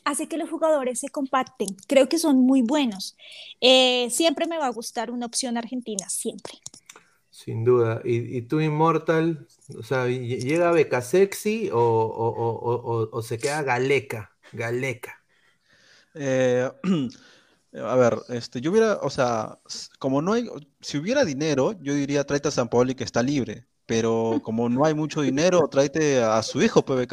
[0.04, 1.68] hace que los jugadores se compacten.
[1.86, 3.16] Creo que son muy buenos.
[3.60, 6.54] Eh, siempre me va a gustar una opción argentina, siempre.
[7.30, 8.02] Sin duda.
[8.04, 9.46] ¿Y, y tú, Immortal?
[9.78, 14.32] O sea, ¿llega Beca Sexy o, o, o, se queda Galeca?
[14.52, 15.22] Galeca.
[16.14, 16.70] Eh,
[17.74, 19.58] A ver, este, yo hubiera, o sea,
[19.98, 20.48] como no hay,
[20.80, 24.84] si hubiera dinero, yo diría tráete a San Paoli que está libre, pero como no
[24.84, 27.08] hay mucho dinero, tráete a su hijo, pues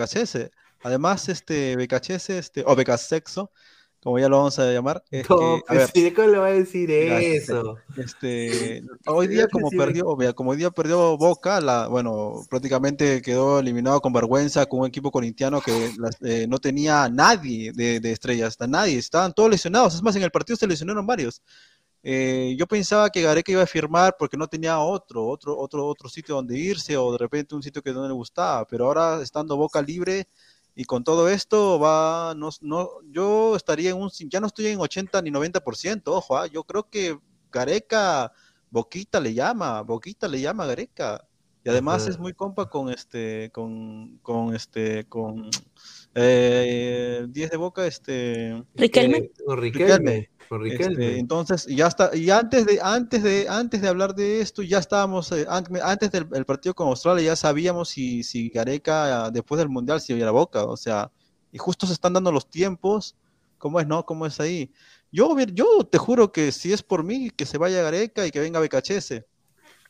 [0.82, 3.52] Además, este, BKHS, este, o Becasexo,
[4.02, 5.04] como ya lo vamos a llamar.
[5.12, 7.78] Es no, pues ¿cómo le va a decir eso?
[7.98, 14.02] Este, hoy día como perdió, como hoy día perdió Boca, la, bueno, prácticamente quedó eliminado
[14.02, 18.98] con vergüenza con un equipo corintiano que eh, no tenía nadie de, de, estrellas, nadie,
[18.98, 21.42] estaban todos lesionados, es más, en el partido se lesionaron varios.
[22.02, 26.08] Eh, yo pensaba que Gareca iba a firmar porque no tenía otro, otro, otro, otro
[26.08, 29.58] sitio donde irse o de repente un sitio que no le gustaba, pero ahora estando
[29.58, 30.28] Boca libre,
[30.80, 34.80] y con todo esto va, no, no, yo estaría en un, ya no estoy en
[34.80, 37.20] 80 ni 90%, ojo, ah, yo creo que
[37.52, 38.32] Gareca,
[38.72, 41.28] Boquita le llama, Boquita le llama a Gareca.
[41.66, 45.50] Y además es muy compa con este, con, con este, con
[46.16, 48.64] eh, 10 de boca, este.
[48.76, 49.32] Riquelme.
[49.50, 50.30] Riquelme.
[50.66, 54.80] Este, entonces, ya está, y antes de, antes de, antes de hablar de esto, ya
[54.80, 60.02] estábamos, eh, antes del partido con Australia, ya sabíamos si, si Gareca después del Mundial
[60.02, 61.12] se iba a la boca, o sea,
[61.52, 63.16] y justo se están dando los tiempos,
[63.60, 64.06] ¿cómo es, no?
[64.06, 64.72] ¿Cómo es ahí?
[65.12, 68.40] Yo, yo te juro que si es por mí, que se vaya Gareca y que
[68.40, 69.28] venga Becachese.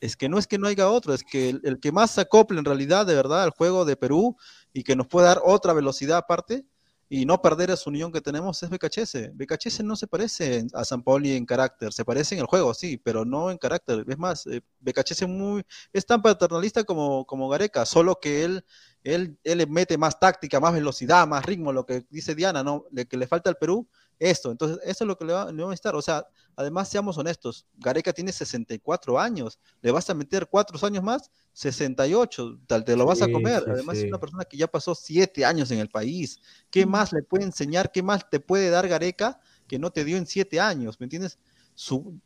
[0.01, 2.21] Es que no es que no haya otro, es que el, el que más se
[2.21, 4.37] acople en realidad, de verdad, al juego de Perú
[4.73, 6.65] y que nos pueda dar otra velocidad aparte,
[7.09, 9.35] y no perder esa unión que tenemos es BKHS.
[9.35, 12.97] BKHS no se parece a San Pauli en carácter, se parece en el juego, sí,
[12.97, 14.05] pero no en carácter.
[14.07, 18.63] Es más, eh, BKHS muy, es tan paternalista como, como Gareca, solo que él,
[19.03, 22.85] él, él mete más táctica, más velocidad, más ritmo, lo que dice Diana, ¿no?
[22.91, 23.87] Le, que le falta al Perú
[24.19, 24.51] esto.
[24.51, 25.95] Entonces, eso es lo que le va, le va a estar.
[25.95, 31.03] O sea, además, seamos honestos, Gareca tiene 64 años, le vas a meter cuatro años
[31.03, 33.63] más, 68, tal, te lo vas a comer.
[33.67, 36.39] además, es una persona que ya pasó siete años en el país.
[36.69, 37.91] ¿Qué más le puede enseñar?
[37.91, 40.99] ¿Qué más te puede dar Gareca que no te dio en siete años?
[40.99, 41.39] ¿Me entiendes?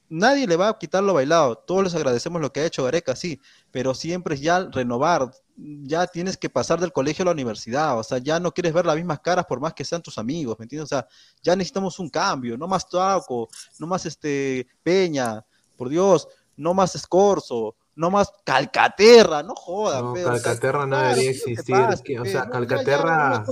[0.09, 1.55] nadie le va a quitar lo bailado.
[1.55, 3.39] Todos les agradecemos lo que ha hecho Gareca, sí,
[3.71, 5.31] pero siempre es ya renovar.
[5.55, 7.97] Ya tienes que pasar del colegio a la universidad.
[7.97, 10.57] O sea, ya no quieres ver las mismas caras por más que sean tus amigos,
[10.59, 10.85] ¿me entiendes?
[10.85, 11.07] O sea,
[11.41, 12.57] ya necesitamos un cambio.
[12.57, 13.47] No más Taco,
[13.79, 15.45] no más este Peña,
[15.77, 16.27] por Dios,
[16.57, 20.05] no más Escorzo, no más Calcaterra, no jodan.
[20.05, 21.75] No, Calcaterra no debería existir.
[22.19, 23.45] o sea, Calcaterra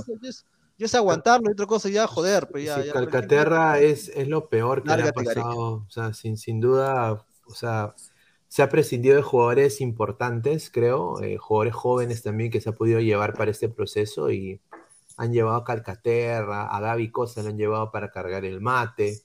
[0.84, 2.48] es aguantarlo y otra cosa ya, joder.
[2.48, 5.84] Pues ya, Calcaterra es, es lo peor que le ha pasado.
[5.86, 7.94] O sea, sin, sin duda, o sea,
[8.52, 13.00] se ha prescindido de jugadores importantes, creo, eh, jugadores jóvenes también que se ha podido
[13.00, 14.60] llevar para este proceso y
[15.16, 19.22] han llevado a Calcaterra, a Gaby Costa lo han llevado para cargar el mate,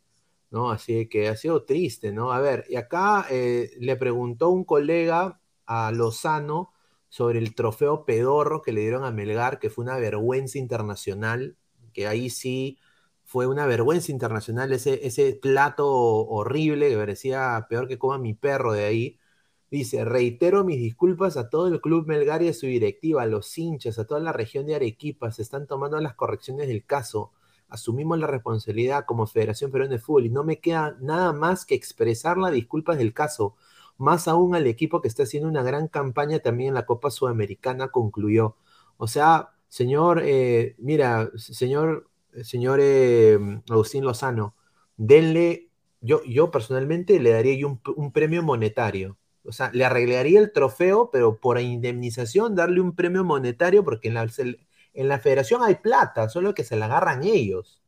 [0.50, 0.72] ¿no?
[0.72, 2.32] Así que ha sido triste, ¿no?
[2.32, 6.72] A ver, y acá eh, le preguntó un colega a Lozano
[7.10, 11.58] sobre el trofeo pedorro que le dieron a Melgar, que fue una vergüenza internacional,
[11.92, 12.80] que ahí sí
[13.28, 18.72] fue una vergüenza internacional, ese, ese plato horrible que parecía peor que coma mi perro
[18.72, 19.20] de ahí.
[19.70, 23.58] Dice, reitero mis disculpas a todo el club Melgar y a su directiva, a los
[23.58, 27.34] hinchas, a toda la región de Arequipa, se están tomando las correcciones del caso.
[27.68, 31.76] Asumimos la responsabilidad como Federación Peruana de Fútbol y no me queda nada más que
[31.76, 33.58] expresar las disculpas del caso
[33.98, 37.90] más aún al equipo que está haciendo una gran campaña también en la Copa Sudamericana,
[37.90, 38.56] concluyó.
[38.98, 42.10] O sea, señor, eh, mira, señor,
[42.44, 43.38] señor eh,
[43.70, 44.56] Agustín Lozano,
[44.96, 45.70] denle,
[46.02, 49.18] yo, yo personalmente le daría un, un premio monetario.
[49.44, 54.16] O sea, le arreglaría el trofeo, pero por indemnización darle un premio monetario, porque en
[54.16, 54.28] la,
[54.94, 57.82] en la federación hay plata, solo que se la agarran ellos.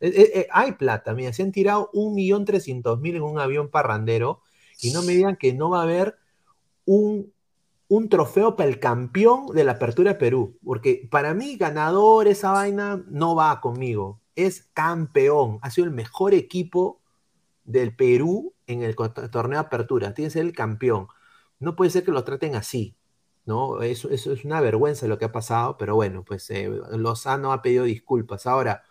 [0.00, 4.42] Eh, hay plata, mira, se han tirado un millón trescientos mil en un avión parrandero
[4.82, 6.16] y no me digan que no va a haber
[6.84, 7.32] un,
[7.88, 12.52] un trofeo para el campeón de la Apertura de Perú, porque para mí ganador esa
[12.52, 17.00] vaina no va conmigo, es campeón, ha sido el mejor equipo
[17.64, 21.08] del Perú en el torneo de Apertura, tiene que ser el campeón.
[21.58, 22.96] No puede ser que lo traten así,
[23.46, 23.82] ¿no?
[23.82, 27.62] Eso, eso es una vergüenza lo que ha pasado, pero bueno, pues eh, Lozano ha
[27.62, 28.46] pedido disculpas.
[28.46, 28.82] Ahora,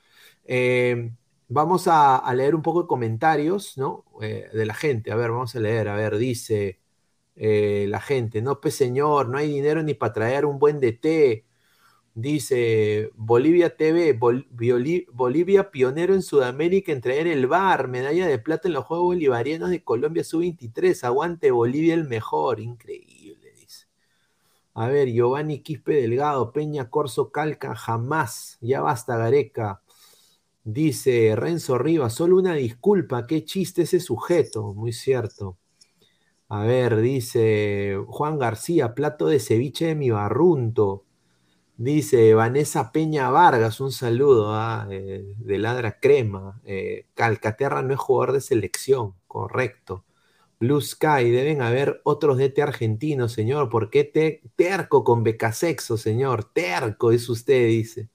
[0.46, 1.12] eh,
[1.48, 4.06] Vamos a, leer un poco de comentarios, ¿no?
[4.22, 5.12] Eh, de la gente.
[5.12, 5.88] A ver, vamos a leer.
[5.90, 6.80] A ver, dice
[7.36, 11.45] eh, la gente, no, pues señor, no hay dinero ni para traer un buen DT.
[12.16, 14.18] Dice Bolivia TV,
[15.12, 19.70] Bolivia pionero en Sudamérica en traer el bar, medalla de plata en los Juegos Bolivarianos
[19.70, 23.88] de Colombia sub-23, aguante Bolivia el mejor, increíble, dice.
[24.76, 29.82] A ver, Giovanni Quispe Delgado, Peña Corso Calca, jamás, ya basta Gareca.
[30.64, 35.57] Dice Renzo Rivas, solo una disculpa, qué chiste ese sujeto, muy cierto.
[36.48, 41.06] A ver, dice Juan García, plato de ceviche de mi barrunto.
[41.78, 46.62] Dice Vanessa Peña Vargas, un saludo ah, eh, de Ladra Crema.
[46.66, 50.06] Eh, Calcaterra no es jugador de selección, correcto.
[50.60, 53.70] Blue Sky, deben haber otros DT argentinos, señor.
[53.70, 56.46] ¿Por qué te, terco con becasexo, señor?
[56.54, 58.10] Terco es usted, dice.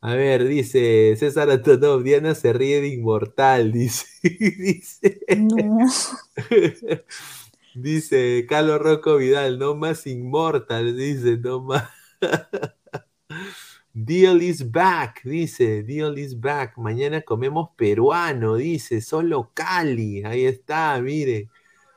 [0.00, 4.06] A ver, dice César Antonov, Diana se ríe de inmortal, dice.
[4.22, 5.20] dice,
[7.74, 11.88] dice Carlos Rocco Vidal, no más inmortal, dice, no más.
[13.92, 16.76] Deal is back, dice, deal is back.
[16.78, 20.22] Mañana comemos peruano, dice, solo Cali.
[20.24, 21.48] Ahí está, mire.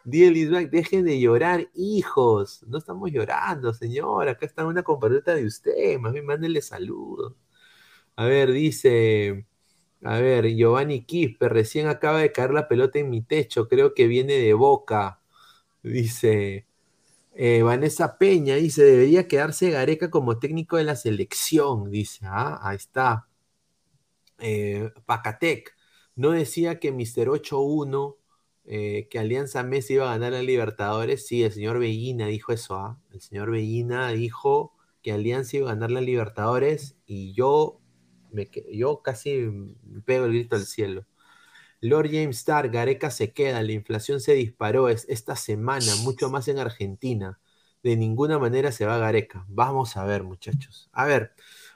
[0.04, 2.64] Deal is back, dejen de llorar, hijos.
[2.68, 4.28] No estamos llorando, señor.
[4.30, 6.00] Acá está una compatriota de usted.
[6.00, 7.36] Más bien, mándenle saludos.
[8.16, 9.48] A ver, dice,
[10.04, 14.08] a ver, Giovanni Quispe, recién acaba de caer la pelota en mi techo, creo que
[14.08, 15.21] viene de boca.
[15.84, 16.68] Dice,
[17.34, 22.78] eh, Vanessa Peña, dice, debería quedarse Gareca como técnico de la selección, dice, ah, ahí
[22.78, 23.28] está.
[24.40, 25.76] Eh, Pacatec,
[26.16, 27.30] no decía que Mr.
[27.30, 28.18] 8-1,
[28.66, 31.26] eh, que Alianza Messi iba a ganar a Libertadores.
[31.28, 32.76] Sí, el señor Bellina dijo eso.
[32.76, 33.00] ¿ah?
[33.12, 37.80] El señor Bellina dijo que Alianza iba a ganar la Libertadores y yo,
[38.32, 39.50] me, yo casi
[40.06, 41.06] pego el grito al cielo.
[41.82, 46.60] Lord James Starr, Gareca se queda, la inflación se disparó esta semana, mucho más en
[46.60, 47.40] Argentina.
[47.84, 49.46] De ninguna manera se va Gareca.
[49.50, 50.90] Vamos a ver, muchachos.
[50.94, 51.34] A ver,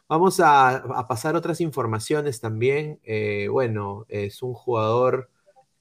[0.07, 2.99] vamos a, pasar otras informaciones también.
[3.03, 5.31] Eh, bueno, es un jugador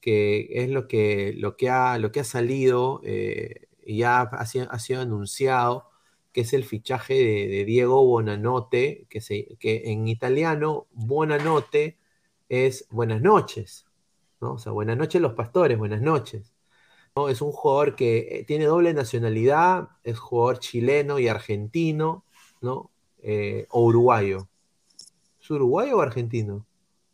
[0.01, 4.45] que es lo que, lo que, ha, lo que ha salido eh, y ya ha
[4.79, 5.89] sido, anunciado,
[6.31, 11.99] que es el fichaje de, Diego Bonanote, que, se, que en italiano Bonanote
[12.49, 13.84] es buenas noches.
[14.53, 16.53] O sea, buenas noches los pastores, buenas noches.
[17.15, 17.29] ¿no?
[17.29, 22.25] Es un jugador que eh, tiene doble nacionalidad, es jugador chileno y argentino,
[22.61, 22.91] ¿no?
[23.19, 24.47] Eh, o uruguayo.
[25.41, 26.65] ¿Es uruguayo o argentino?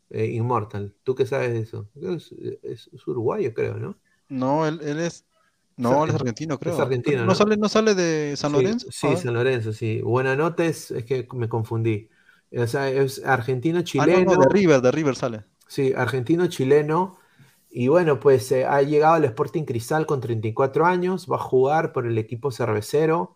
[0.09, 1.87] Eh, Immortal, ¿tú qué sabes de eso?
[2.63, 3.97] Es, uruguayo, creo, ¿no?
[4.27, 5.25] No, él, es.
[5.77, 6.73] No, él es argentino, creo.
[6.73, 7.25] Es argentino.
[7.25, 8.87] ¿No, Sale, ¿No sale de San Lorenzo?
[8.91, 9.15] Sí, ah.
[9.15, 10.01] San Lorenzo, sí.
[10.01, 12.09] Buena nota es, que me confundí.
[12.53, 14.31] O sea, es argentino, chileno.
[14.33, 15.45] Ah, de River, de River sale.
[15.67, 17.17] Sí, argentino, chileno.
[17.71, 21.93] Y bueno, pues eh, ha llegado al Sporting Cristal con 34 años, va a jugar
[21.93, 23.35] por el equipo cervecero.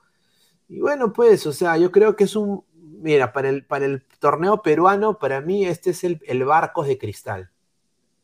[0.67, 4.05] Y bueno, pues, o sea, yo creo que es un, mira, para el, para el
[4.19, 7.51] torneo peruano, para mí este es el, el Barcos de Cristal.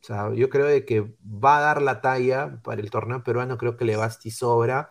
[0.02, 3.58] O sea, yo creo de que va a dar la talla para el torneo peruano,
[3.58, 4.90] creo que le basta y sobra.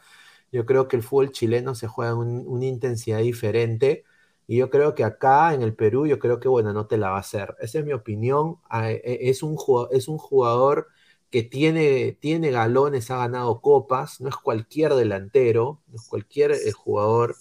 [0.53, 4.05] Yo creo que el fútbol chileno se juega en una intensidad diferente.
[4.47, 7.11] Y yo creo que acá en el Perú, yo creo que, bueno, no te la
[7.11, 7.57] va a hacer.
[7.61, 8.59] Esa es mi opinión.
[8.69, 9.57] Ah, e, es un,
[9.93, 10.89] es un jugador
[11.31, 16.73] que tiene, tiene galones, ha ganado copas, no es cualquier delantero, no es cualquier eh,
[16.73, 17.37] jugador,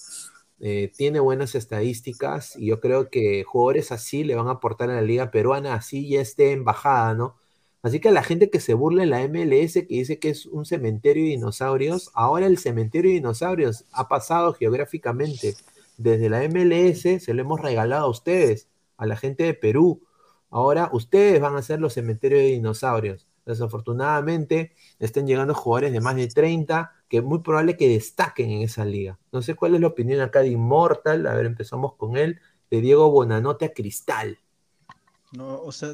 [0.60, 4.96] eh, tiene buenas estadísticas y yo creo que jugadores así le van a aportar a
[4.96, 7.36] la liga peruana, así ya esté en bajada, ¿no?
[7.82, 10.46] Así que a la gente que se burla en la MLS, que dice que es
[10.46, 15.56] un cementerio de dinosaurios, ahora el cementerio de dinosaurios ha pasado geográficamente
[15.98, 18.68] desde la MLS, se lo hemos regalado a ustedes,
[18.98, 20.02] a la gente de Perú.
[20.50, 26.16] Ahora ustedes van a ser los cementerios de dinosaurios desafortunadamente estén llegando jugadores de más
[26.16, 29.18] de 30 que muy probable que destaquen en esa liga.
[29.32, 32.40] No sé cuál es la opinión acá de Immortal, a ver, empezamos con él,
[32.70, 34.38] de Diego Bonanote a Cristal.
[35.32, 35.94] No, o sea,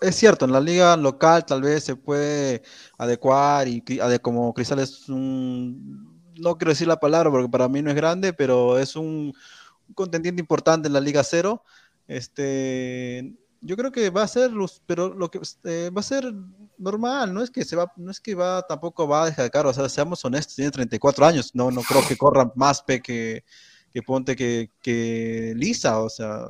[0.00, 2.62] es cierto, en la liga local tal vez se puede
[2.96, 3.82] adecuar y
[4.22, 8.32] como Cristal es un, no quiero decir la palabra porque para mí no es grande,
[8.32, 9.34] pero es un,
[9.88, 11.62] un contendiente importante en la liga cero.
[12.08, 16.32] Este, yo creo que va a ser los, pero lo que eh, va a ser
[16.78, 19.70] normal, no es que se va, no es que va, tampoco va a dejar caro,
[19.70, 23.44] o sea, seamos honestos, tiene 34 años, no, no creo que corra más pe que,
[23.92, 26.46] que Ponte que, que Lisa, o sea,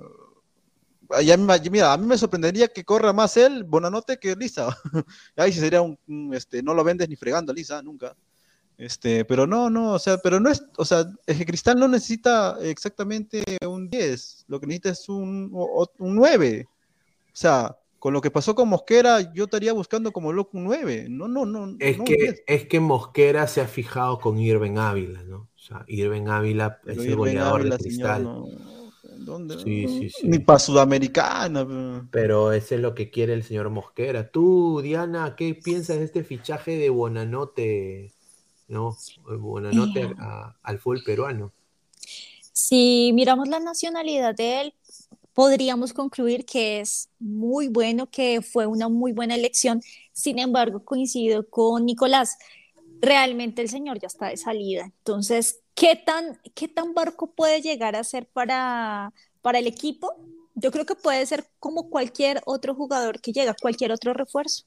[1.24, 4.69] ya, mira, a mí me sorprendería que corra más él, Bonanote, que Lisa.
[5.37, 5.99] Ahí sería un,
[6.32, 8.15] este, no lo vendes ni fregando Lisa, nunca.
[8.78, 12.57] Este, pero no, no, o sea, pero no es, o sea, el Cristal no necesita
[12.62, 16.66] exactamente un 10, lo que necesita es un, un 9.
[17.32, 21.07] O sea, con lo que pasó con Mosquera, yo estaría buscando como loco un 9.
[21.11, 21.77] No, no, no.
[21.78, 22.66] Es, que, es.
[22.66, 25.48] que Mosquera se ha fijado con Irving Ávila, ¿no?
[25.55, 28.44] O sea, Irving Ávila es el goleador de cristal.
[29.19, 29.59] ¿Dónde?
[29.62, 30.27] Sí, sí, sí.
[30.27, 32.09] Ni para Sudamericana.
[32.11, 34.31] Pero ese es lo que quiere el señor Mosquera.
[34.31, 38.15] Tú, Diana, ¿qué piensas de este fichaje de Bonanote?
[38.69, 38.97] ¿No?
[39.27, 40.15] Bonanote eh.
[40.62, 41.52] al fútbol peruano.
[42.52, 44.74] Si miramos la nacionalidad de él,
[45.41, 49.81] podríamos concluir que es muy bueno, que fue una muy buena elección.
[50.12, 52.37] Sin embargo, coincido con Nicolás,
[53.01, 54.85] realmente el señor ya está de salida.
[54.85, 60.15] Entonces, ¿qué tan, qué tan barco puede llegar a ser para, para el equipo?
[60.57, 64.67] Yo creo que puede ser como cualquier otro jugador que llega, cualquier otro refuerzo.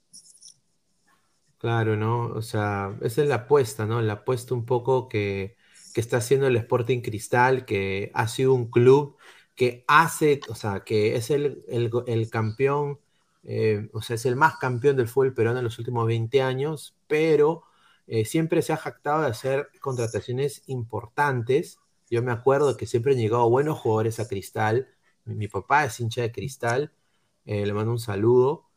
[1.60, 2.30] Claro, ¿no?
[2.30, 4.02] O sea, esa es la apuesta, ¿no?
[4.02, 5.56] La apuesta un poco que,
[5.94, 9.18] que está haciendo el Sporting Cristal, que ha sido un club
[9.56, 13.00] que hace, o sea, que es el, el, campeón,
[13.44, 16.96] eh, o sea, es el más campeón del fútbol peruano en los últimos 20 años,
[17.08, 17.64] pero
[18.08, 21.80] eh, siempre se ha jactado de hacer contrataciones importantes.
[22.10, 24.88] Yo me acuerdo que siempre han llegado buenos jugadores a Cristal.
[25.26, 26.92] Mi, papá es hincha de Cristal,
[27.46, 28.70] eh, le mando un saludo.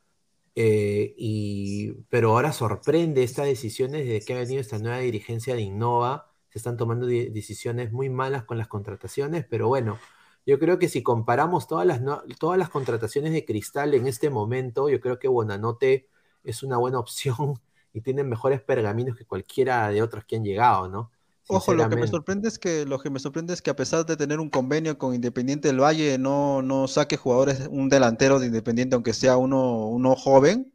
[0.55, 6.33] y, pero ahora sorprende estas decisiones de que ha venido esta nueva dirigencia de Innova.
[6.51, 9.99] Se están tomando decisiones muy malas con las contrataciones, pero bueno,
[10.47, 12.01] yo creo que si comparamos todas las,
[12.39, 16.09] todas las contrataciones de Cristal en este momento, yo creo que Bonanote
[16.45, 17.61] es una buena opción
[17.93, 21.11] y tiene mejores pergaminos que cualquiera de otros que han llegado, ¿no?
[21.49, 24.05] Ojo, lo que me sorprende es que lo que me sorprende es que a pesar
[24.05, 28.47] de tener un convenio con Independiente del Valle, no, no saque jugadores, un delantero de
[28.47, 30.73] Independiente, aunque sea uno, uno joven,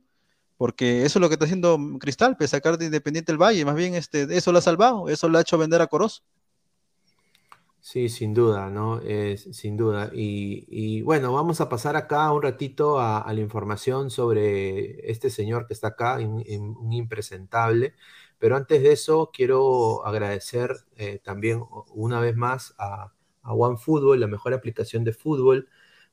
[0.55, 3.75] porque eso es lo que está haciendo Cristal, pues, sacar de Independiente el Valle, más
[3.75, 6.21] bien este, eso lo ha salvado, eso lo ha hecho vender a Corozo.
[7.83, 9.01] Sí, sin duda, ¿no?
[9.35, 10.11] sin duda.
[10.13, 15.73] Y, bueno, vamos a pasar acá un ratito a, la información sobre este señor que
[15.73, 17.95] está acá, un impresentable.
[18.37, 21.63] Pero antes de eso, quiero agradecer eh, también
[21.93, 25.67] una vez más a, a OneFootball, la mejor aplicación de fútbol.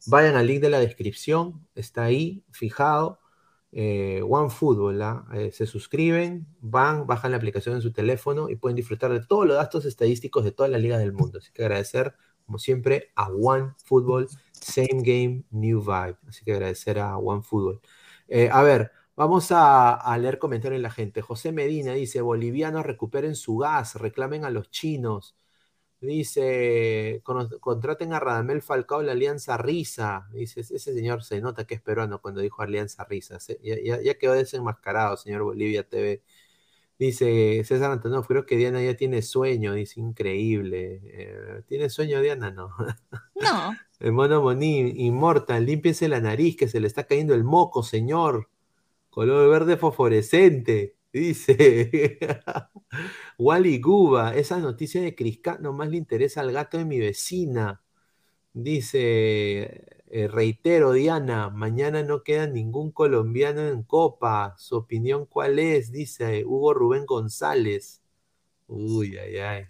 [0.06, 3.17] Vayan al link de la descripción, está ahí, fijado
[3.72, 5.26] eh, OneFootball, ¿ah?
[5.34, 9.46] eh, se suscriben, van, bajan la aplicación en su teléfono y pueden disfrutar de todos
[9.46, 11.38] los datos estadísticos de todas las ligas del mundo.
[11.38, 12.14] Así que agradecer,
[12.46, 16.16] como siempre, a OneFootball, Same Game, New Vibe.
[16.26, 17.80] Así que agradecer a OneFootball.
[18.28, 21.22] Eh, a ver, vamos a, a, leer comentarios de la gente.
[21.22, 25.36] José Medina dice: Bolivianos recuperen su gas, reclamen a los chinos.
[26.00, 27.22] Dice,
[27.60, 30.28] contraten a Radamel Falcao la Alianza Risa.
[30.32, 33.38] Dice, ese señor se nota que es peruano cuando dijo Alianza Risa.
[33.62, 36.22] Ya, quedó desenmascarado, señor Bolivia TV.
[36.98, 39.74] Dice César Antonio, creo que Diana ya tiene sueño.
[39.74, 41.00] Dice, increíble.
[41.04, 42.50] Eh, ¿Tiene sueño Diana?
[42.50, 42.70] No.
[43.34, 43.76] No.
[44.00, 48.48] El mono Moní, inmortal, límpiese la nariz que se le está cayendo el moco, señor.
[49.10, 50.97] Color verde fosforescente.
[51.18, 52.18] Dice
[53.38, 57.82] Wally Guba, esa noticia de Criscat nomás le interesa al gato de mi vecina.
[58.52, 64.54] Dice, eh, reitero, Diana, mañana no queda ningún colombiano en Copa.
[64.58, 65.92] ¿Su opinión cuál es?
[65.92, 68.02] Dice Hugo Rubén González.
[68.68, 69.66] Uy, ay, ay.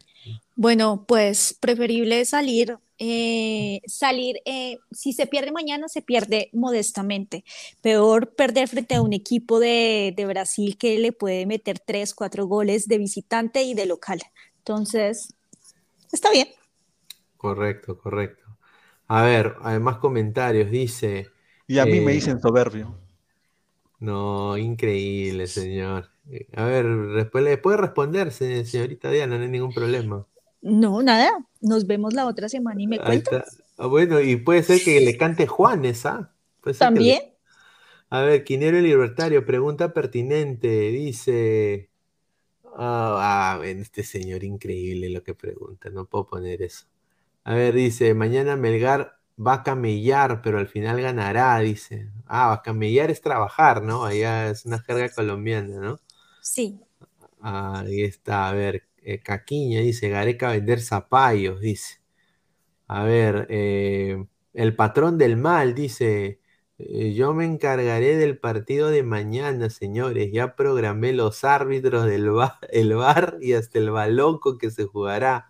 [0.58, 7.44] Bueno, pues preferible salir eh, salir, eh, si se pierde mañana, se pierde modestamente.
[7.80, 12.88] Peor perder frente a un equipo de, Brasil que le puede meter tres, cuatro goles
[12.88, 14.20] de visitante y de local.
[14.58, 15.32] Entonces,
[16.12, 16.48] está bien.
[17.36, 18.44] Correcto, correcto.
[19.06, 20.70] A ver, hay más comentarios.
[20.70, 21.28] Dice.
[21.68, 22.98] Y a mí me eh, dicen soberbio.
[24.00, 26.10] No, increíble, señor.
[26.56, 30.26] A ver, después le puede responder, señorita Diana, no hay ningún problema.
[30.60, 31.30] No, nada.
[31.60, 33.62] Nos vemos la otra semana y me cuentas.
[33.76, 36.32] Ah, bueno, y puede ser que le cante Juanes, ¿ah?
[36.78, 37.20] También.
[38.10, 40.68] A ver, Quinero Libertario, pregunta pertinente.
[40.90, 41.90] Dice.
[42.76, 45.90] Ah, ah este señor increíble lo que pregunta.
[45.90, 46.86] No puedo poner eso.
[47.44, 52.10] A ver, dice: Mañana Melgar va a camellar, pero al final ganará, dice.
[52.26, 54.04] Ah, a camellar es trabajar, ¿no?
[54.04, 56.00] Allá es una jerga colombiana, ¿no?
[56.40, 56.80] Sí.
[57.40, 62.00] Ahí está, a ver, eh, Caquiña dice, Gareca vender zapallos, dice.
[62.88, 64.24] A ver, eh,
[64.54, 66.40] el patrón del mal dice,
[66.78, 70.30] eh, yo me encargaré del partido de mañana, señores.
[70.32, 74.84] Ya programé los árbitros del bar, el bar y hasta el balón con que se
[74.86, 75.48] jugará.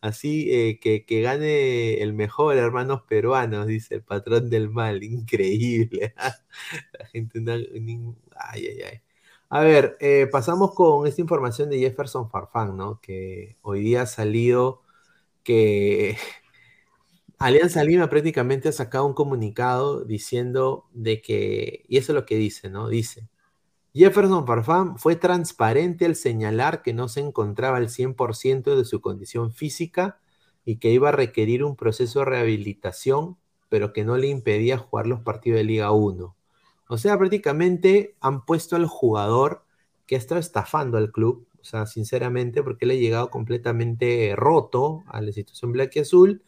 [0.00, 5.02] Así que, que, gane el mejor, hermanos peruanos, dice el patrón del mal.
[5.04, 6.14] Increíble.
[6.98, 7.40] La gente
[8.36, 9.02] Ay, ay, ay.
[9.54, 13.00] A ver, eh, pasamos con esta información de Jefferson Farfán, ¿no?
[13.02, 14.80] Que hoy día ha salido
[15.44, 16.16] que
[17.38, 22.36] Alianza Lima prácticamente ha sacado un comunicado diciendo de que, y eso es lo que
[22.36, 22.88] dice, ¿no?
[22.88, 23.28] Dice,
[23.94, 29.52] Jefferson Farfán fue transparente al señalar que no se encontraba al 100% de su condición
[29.52, 30.20] física
[30.64, 33.38] y que iba a requerir un proceso de rehabilitación,
[33.68, 36.36] pero que no le impedía jugar los partidos de Liga 1.
[36.88, 39.64] O sea, prácticamente han puesto al jugador
[40.06, 45.04] que ha estado estafando al club, o sea, sinceramente, porque le ha llegado completamente roto
[45.08, 46.42] a la institución Black y Azul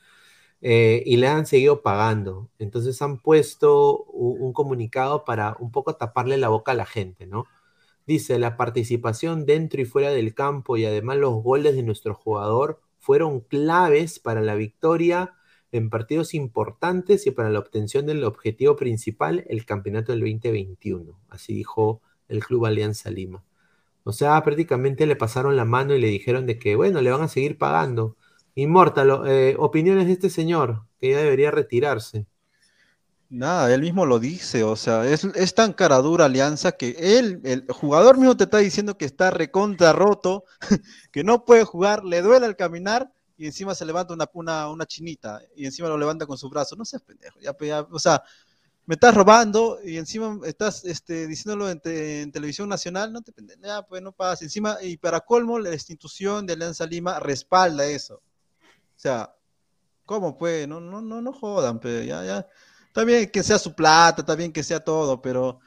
[0.61, 2.51] eh, y le han seguido pagando.
[2.59, 7.47] Entonces han puesto un, comunicado para un poco taparle la boca a la gente, ¿no?
[8.06, 12.81] Dice, la participación dentro y fuera del campo y además los goles de nuestro jugador
[12.98, 15.35] fueron claves para la victoria
[15.74, 21.18] en partidos importantes y para la obtención del objetivo principal, el campeonato del 2021.
[21.28, 23.42] Así dijo el Club Alianza Lima.
[24.05, 27.22] O sea, prácticamente le pasaron la mano y le dijeron de que, bueno, le van
[27.22, 28.16] a seguir pagando.
[28.55, 32.26] Inmortal, eh, opiniones de este señor, que ya debería retirarse.
[33.28, 37.40] Nada, él mismo lo dice, o sea, es, es, tan cara dura alianza que él,
[37.42, 40.44] el jugador mismo te está diciendo que está recontra roto,
[41.10, 45.40] que no puede jugar, le duele al caminar y encima se levanta una, una, chinita
[45.56, 46.77] y encima lo levanta con su brazo.
[46.77, 47.39] No seas pendejo.
[47.59, 48.23] Pues, ya, o sea,
[48.86, 51.81] me estás robando y encima estás este, diciéndolo en,
[52.31, 53.12] televisión nacional.
[53.12, 53.32] No te
[53.62, 54.44] ya, pues no pasa.
[54.44, 58.16] Encima, y para colmo, la institución de Alianza Lima respalda eso.
[58.16, 59.35] O sea,
[60.05, 60.69] ¿cómo pues?
[60.69, 62.48] No, no, no, no jodan, pero pues, ya, ya.
[62.86, 65.61] Está bien que sea su plata, está bien que sea todo, pero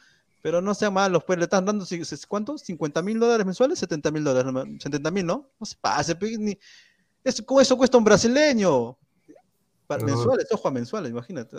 [0.48, 1.86] pero no sean malos, pues le están dando,
[2.28, 2.64] ¿cuántos?
[2.64, 3.80] ¿50 mil dólares mensuales?
[3.80, 5.50] 70 mil dólares, 70 mil, ¿no?
[5.60, 6.58] No se pase, pues, ni,
[7.28, 8.98] eso, eso cuesta un brasileño.
[10.04, 11.56] Mensuales, ojo a mensuales, imagínate.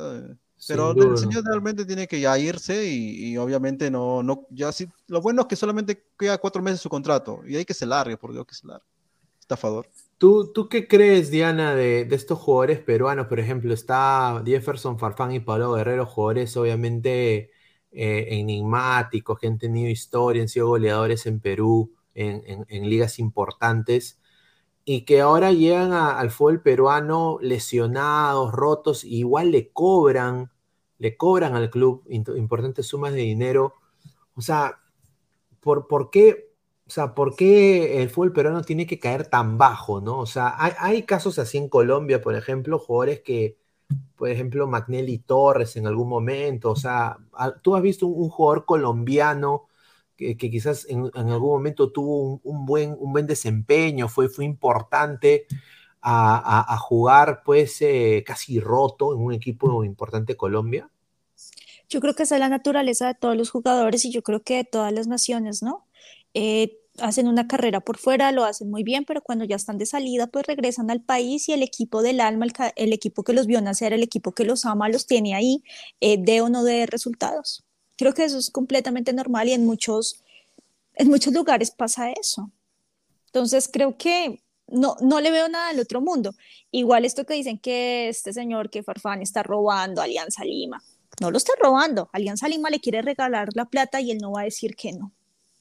[0.66, 5.23] Pero el señor realmente tiene que ya irse y, obviamente no, no, ya sí, lo
[5.23, 8.32] bueno es que solamente queda cuatro meses su contrato y hay que se largue, por
[8.32, 8.86] Dios que se largue.
[9.40, 9.89] Estafador.
[10.19, 13.28] ¿Tú, ¿Tú qué crees, Diana, de, estos jugadores peruanos?
[13.28, 17.51] Por ejemplo, está Jefferson Farfán y Pablo Guerrero, jugadores obviamente
[17.93, 24.18] eh, enigmáticos, que han tenido historia, han sido goleadores en Perú, en, ligas importantes,
[24.90, 30.51] y que ahora llegan al fútbol peruano lesionados, rotos, igual le cobran,
[30.97, 33.74] le cobran al club importantes sumas de dinero.
[34.35, 34.81] O sea,
[35.60, 36.55] ¿por, por qué?
[36.86, 40.20] O sea, ¿por qué el fútbol peruano tiene que caer tan bajo, no?
[40.20, 43.59] O sea, hay, casos así en Colombia, por ejemplo, jugadores que,
[44.16, 47.19] por ejemplo, Magnelli Torres en algún momento, o sea,
[47.60, 49.68] tú has visto un, jugador colombiano
[50.19, 55.47] que, quizás en, algún momento tuvo un, buen, un buen desempeño, fue, fue importante
[56.03, 60.90] a, jugar pues eh, casi roto en un equipo importante Colombia?
[61.89, 64.57] Yo creo que esa es la naturaleza de todos los jugadores y yo creo que
[64.57, 65.86] de todas las naciones, ¿no?
[66.35, 69.86] Eh, hacen una carrera por fuera, lo hacen muy bien, pero cuando ya están de
[69.86, 72.47] salida, pues regresan al país y el equipo del alma,
[72.77, 75.62] el, equipo que los vio nacer, el equipo que los ama, los tiene ahí,
[76.01, 77.65] eh, de o no de resultados.
[77.98, 80.22] Creo que eso es completamente normal y en muchos,
[80.94, 82.50] en muchos lugares pasa eso.
[83.26, 86.34] Entonces creo que no, no le veo nada del otro mundo.
[86.70, 90.82] Igual esto que dicen que este señor, que Farfán está robando Alianza Lima,
[91.20, 92.08] no lo está robando.
[92.12, 95.12] Alianza Lima le quiere regalar la plata y él no va a decir que no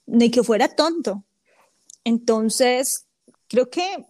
[0.08, 1.24] ni que fuera tonto.
[2.04, 3.06] Entonces,
[3.48, 4.06] creo que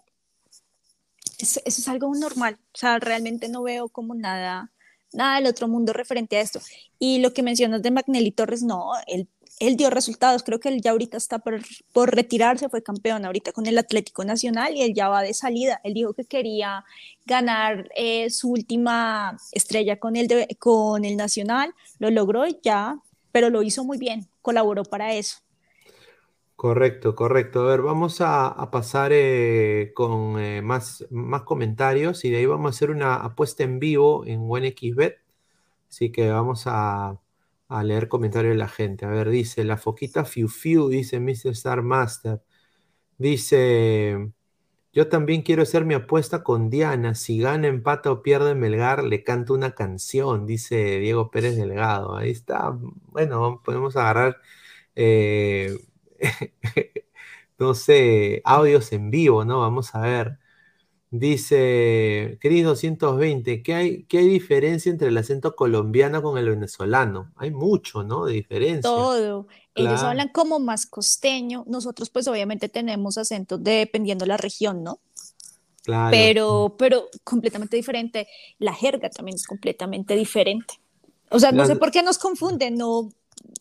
[1.39, 2.57] eso, es algo normal.
[2.73, 4.71] O sea, realmente no veo como nada,
[5.13, 6.59] nada del otro mundo referente a esto.
[6.99, 9.27] Y lo que mencionas de Magnelli Torres, no, él,
[9.59, 10.43] él dio resultados.
[10.43, 11.61] Creo que él ya ahorita está por,
[11.93, 15.81] por, retirarse, fue campeón ahorita con el Atlético Nacional y él ya va de salida.
[15.83, 16.85] Él dijo que quería
[17.25, 22.99] ganar eh, su última estrella con el, con el Nacional, lo logró ya,
[23.31, 25.37] pero lo hizo muy bien, colaboró para eso.
[26.57, 27.61] Correcto, correcto.
[27.61, 32.65] A ver, vamos a, pasar eh, con eh, más, más comentarios y de ahí vamos
[32.67, 35.19] a hacer una apuesta en vivo en OneXBet.
[35.89, 37.19] Así que vamos a,
[37.83, 39.05] leer comentarios de la gente.
[39.05, 41.51] A ver, dice la foquita Fiu Fiu, dice Mr.
[41.51, 42.41] Star Master.
[43.17, 44.31] Dice,
[44.93, 47.15] yo también quiero hacer mi apuesta con Diana.
[47.15, 52.15] Si gana, empata o pierde Melgar, le canto una canción, dice Diego Pérez Delgado.
[52.17, 52.71] Ahí está.
[52.71, 54.41] Bueno, podemos agarrar.
[54.95, 55.77] Eh,
[57.59, 59.61] no sé, audios en vivo, ¿no?
[59.61, 60.39] Vamos a ver.
[61.09, 67.31] Dice, Cris 220, ¿qué hay, ¿qué hay diferencia entre el acento colombiano con el venezolano?
[67.37, 68.25] Hay mucho, ¿no?
[68.25, 68.89] De diferencia.
[68.89, 69.47] Todo.
[69.73, 71.63] Ellos hablan como más costeño.
[71.67, 74.99] Nosotros, pues, obviamente tenemos acentos dependiendo de la región, ¿no?
[75.83, 76.11] Claro.
[76.11, 78.27] Pero, pero completamente diferente.
[78.59, 80.81] La jerga también es completamente diferente.
[81.29, 83.09] O sea, no sé por qué nos confunden, no,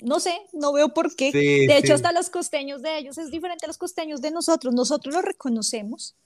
[0.02, 1.32] no sé, no veo por qué.
[1.32, 4.74] de hecho, hasta los costeños de ellos es diferente a los costeños de nosotros.
[4.74, 6.16] Nosotros lo reconocemos.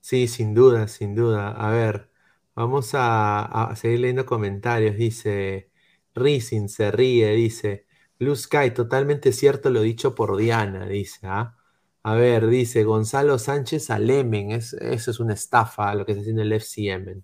[0.00, 1.50] Sí, sin duda, sin duda.
[1.52, 2.10] A ver,
[2.54, 4.96] vamos a, seguir leyendo comentarios.
[4.96, 5.70] Dice,
[6.14, 7.86] Rising se ríe, dice,
[8.18, 11.56] Blue Sky, totalmente cierto lo dicho por Diana, dice, ¿ah?
[12.02, 16.30] A ver, dice Gonzalo Sánchez Alemen, es, eso es una estafa lo que se hace
[16.30, 17.22] en el FCM.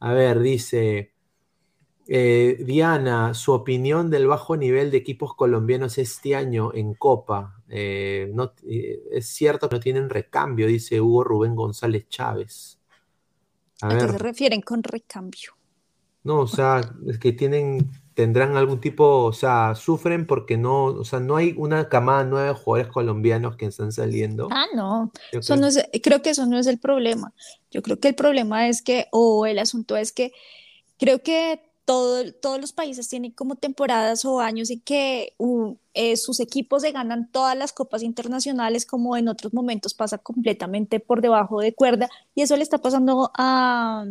[0.00, 1.14] A ver, dice
[2.10, 7.60] eh, Diana, su opinión del bajo nivel de equipos colombianos este año en Copa.
[7.68, 12.78] Eh, no, eh, es cierto que no tienen recambio, dice Hugo Rubén González Chávez.
[13.82, 15.52] ¿A, qué se refieren con recambio?
[16.24, 21.04] No, o sea, es que tienen, tendrán algún tipo, o sea, sufren porque no, o
[21.04, 24.48] sea, no hay una camada nueva de jugadores colombianos que están saliendo.
[24.50, 27.34] Ah, no, eso no es, creo que eso no es el problema.
[27.70, 30.32] Yo creo que el problema es que, o el asunto es que
[30.98, 35.32] creo que todos los países tienen como temporadas o años en que
[35.94, 41.00] eh, sus equipos se ganan todas las copas internacionales, como en otros momentos pasa completamente
[41.00, 44.04] por debajo de cuerda, y eso le está pasando a,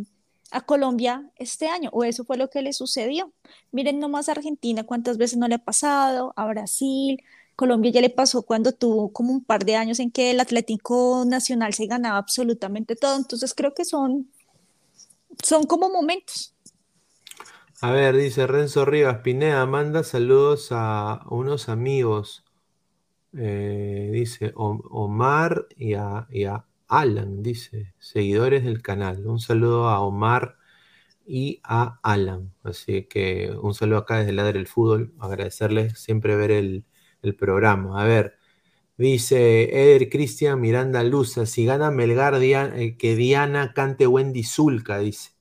[0.65, 3.31] Colombia este año, o eso fue lo que le sucedió.
[3.71, 7.21] Miren nomás a Argentina, cuántas veces no le ha pasado, a Brasil,
[7.55, 11.25] Colombia ya le pasó cuando tuvo como un par de años en que el Atlético
[11.27, 14.31] Nacional se ganaba absolutamente todo, entonces creo que son,
[15.43, 16.55] son como momentos.
[17.81, 22.43] A ver, dice Renzo Rivas, Pineda, manda saludos a unos amigos.
[23.33, 26.27] Eh, dice Omar y a,
[26.87, 29.27] Alan, dice, seguidores del canal.
[29.27, 30.57] Un saludo a Omar
[31.25, 32.53] y a Alan.
[32.63, 35.13] Así que un saludo acá desde Ladre el Fútbol.
[35.19, 36.85] Agradecerles siempre ver el,
[37.37, 38.01] programa.
[38.01, 38.37] A ver,
[38.97, 45.36] dice Eder Cristian Miranda Luza, si gana Melgar, eh, que Diana cante Wendy Zulka, dice.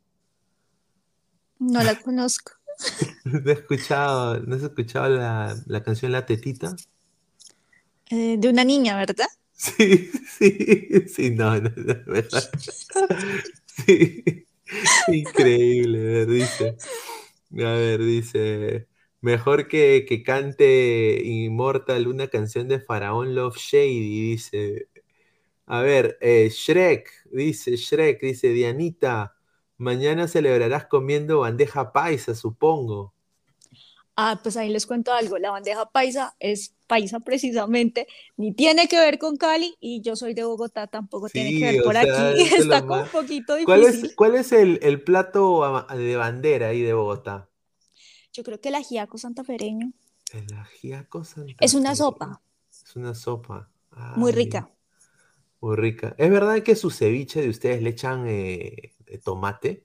[1.58, 2.52] No la conozco.
[3.24, 6.80] ¿No has escuchado, ¿no has escuchado la, la canción La Tetita?
[8.10, 9.26] Eh, de una niña, ¿verdad?
[9.52, 12.42] Sí, sí, sí, no, no, no, mejor.
[13.66, 14.24] Sí,
[15.06, 16.76] increíble, ver, dice.
[17.52, 18.88] A ver, dice.
[19.22, 24.88] Mejor que, que cante Immortal una canción de Faraón Love Shady, dice.
[25.66, 29.35] A ver, eh, Shrek, dice Shrek, dice Dianita,
[29.78, 33.14] mañana celebrarás comiendo bandeja paisa, supongo.
[34.16, 35.38] Ah, pues ahí les cuento algo.
[35.38, 40.32] La bandeja paisa es paisa precisamente, ni tiene que ver con Cali y yo soy
[40.34, 42.40] de Bogotá, tampoco tiene que ver por sea, aquí.
[42.56, 44.10] es Está como un poquito ¿Cuál difícil.
[44.10, 47.48] es, cuál es el, el plato ama- de bandera ahí de Bogotá?
[48.32, 49.92] Yo creo que el ajiaco santafereño
[50.30, 52.40] El ajiaco Santa es una sopa
[52.84, 53.70] Es una sopa.
[54.14, 54.68] muy rica.
[55.60, 56.14] muy rica.
[56.18, 59.84] ¿Es verdad que su ceviche de ustedes le echan eh, eh, tomate?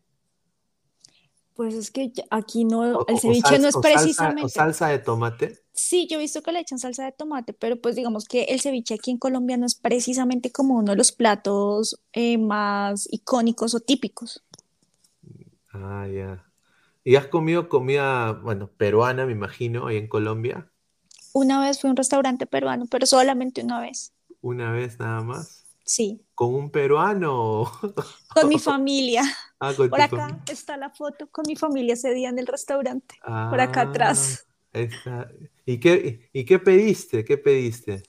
[1.54, 4.58] Pues es que aquí no, O, el ceviche salsa, no es o salsa- o precisamente.
[4.58, 5.48] salsa de tomate?
[5.74, 8.62] Sí, yo he visto que le echan salsa de tomate, pero pues digamos que el
[8.62, 13.74] ceviche aquí en Colombia no es precisamente como uno de los platos eh, más icónicos
[13.76, 14.44] o típicos.
[15.74, 16.46] Ah, ya.
[17.04, 20.72] ¿Y has comido comida, bueno, peruana, me imagino, ahí en Colombia?
[21.34, 24.14] Una vez fui a un restaurante peruano, pero solamente una vez.
[24.42, 25.61] Una vez nada más.
[25.94, 27.72] Sí, ¿Con un peruano?
[28.28, 29.24] con mi familia.
[29.60, 30.42] Ah, con Por acá familia.
[30.48, 33.16] está la foto con mi familia ese día en el restaurante.
[33.48, 34.48] Por acá Ah, atrás.
[34.74, 35.32] está.
[35.66, 37.24] ¿Y qué, y qué pediste?
[37.26, 38.04] ¿Qué pediste?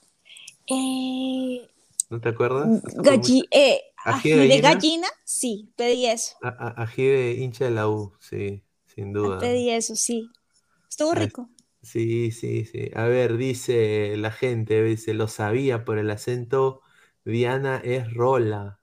[0.66, 1.68] Eh,
[2.10, 2.80] ¿No te acuerdas?
[2.84, 4.60] ¿Has comido galli- eh, ¿Ají de gallina?
[4.60, 6.36] gallina, sí, pedí eso.
[6.42, 9.40] A- a- Ají de hincha de la U, sí, sin duda.
[9.40, 10.32] Pedí eso, sí.
[10.90, 11.50] Estuvo Ah, rico.
[11.82, 12.90] Sí, sí, sí.
[12.96, 16.81] A ver, dice la gente, dice, lo sabía por el acento,
[17.24, 18.78] Diana es rola.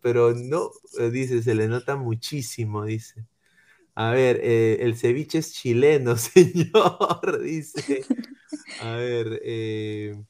[0.00, 3.26] Pero no, eh, dice, se le nota muchísimo, dice.
[3.94, 8.04] A ver, eh, el ceviche es chileno, señor, dice.
[8.80, 10.22] A ver, eh,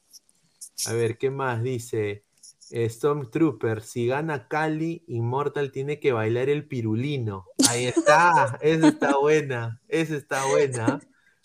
[0.87, 1.63] a ver, ¿qué más?
[1.63, 2.25] Dice,
[2.73, 7.47] Stormtrooper, si gana Cali, Immortal tiene que bailar el pirulino.
[7.69, 11.01] Ahí está, esa está buena, esa está buena.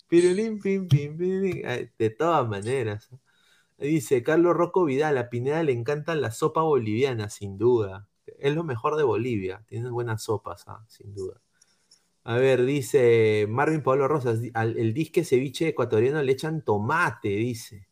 [0.08, 1.62] Pirulín, pim, pim.
[1.66, 3.10] Ay, De todas maneras.
[3.78, 8.08] Dice Carlos Rocco Vidal, a Pineda le encanta la sopa boliviana, sin duda.
[8.38, 11.40] Es lo mejor de Bolivia, tienen buenas sopas, ah, sin duda.
[12.24, 17.88] A ver, dice Marvin Pablo Rosas, al- el disque ceviche ecuatoriano le echan tomate, dice.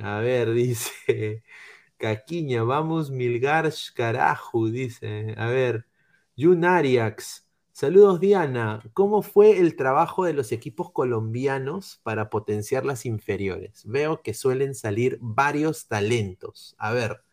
[0.00, 1.42] A ver, dice
[1.98, 5.34] Caquiña, vamos Milgar carajo, dice.
[5.38, 5.86] A ver,
[6.38, 7.43] Jun Ariax.
[7.76, 13.82] Saludos Diana, ¿cómo fue el trabajo de los equipos colombianos para potenciar las inferiores?
[13.84, 16.76] Veo que suelen salir varios talentos.
[16.78, 17.24] A ver,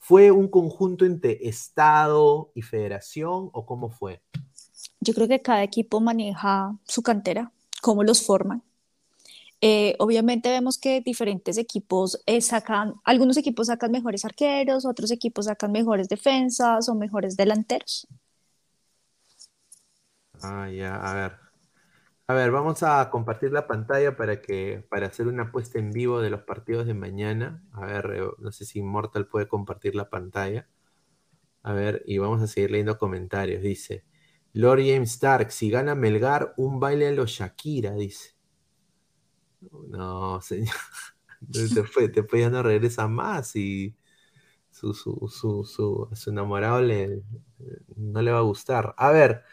[0.00, 4.20] ¿fue un conjunto entre Estado y Federación o cómo fue?
[4.98, 8.64] Yo creo que cada equipo maneja su cantera, cómo los forman.
[9.60, 15.44] Eh, obviamente vemos que diferentes equipos eh, sacan, algunos equipos sacan mejores arqueros, otros equipos
[15.44, 18.08] sacan mejores defensas o mejores delanteros.
[20.46, 21.32] Ah, ya, a ver.
[22.28, 26.20] A ver, vamos a compartir la pantalla para que, para hacer una apuesta en vivo
[26.22, 27.62] de los partidos de mañana.
[27.72, 30.68] A ver, eh, no sé si Immortal puede compartir la pantalla.
[31.62, 33.62] A ver, y vamos a seguir leyendo comentarios.
[33.62, 34.04] Dice,
[34.54, 38.34] Lord James Stark, si gana Melgar, un baile a los Shakira, dice.
[39.88, 40.74] No, señor.
[41.40, 43.94] Después, después ya no regresa más y
[44.70, 47.22] su, su, su, su, su enamorado le,
[47.96, 48.94] no le va a gustar.
[48.98, 49.44] A ver,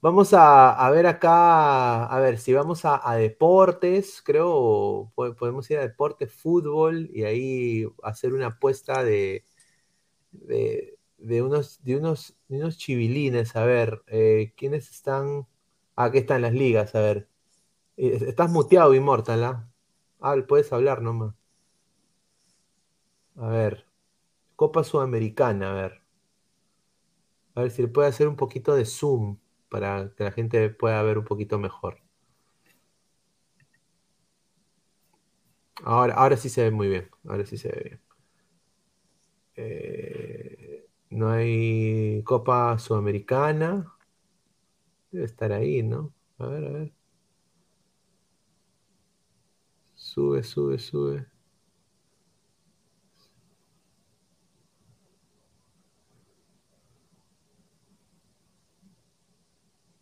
[0.00, 5.82] vamos a, ver acá, a ver, si vamos a, deportes, creo, po- podemos ir a
[5.82, 9.44] deportes, fútbol, y ahí hacer una apuesta de,
[10.32, 15.46] de, de unos, de unos, de unos chivilines, a ver, eh, ¿quiénes están?
[15.96, 17.28] Ah, aquí están las ligas, a ver.
[17.98, 19.70] Eh, Estás muteado, Immortal, ¿ah?
[20.20, 21.34] Ah, puedes hablar nomás.
[23.34, 23.86] A ver,
[24.56, 26.02] Copa Sudamericana, a ver.
[27.54, 29.36] A ver si le puede hacer un poquito de zoom
[29.70, 32.02] para que la gente pueda ver un poquito mejor.
[35.84, 37.10] Ahora, ahora sí se ve muy bien.
[37.28, 38.00] Ahora sí se ve bien.
[39.56, 43.86] Eh, no hay Copa Sudamericana.
[45.12, 46.12] Debe estar ahí, ¿no?
[46.38, 46.92] A ver, a ver.
[49.94, 51.29] Sube, sube, sube.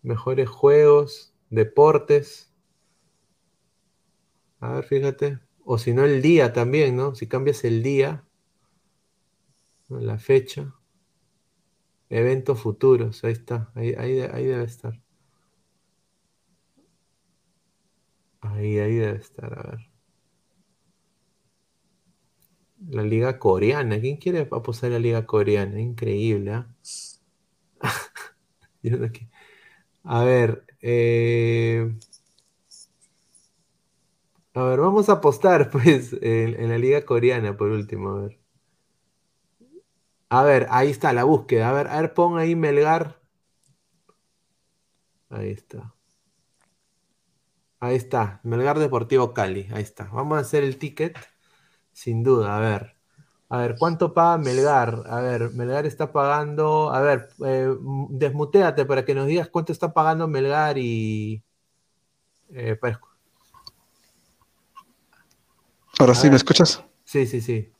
[0.02, 2.52] mejores juegos, deportes.
[4.60, 5.40] A ver, fíjate.
[5.64, 7.14] O si no, el día también, ¿no?
[7.14, 8.24] Si cambias el día,
[9.88, 10.74] la fecha.
[12.10, 14.98] Eventos futuros, ahí está, ahí, ahí, ahí debe estar.
[18.40, 19.90] Ahí, ahí debe estar, a ver.
[22.88, 24.00] La liga coreana.
[24.00, 25.80] ¿Quién quiere apostar a la liga coreana?
[25.80, 26.64] Increíble, ¿eh?
[28.82, 29.30] Yo no quiero.
[30.10, 31.92] A ver, eh,
[34.54, 38.38] a ver, vamos a apostar, pues, en, la liga coreana, por último, a ver.
[40.30, 41.68] A ver, ahí está la búsqueda.
[41.68, 43.20] A ver, a ver, pon ahí Melgar.
[45.30, 45.94] Ahí está.
[47.80, 49.68] Ahí está, Melgar Deportivo Cali.
[49.72, 50.04] Ahí está.
[50.12, 51.16] Vamos a hacer el ticket.
[51.92, 52.97] Sin duda, a ver.
[53.50, 55.04] A ver, ¿cuánto paga Melgar?
[55.08, 56.92] A ver, Melgar está pagando.
[56.92, 57.74] A ver, eh,
[58.10, 61.42] desmuteate para que nos digas cuánto está pagando Melgar y.
[62.50, 62.78] Eh,
[65.98, 66.84] Ahora sí, ¿me escuchas?
[67.04, 67.72] Sí, sí, sí.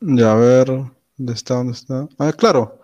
[0.00, 0.66] Ya, a ver,
[1.16, 1.54] ¿dónde está?
[1.54, 2.08] ¿Dónde está?
[2.18, 2.80] Ah, claro.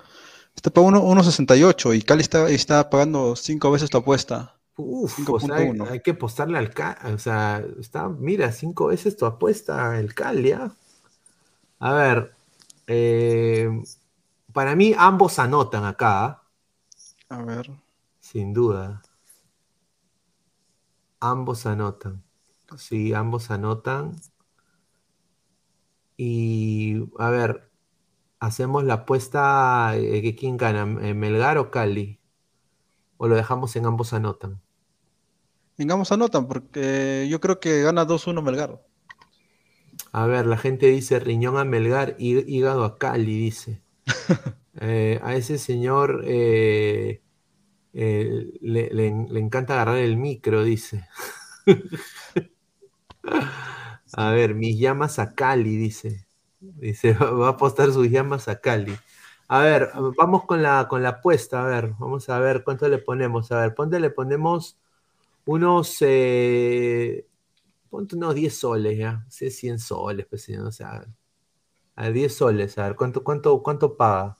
[0.55, 4.57] Está pagando 1.68 y Cali está, está pagando cinco veces tu apuesta.
[4.77, 5.19] Uf,
[5.51, 7.12] hay, que apostarle al Cali.
[7.12, 10.74] O sea, está, mira, cinco veces tu apuesta el Cali, ¿ah?
[11.78, 12.35] A ver,
[12.86, 13.82] eh,
[14.53, 16.24] para mí ambos anotan acá.
[16.24, 16.43] ¿ah?
[17.28, 17.70] A ver.
[18.20, 19.03] Sin duda.
[21.20, 22.23] Ambos anotan.
[22.77, 24.16] Sí, ambos anotan.
[26.16, 27.70] Y a ver,
[28.39, 32.22] hacemos la apuesta de eh, quién gana, Melgar o Cali.
[33.23, 34.61] ¿O lo dejamos en ambos anotan?
[35.78, 38.82] En ambos anotan, porque yo creo que gana 2-1 Melgar.
[40.11, 43.81] A ver, la gente dice riñón a Melgar, y hígado a Cali, dice.
[44.81, 47.20] Eh, a ese señor eh,
[47.93, 51.07] eh, le, encanta agarrar el micro, dice.
[54.15, 56.27] a ver, mis llamas a Cali, dice.
[56.59, 58.97] Dice, va a apostar sus llamas a Cali.
[59.52, 61.62] A ver, vamos con la, con la apuesta.
[61.62, 63.52] A ver, vamos a ver cuánto le ponemos.
[63.52, 64.78] A ver, ponte, le ponemos
[65.46, 65.98] unos.
[66.02, 67.26] Eh,
[67.90, 69.26] ponte unos 10 soles ya.
[69.30, 71.04] Sí, 100 soles, pues, o sea.
[71.96, 74.38] A 10 soles, a ver, ¿cuánto, cuánto, cuánto paga?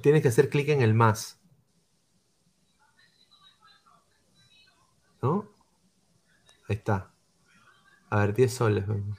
[0.00, 1.38] Tienes que hacer clic en el más.
[5.22, 5.48] ¿No?
[6.68, 7.10] Ahí está.
[8.10, 8.86] A ver, 10 soles.
[8.86, 9.18] Vamos.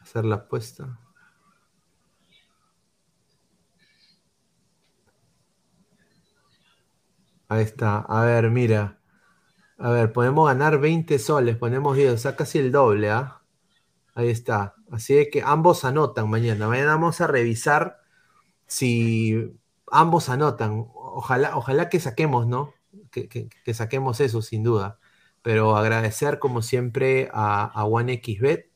[0.00, 0.98] Hacer la apuesta.
[7.48, 7.98] Ahí está.
[7.98, 8.98] A ver, mira.
[9.78, 11.56] A ver, podemos ganar 20 soles.
[11.56, 13.42] Ponemos 10, o sea, casi el doble, ¿ah?
[14.14, 14.74] Ahí está.
[14.90, 16.68] Así que ambos anotan mañana.
[16.68, 17.98] Mañana vamos a revisar
[18.66, 19.58] si
[19.90, 20.86] ambos anotan.
[20.94, 22.74] Ojalá, ojalá que saquemos, ¿no?
[23.10, 24.98] Que, que saquemos eso, sin duda.
[25.42, 28.68] Pero agradecer como siempre a, OneXBet,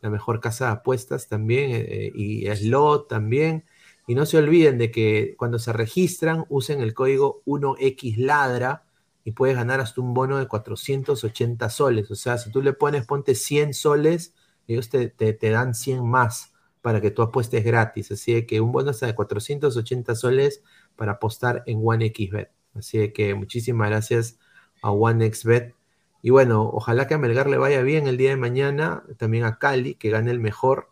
[0.00, 3.64] la mejor casa de apuestas también, eh, y Slot también.
[4.06, 8.82] Y no se olviden de que cuando se registran, usen el código 1XLADRA
[9.24, 12.10] y puedes ganar hasta un bono de 480 soles.
[12.10, 14.32] O sea, si tú le pones, ponte 100 soles,
[14.66, 18.10] ellos te, te, dan 100 más para que tú apuestes gratis.
[18.10, 20.62] Así que un bono hasta de 480 soles
[20.96, 22.50] para apostar en OneXBet.
[22.74, 24.38] Así que muchísimas gracias
[24.80, 25.74] a OneXBet
[26.22, 29.58] y bueno, ojalá que a Melgar le vaya bien el día de mañana, también a
[29.58, 30.90] Cali, que gane el mejor.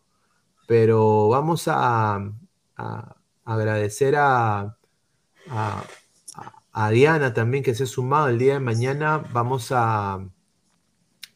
[0.68, 2.32] Pero vamos a,
[3.44, 4.76] agradecer a,
[6.72, 9.18] a, Diana también que se ha sumado el día de mañana.
[9.32, 10.28] Vamos a,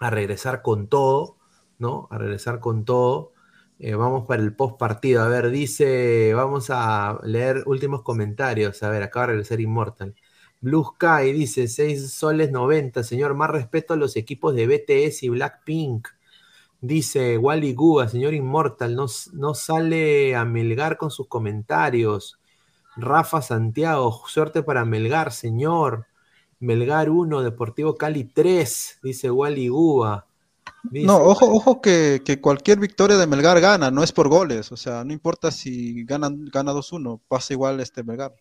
[0.00, 1.38] regresar con todo,
[1.78, 2.08] ¿no?
[2.10, 3.32] A regresar con todo.
[3.78, 5.22] Eh, vamos para el post partido.
[5.22, 8.82] A ver, dice, vamos a leer últimos comentarios.
[8.82, 10.14] A ver, acaba de regresar Immortal.
[10.61, 13.03] Blue Sky dice 6 soles 90.
[13.03, 16.09] Señor, más respeto a los equipos de BTS y Blackpink.
[16.82, 22.41] Dice Wally Guga, señor Inmortal, no, no sale a Melgar con sus comentarios.
[22.97, 26.07] Rafa Santiago, suerte para Melgar, señor.
[26.59, 30.27] Melgar 1, Deportivo Cali 3, dice Wally Guba.
[30.85, 35.05] no, ojo, ojo que, cualquier victoria de Melgar gana, no es por goles, o sea,
[35.05, 38.35] no importa si ganan, gana 2-1, pasa igual este Melgar.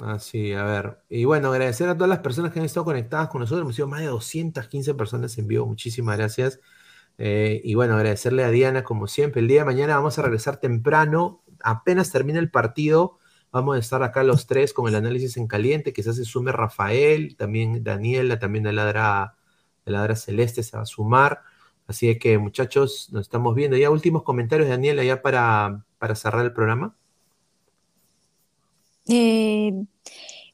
[0.00, 1.02] Ah, sí, a ver.
[1.08, 3.62] Y bueno, agradecer a todas las personas que han estado conectadas con nosotros.
[3.62, 5.66] Hemos sido más de 215 personas en vivo.
[5.66, 6.60] Muchísimas gracias.
[7.18, 9.40] Eh, y bueno, agradecerle a Diana, como siempre.
[9.40, 11.42] El día de mañana vamos a regresar temprano.
[11.62, 13.18] Apenas termine el partido,
[13.50, 15.92] vamos a estar acá los tres con el análisis en caliente.
[15.92, 19.36] Quizás se sume Rafael, también Daniela, también de Ladra,
[19.84, 21.42] de Ladra Celeste se va a sumar.
[21.88, 23.76] Así que, muchachos, nos estamos viendo.
[23.76, 26.97] Ya últimos comentarios, Daniela, ya para, para cerrar el programa.
[29.08, 29.72] Eh,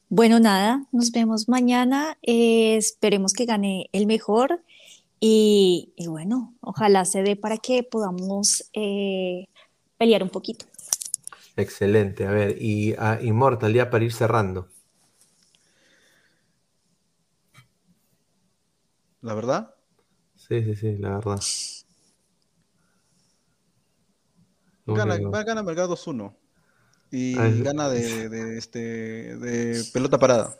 [0.09, 2.17] bueno, nada, nos vemos mañana.
[2.21, 4.63] Eh, esperemos que gane el mejor
[5.19, 9.45] y, bueno, ojalá se dé para que podamos eh,
[9.97, 10.65] pelear un poquito.
[11.57, 14.67] Excelente, a ver, y a Immortal, ya para ir cerrando.
[19.21, 19.73] ¿La verdad?
[20.35, 21.39] Sí, sí, sí, la verdad.
[24.85, 26.35] Gana, va- gana Melgar 2-1.
[27.11, 28.79] Y gana de, de, este,
[29.37, 30.59] de pelota parada.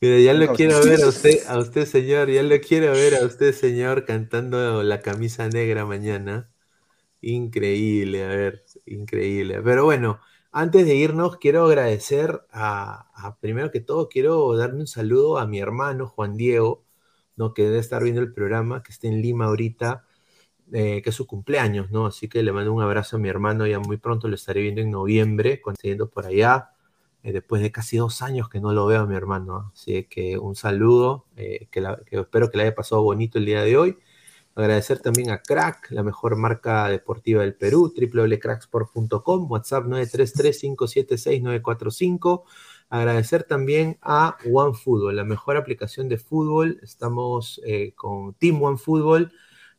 [0.00, 3.24] Mira, ya lo quiero ver a usted, a usted, señor, ya lo quiero ver a
[3.24, 6.50] usted, señor, cantando la camisa negra mañana.
[7.22, 9.62] Increíble, a ver, increíble.
[9.62, 10.20] Pero bueno,
[10.52, 15.46] antes de irnos, quiero agradecer a, a- primero que todo, quiero darle un saludo a
[15.46, 16.84] mi hermano Juan Diego,
[17.36, 17.54] ¿no?
[17.54, 20.06] Que debe estar viendo el programa, que está en Lima ahorita,
[20.72, 22.06] eh, que es su cumpleaños, ¿no?
[22.06, 24.80] Así que le mando un abrazo a mi hermano, ya muy pronto lo estaré viendo
[24.80, 26.70] en noviembre, consiguiendo por allá
[27.22, 29.70] eh, después de casi dos años que no lo veo a mi hermano.
[29.72, 33.46] Así que un saludo, eh, que, la- que espero que le haya pasado bonito el
[33.46, 33.98] día de hoy.
[34.56, 42.44] Agradecer también a Crack, la mejor marca deportiva del Perú, www.cracksport.com, WhatsApp 933-576-945.
[42.88, 46.78] Agradecer también a OneFootball, la mejor aplicación de fútbol.
[46.82, 49.32] Estamos eh, con Team OneFootball.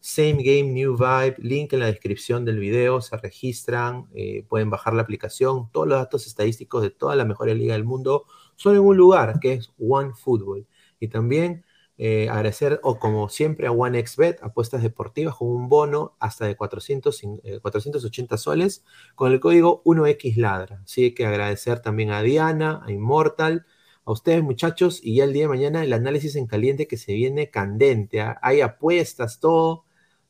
[0.08, 4.94] Same Game, New Vibe, link en la descripción del video, se registran, eh, pueden bajar
[4.94, 8.82] la aplicación, todos los datos estadísticos de todas las mejores ligas del mundo son en
[8.82, 10.68] un lugar que es OneFootball.
[11.00, 11.66] Y también
[11.98, 17.24] eh, agradecer, o como siempre, a OneXBet, apuestas deportivas con un bono hasta de 400,
[17.44, 20.84] eh, 480 soles con el código 1XLadra.
[20.84, 23.66] Así que agradecer también a Diana, a Immortal,
[24.06, 27.14] a ustedes muchachos, y ya el día de mañana el análisis en caliente que se
[27.14, 28.22] viene candente.
[28.22, 28.38] ¿ah?
[28.44, 29.86] Hay apuestas, todo.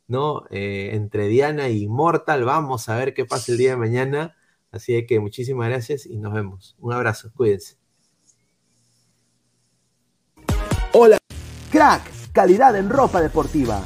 [0.07, 0.43] ¿No?
[0.49, 2.43] Eh, entre Diana y Immortal.
[2.43, 4.35] Vamos a ver qué pasa el día de mañana.
[4.71, 6.75] Así que muchísimas gracias y nos vemos.
[6.79, 7.77] Un abrazo, cuídense.
[10.93, 11.17] Hola.
[11.71, 13.81] Crack, calidad en ropa deportiva.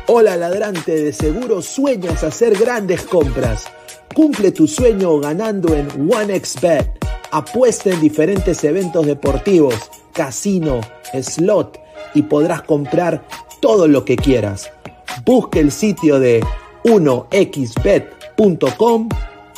[0.07, 3.69] Hola ladrante, de seguro sueñas hacer grandes compras.
[4.13, 6.99] Cumple tu sueño ganando en OneXBet.
[7.31, 9.73] Apuesta en diferentes eventos deportivos,
[10.13, 10.81] casino,
[11.13, 11.79] slot
[12.13, 13.25] y podrás comprar
[13.61, 14.69] todo lo que quieras.
[15.25, 16.43] Busque el sitio de
[16.83, 17.89] 1xbet.com,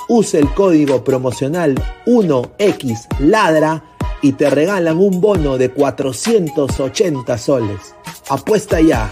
[0.08, 1.74] use el código promocional
[2.06, 3.84] 1xladra
[4.22, 7.96] y te regalan un bono de 480 soles.
[8.30, 9.12] Apuesta ya.